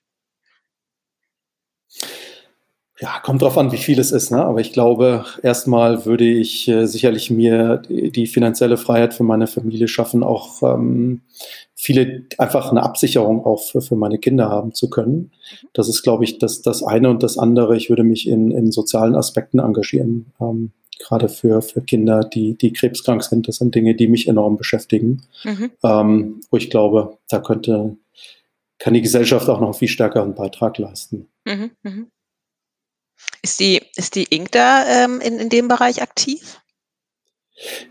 [3.01, 4.29] Ja, kommt drauf an, wie viel es ist.
[4.31, 4.43] Ne?
[4.43, 9.47] Aber ich glaube, erstmal würde ich äh, sicherlich mir die, die, finanzielle Freiheit für meine
[9.47, 11.21] Familie schaffen, auch ähm,
[11.75, 15.31] viele einfach eine Absicherung auch für, für meine Kinder haben zu können.
[15.61, 15.67] Mhm.
[15.73, 17.77] Das ist, glaube ich, das, das eine und das andere.
[17.77, 20.33] Ich würde mich in, in sozialen Aspekten engagieren.
[20.41, 23.47] Ähm, gerade für, für Kinder, die, die krebskrank sind.
[23.47, 25.23] Das sind Dinge, die mich enorm beschäftigen.
[25.45, 25.71] Mhm.
[25.83, 27.95] Ähm, wo ich glaube, da könnte,
[28.77, 31.29] kann die Gesellschaft auch noch einen viel stärkeren Beitrag leisten.
[31.45, 31.71] Mhm.
[31.83, 32.07] Mhm.
[33.41, 34.51] Ist die, ist die Inc.
[34.51, 36.59] da ähm, in, in dem Bereich aktiv?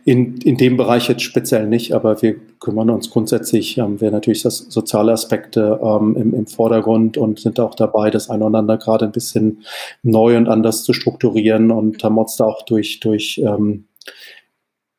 [0.04, 4.42] In, in dem Bereich jetzt speziell nicht, aber wir kümmern uns grundsätzlich, haben wir natürlich
[4.42, 9.12] das soziale Aspekte ähm, im, im Vordergrund und sind auch dabei, das einander gerade ein
[9.12, 9.64] bisschen
[10.02, 13.88] neu und anders zu strukturieren und haben uns da auch durch, durch ähm,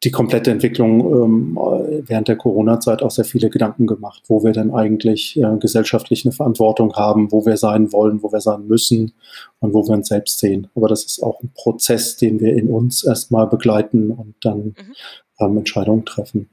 [0.03, 1.59] die komplette Entwicklung ähm,
[2.07, 6.31] während der Corona-Zeit auch sehr viele Gedanken gemacht, wo wir denn eigentlich äh, gesellschaftlich eine
[6.31, 9.13] Verantwortung haben, wo wir sein wollen, wo wir sein müssen
[9.59, 10.69] und wo wir uns selbst sehen.
[10.73, 14.95] Aber das ist auch ein Prozess, den wir in uns erstmal begleiten und dann mhm.
[15.39, 16.49] ähm, Entscheidungen treffen.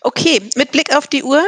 [0.00, 1.42] Okay, mit Blick auf die Uhr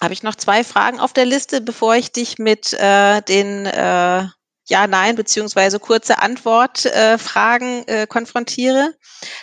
[0.00, 4.26] habe ich noch zwei Fragen auf der Liste, bevor ich dich mit äh, den äh,
[4.72, 8.94] ja, Nein beziehungsweise kurze Antwortfragen äh, äh, konfrontiere.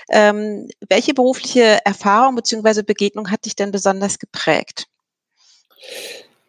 [0.09, 4.87] Ähm, welche berufliche Erfahrung beziehungsweise Begegnung hat dich denn besonders geprägt?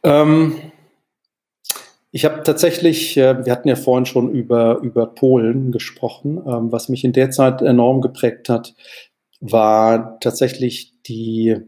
[0.03, 0.73] Ähm,
[2.13, 6.39] Ich habe tatsächlich, äh, wir hatten ja vorhin schon über, über Polen gesprochen.
[6.39, 8.75] Ähm, was mich in der Zeit enorm geprägt hat,
[9.41, 11.59] war tatsächlich die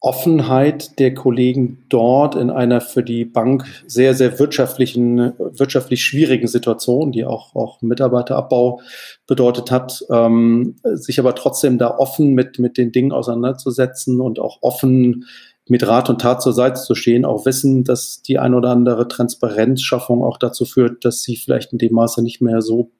[0.00, 7.10] Offenheit der Kollegen dort in einer für die Bank sehr, sehr wirtschaftlichen, wirtschaftlich schwierigen Situation,
[7.10, 8.80] die auch, auch Mitarbeiterabbau
[9.26, 14.58] bedeutet hat, ähm, sich aber trotzdem da offen mit, mit den Dingen auseinanderzusetzen und auch
[14.60, 15.24] offen
[15.68, 19.06] mit Rat und Tat zur Seite zu stehen, auch wissen, dass die ein oder andere
[19.06, 22.90] Transparenzschaffung auch dazu führt, dass sie vielleicht in dem Maße nicht mehr so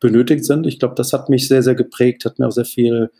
[0.00, 0.66] benötigt sind.
[0.66, 3.10] Ich glaube, das hat mich sehr, sehr geprägt, hat mir auch sehr viel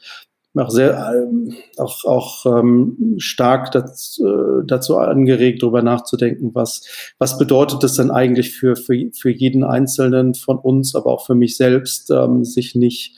[0.57, 6.83] auch sehr ähm, auch, auch ähm, stark dazu, äh, dazu angeregt, darüber nachzudenken, was,
[7.19, 11.37] was bedeutet es denn eigentlich für, für, für jeden Einzelnen von uns, aber auch für
[11.37, 13.17] mich selbst, ähm, sich nicht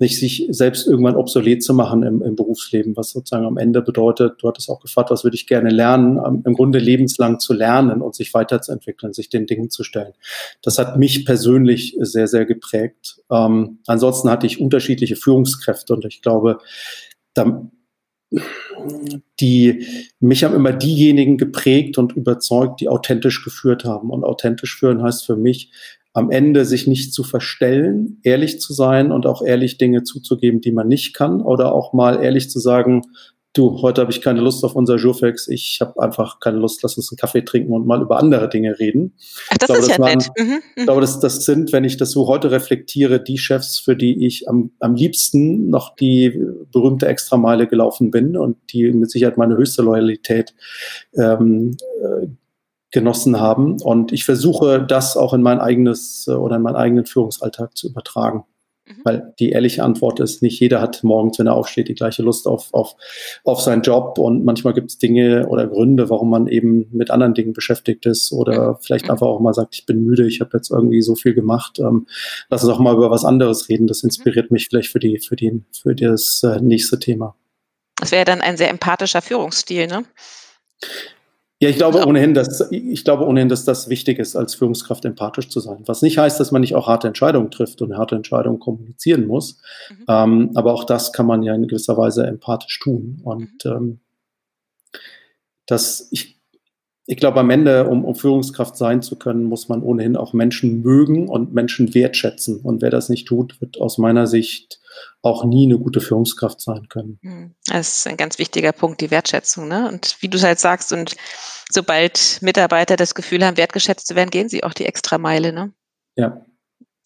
[0.00, 4.42] nicht sich selbst irgendwann obsolet zu machen im, im Berufsleben, was sozusagen am Ende bedeutet,
[4.42, 8.14] du hattest auch gefragt, was würde ich gerne lernen, im Grunde lebenslang zu lernen und
[8.14, 10.12] sich weiterzuentwickeln, sich den Dingen zu stellen.
[10.62, 13.20] Das hat mich persönlich sehr, sehr geprägt.
[13.30, 16.58] Ähm, ansonsten hatte ich unterschiedliche Führungskräfte und ich glaube,
[17.34, 17.70] da,
[19.40, 19.86] die
[20.20, 24.10] mich haben immer diejenigen geprägt und überzeugt, die authentisch geführt haben.
[24.10, 25.72] Und authentisch führen heißt für mich,
[26.12, 30.72] am Ende sich nicht zu verstellen, ehrlich zu sein und auch ehrlich Dinge zuzugeben, die
[30.72, 33.02] man nicht kann oder auch mal ehrlich zu sagen,
[33.52, 36.96] du, heute habe ich keine Lust auf unser Jurfex, ich habe einfach keine Lust, lass
[36.96, 39.14] uns einen Kaffee trinken und mal über andere Dinge reden.
[39.50, 40.30] Ach, das glaube, ist ja waren, nett.
[40.38, 43.78] Mhm, mhm, ich glaube, das, das sind, wenn ich das so heute reflektiere, die Chefs,
[43.78, 46.40] für die ich am, am liebsten noch die
[46.72, 50.54] berühmte Extrameile gelaufen bin und die mit Sicherheit meine höchste Loyalität
[51.14, 52.26] ähm, äh,
[52.90, 53.80] genossen haben.
[53.80, 57.88] Und ich versuche das auch in mein eigenes äh, oder in meinen eigenen Führungsalltag zu
[57.88, 58.44] übertragen.
[58.86, 59.00] Mhm.
[59.04, 62.46] Weil die ehrliche Antwort ist, nicht jeder hat morgens, wenn er aufsteht, die gleiche Lust
[62.46, 62.96] auf, auf,
[63.44, 64.18] auf seinen Job.
[64.18, 68.32] Und manchmal gibt es Dinge oder Gründe, warum man eben mit anderen Dingen beschäftigt ist
[68.32, 68.76] oder mhm.
[68.80, 69.12] vielleicht mhm.
[69.12, 71.78] einfach auch mal sagt, ich bin müde, ich habe jetzt irgendwie so viel gemacht.
[71.78, 72.06] Ähm,
[72.48, 73.86] lass uns auch mal über was anderes reden.
[73.86, 77.36] Das inspiriert mich vielleicht für die, für die, für das äh, nächste Thema.
[77.96, 80.04] Das wäre dann ein sehr empathischer Führungsstil, ne?
[81.62, 85.50] Ja, ich glaube ohnehin, dass ich glaube ohnehin, dass das wichtig ist, als Führungskraft empathisch
[85.50, 85.82] zu sein.
[85.84, 89.60] Was nicht heißt, dass man nicht auch harte Entscheidungen trifft und harte Entscheidungen kommunizieren muss.
[89.90, 90.04] Mhm.
[90.08, 93.20] Ähm, aber auch das kann man ja in gewisser Weise empathisch tun.
[93.24, 93.70] Und mhm.
[93.70, 94.00] ähm,
[95.66, 96.39] das, ich,
[97.10, 100.80] ich glaube, am Ende, um, um Führungskraft sein zu können, muss man ohnehin auch Menschen
[100.82, 102.60] mögen und Menschen wertschätzen.
[102.60, 104.78] Und wer das nicht tut, wird aus meiner Sicht
[105.20, 107.18] auch nie eine gute Führungskraft sein können.
[107.22, 109.66] Hm, das ist ein ganz wichtiger Punkt, die Wertschätzung.
[109.66, 109.88] Ne?
[109.88, 111.16] Und wie du es halt sagst, und
[111.68, 115.52] sobald Mitarbeiter das Gefühl haben, wertgeschätzt zu werden, gehen sie auch die extra Meile.
[115.52, 115.72] Ne?
[116.14, 116.46] Ja.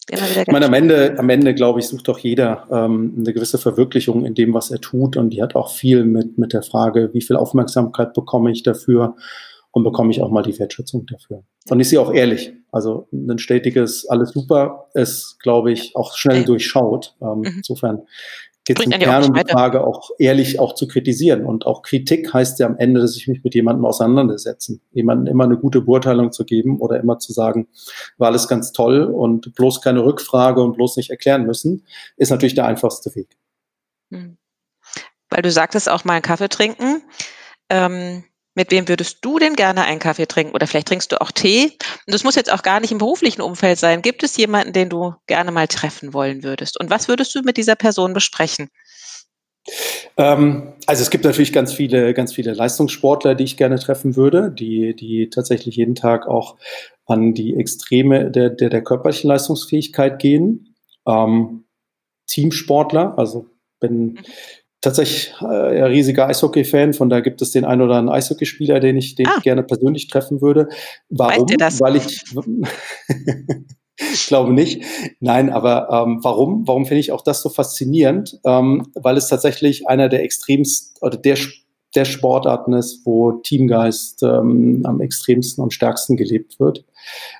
[0.07, 4.23] ich meine, am Ende, am Ende, glaube ich, sucht doch jeder ähm, eine gewisse Verwirklichung
[4.23, 5.17] in dem, was er tut.
[5.17, 9.15] Und die hat auch viel mit, mit der Frage, wie viel Aufmerksamkeit bekomme ich dafür
[9.75, 11.43] und bekomme ich auch mal die Wertschätzung dafür.
[11.69, 12.53] Und ich sehe auch ehrlich.
[12.71, 16.45] Also ein stetiges alles super ist, glaube ich, auch schnell okay.
[16.45, 17.13] durchschaut.
[17.21, 17.53] Ähm, mhm.
[17.57, 18.03] Insofern
[18.63, 21.45] geht es im Kern um die Frage, auch ehrlich auch zu kritisieren.
[21.45, 24.79] Und auch Kritik heißt ja am Ende, dass ich mich mit jemandem auseinandersetzen.
[24.93, 27.67] Jemandem immer eine gute Beurteilung zu geben oder immer zu sagen,
[28.17, 31.85] war alles ganz toll und bloß keine Rückfrage und bloß nicht erklären müssen,
[32.15, 33.35] ist natürlich der einfachste Weg.
[34.09, 34.37] Mhm.
[35.29, 37.03] Weil du sagtest auch mal einen Kaffee trinken.
[37.69, 38.23] Ähm
[38.55, 40.55] mit wem würdest du denn gerne einen Kaffee trinken?
[40.55, 41.65] Oder vielleicht trinkst du auch Tee?
[42.07, 44.01] Und das muss jetzt auch gar nicht im beruflichen Umfeld sein.
[44.01, 46.79] Gibt es jemanden, den du gerne mal treffen wollen würdest?
[46.79, 48.69] Und was würdest du mit dieser Person besprechen?
[50.17, 54.51] Ähm, also es gibt natürlich ganz viele, ganz viele Leistungssportler, die ich gerne treffen würde,
[54.51, 56.55] die, die tatsächlich jeden Tag auch
[57.05, 60.75] an die Extreme der, der, der körperlichen Leistungsfähigkeit gehen.
[61.05, 61.65] Ähm,
[62.27, 63.47] Teamsportler, also
[63.79, 64.19] bin mhm
[64.85, 69.15] tatsächlich äh, riesiger Eishockey-Fan, von da gibt es den einen oder anderen Eishockeyspieler, den ich,
[69.15, 69.33] den ah.
[69.37, 70.69] ich gerne persönlich treffen würde.
[71.09, 71.47] Warum?
[71.47, 72.23] Weil ich
[73.97, 74.83] ich glaube nicht.
[75.19, 76.67] Nein, aber ähm, warum?
[76.67, 78.39] Warum finde ich auch das so faszinierend?
[78.45, 81.37] Ähm, weil es tatsächlich einer der extremst oder der
[81.95, 86.83] der Sportarten ist, wo Teamgeist ähm, am extremsten, am stärksten gelebt wird.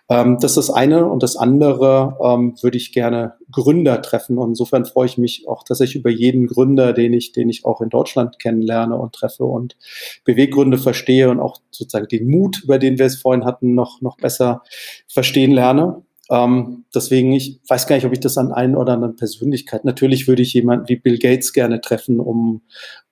[0.09, 1.05] Ähm, das ist das eine.
[1.05, 4.37] Und das andere ähm, würde ich gerne Gründer treffen.
[4.37, 7.81] Und insofern freue ich mich auch tatsächlich über jeden Gründer, den ich, den ich auch
[7.81, 9.77] in Deutschland kennenlerne und treffe und
[10.23, 14.17] Beweggründe verstehe und auch sozusagen den Mut, über den wir es vorhin hatten, noch, noch
[14.17, 14.63] besser
[15.07, 16.01] verstehen lerne.
[16.29, 19.85] Ähm, deswegen, ich weiß gar nicht, ob ich das an einen oder anderen Persönlichkeit.
[19.85, 22.61] Natürlich würde ich jemanden wie Bill Gates gerne treffen, um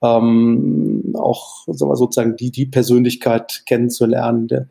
[0.02, 4.68] ähm, auch sozusagen die, die Persönlichkeit kennenzulernen, der,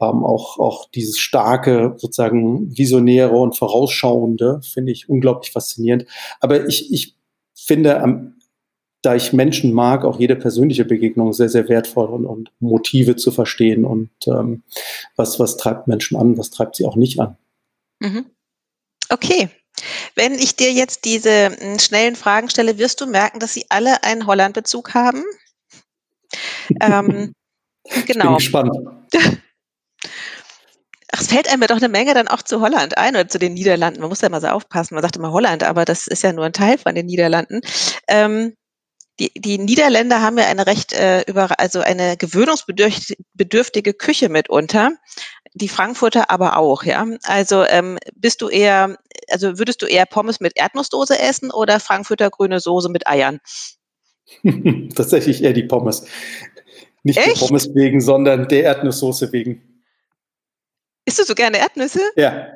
[0.00, 6.06] ähm, auch, auch dieses starke, sozusagen visionäre und vorausschauende, finde ich unglaublich faszinierend.
[6.40, 7.16] Aber ich, ich
[7.54, 8.34] finde,
[9.02, 13.30] da ich Menschen mag, auch jede persönliche Begegnung sehr, sehr wertvoll und, und Motive zu
[13.30, 14.64] verstehen und ähm,
[15.16, 17.36] was, was treibt Menschen an, was treibt sie auch nicht an.
[18.00, 18.26] Mhm.
[19.08, 19.48] Okay.
[20.14, 24.02] Wenn ich dir jetzt diese hm, schnellen Fragen stelle, wirst du merken, dass sie alle
[24.02, 25.22] einen Holland-Bezug haben.
[26.80, 27.32] ähm, genau.
[27.84, 28.36] Ich bin genau.
[28.36, 28.72] gespannt.
[31.16, 33.38] Ach, es fällt einem ja doch eine Menge dann auch zu Holland ein oder zu
[33.38, 34.00] den Niederlanden.
[34.00, 34.94] Man muss ja mal so aufpassen.
[34.94, 37.62] Man sagt immer Holland, aber das ist ja nur ein Teil von den Niederlanden.
[38.06, 38.52] Ähm,
[39.18, 44.92] die, die Niederländer haben ja eine recht äh, über, also eine gewöhnungsbedürftige Küche mitunter.
[45.54, 47.06] Die Frankfurter aber auch, ja.
[47.22, 48.98] Also ähm, bist du eher,
[49.30, 53.40] also würdest du eher Pommes mit Erdnussdose essen oder Frankfurter grüne Soße mit Eiern?
[54.94, 56.04] Tatsächlich eher die Pommes.
[57.04, 57.40] Nicht Echt?
[57.40, 59.75] der Pommes wegen, sondern der Erdnusssoße wegen.
[61.06, 62.00] Isst du so gerne Erdnüsse?
[62.16, 62.48] Ja.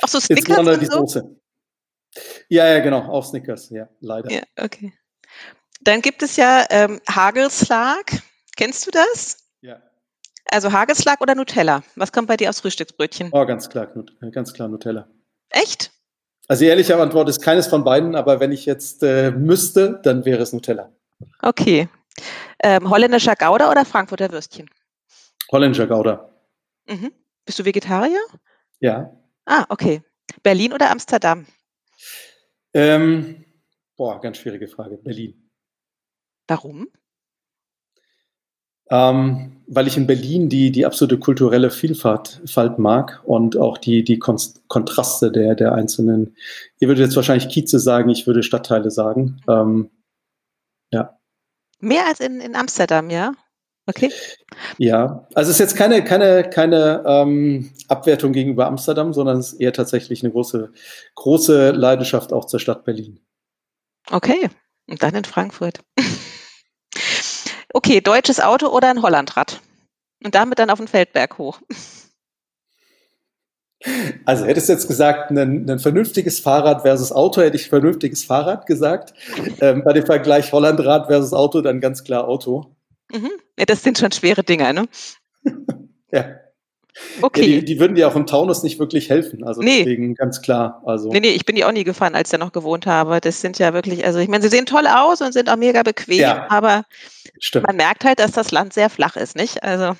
[0.00, 1.00] Auch so Snickers und die so?
[1.00, 1.36] Soße.
[2.48, 4.30] Ja, ja, genau, auch Snickers, ja, leider.
[4.30, 4.92] Ja, okay.
[5.80, 8.22] Dann gibt es ja ähm, Hagelslag.
[8.56, 9.48] Kennst du das?
[9.62, 9.82] Ja.
[10.50, 11.82] Also Hagelslag oder Nutella?
[11.96, 13.30] Was kommt bei dir aufs Frühstücksbrötchen?
[13.32, 13.88] Oh, ganz klar,
[14.30, 15.08] ganz klar Nutella.
[15.50, 15.90] Echt?
[16.48, 20.24] Also die ehrliche Antwort ist keines von beiden, aber wenn ich jetzt äh, müsste, dann
[20.24, 20.92] wäre es Nutella.
[21.40, 21.88] Okay.
[22.62, 24.68] Ähm, holländischer Gouda oder Frankfurter Würstchen?
[25.50, 26.30] Holländischer Gouda.
[26.86, 27.12] Mhm.
[27.44, 28.20] Bist du Vegetarier?
[28.80, 29.16] Ja.
[29.44, 30.02] Ah, okay.
[30.42, 31.46] Berlin oder Amsterdam?
[32.74, 33.44] Ähm,
[33.96, 34.96] boah, ganz schwierige Frage.
[34.96, 35.50] Berlin.
[36.46, 36.88] Warum?
[38.90, 44.04] Ähm, weil ich in Berlin die, die absolute kulturelle Vielfalt Falt mag und auch die,
[44.04, 46.36] die Kontraste der, der einzelnen,
[46.78, 49.40] ihr würdet jetzt wahrscheinlich Kieze sagen, ich würde Stadtteile sagen.
[49.48, 49.90] Ähm,
[50.90, 51.18] ja.
[51.80, 53.32] Mehr als in, in Amsterdam, ja?
[53.94, 54.10] Okay.
[54.78, 59.60] Ja, also es ist jetzt keine, keine, keine ähm, Abwertung gegenüber Amsterdam, sondern es ist
[59.60, 60.72] eher tatsächlich eine große,
[61.14, 63.20] große Leidenschaft auch zur Stadt Berlin.
[64.10, 64.48] Okay,
[64.88, 65.80] und dann in Frankfurt.
[67.74, 69.60] okay, deutsches Auto oder ein Hollandrad?
[70.24, 71.60] Und damit dann auf den Feldberg hoch.
[74.24, 78.66] Also hättest du jetzt gesagt, ein, ein, vernünftiges Fahrrad versus Auto, hätte ich vernünftiges Fahrrad
[78.66, 79.12] gesagt.
[79.60, 82.76] Ähm, bei dem Vergleich Hollandrad versus Auto dann ganz klar Auto.
[83.12, 83.30] Mhm.
[83.58, 84.88] Ja, das sind schon schwere Dinger, ne?
[86.10, 86.36] ja.
[87.22, 87.40] Okay.
[87.40, 89.44] Ja, die, die, würden dir auch im Taunus nicht wirklich helfen.
[89.44, 89.78] Also nee.
[89.78, 90.82] deswegen ganz klar.
[90.84, 91.10] Also.
[91.10, 93.20] Nee, nee, ich bin die auch nie gefahren, als ich da noch gewohnt habe.
[93.20, 95.82] Das sind ja wirklich, also ich meine, sie sehen toll aus und sind auch mega
[95.82, 96.50] bequem, ja.
[96.50, 96.84] aber
[97.38, 97.66] Stimmt.
[97.66, 99.62] man merkt halt, dass das Land sehr flach ist, nicht?
[99.62, 99.96] Also.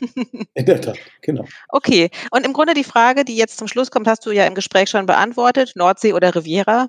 [0.54, 1.44] In der Tat, genau.
[1.68, 4.54] Okay, und im Grunde die Frage, die jetzt zum Schluss kommt, hast du ja im
[4.54, 6.88] Gespräch schon beantwortet: Nordsee oder Riviera?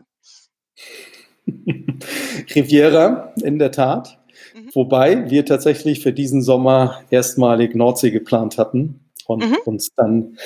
[2.55, 4.16] Riviera, in der Tat.
[4.57, 4.69] Mhm.
[4.73, 9.57] Wobei wir tatsächlich für diesen Sommer erstmalig Nordsee geplant hatten und mhm.
[9.65, 10.37] uns dann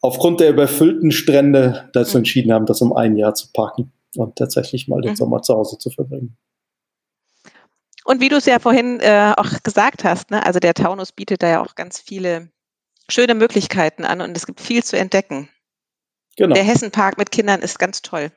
[0.00, 2.20] aufgrund der überfüllten Strände dazu mhm.
[2.20, 5.16] entschieden haben, das um ein Jahr zu parken und tatsächlich mal den mhm.
[5.16, 6.36] Sommer zu Hause zu verbringen.
[8.04, 11.42] Und wie du es ja vorhin äh, auch gesagt hast, ne, also der Taunus bietet
[11.42, 12.50] da ja auch ganz viele
[13.08, 15.48] schöne Möglichkeiten an und es gibt viel zu entdecken.
[16.36, 16.54] Genau.
[16.54, 18.32] Der Hessenpark mit Kindern ist ganz toll.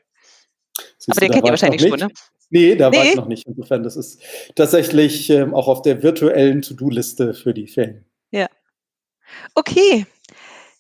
[0.98, 2.10] Siehst Aber den kennt ihr wahrscheinlich schon, ne?
[2.54, 2.98] Nee, da nee.
[2.98, 3.48] war ich noch nicht.
[3.48, 4.22] Insofern, das ist
[4.54, 8.06] tatsächlich ähm, auch auf der virtuellen To-Do-Liste für die Ferien.
[8.30, 8.46] Ja.
[9.56, 10.06] Okay.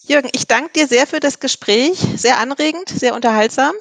[0.07, 1.97] Jürgen, ich danke dir sehr für das Gespräch.
[1.97, 3.73] Sehr anregend, sehr unterhaltsam.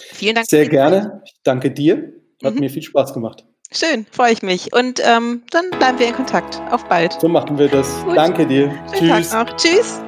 [0.00, 0.48] Vielen Dank.
[0.48, 1.20] Sehr gerne.
[1.26, 2.14] Ich danke dir.
[2.42, 2.60] Hat mhm.
[2.60, 3.44] mir viel Spaß gemacht.
[3.70, 4.72] Schön, freue ich mich.
[4.72, 6.62] Und ähm, dann bleiben wir in Kontakt.
[6.70, 7.20] Auf bald.
[7.20, 7.92] So machen wir das.
[8.04, 8.16] Gut.
[8.16, 8.70] Danke dir.
[8.96, 9.28] Schönen Tschüss.
[9.28, 9.56] Tag noch.
[9.58, 10.00] Tschüss.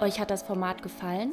[0.00, 1.30] Euch hat das Format gefallen?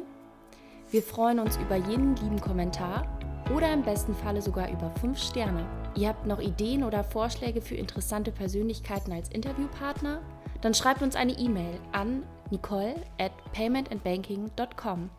[0.92, 3.15] Wir freuen uns über jeden lieben Kommentar
[3.54, 5.66] oder im besten Falle sogar über 5 Sterne.
[5.96, 10.20] Ihr habt noch Ideen oder Vorschläge für interessante Persönlichkeiten als Interviewpartner?
[10.60, 15.10] Dann schreibt uns eine E-Mail an nicole at paymentandbanking.com.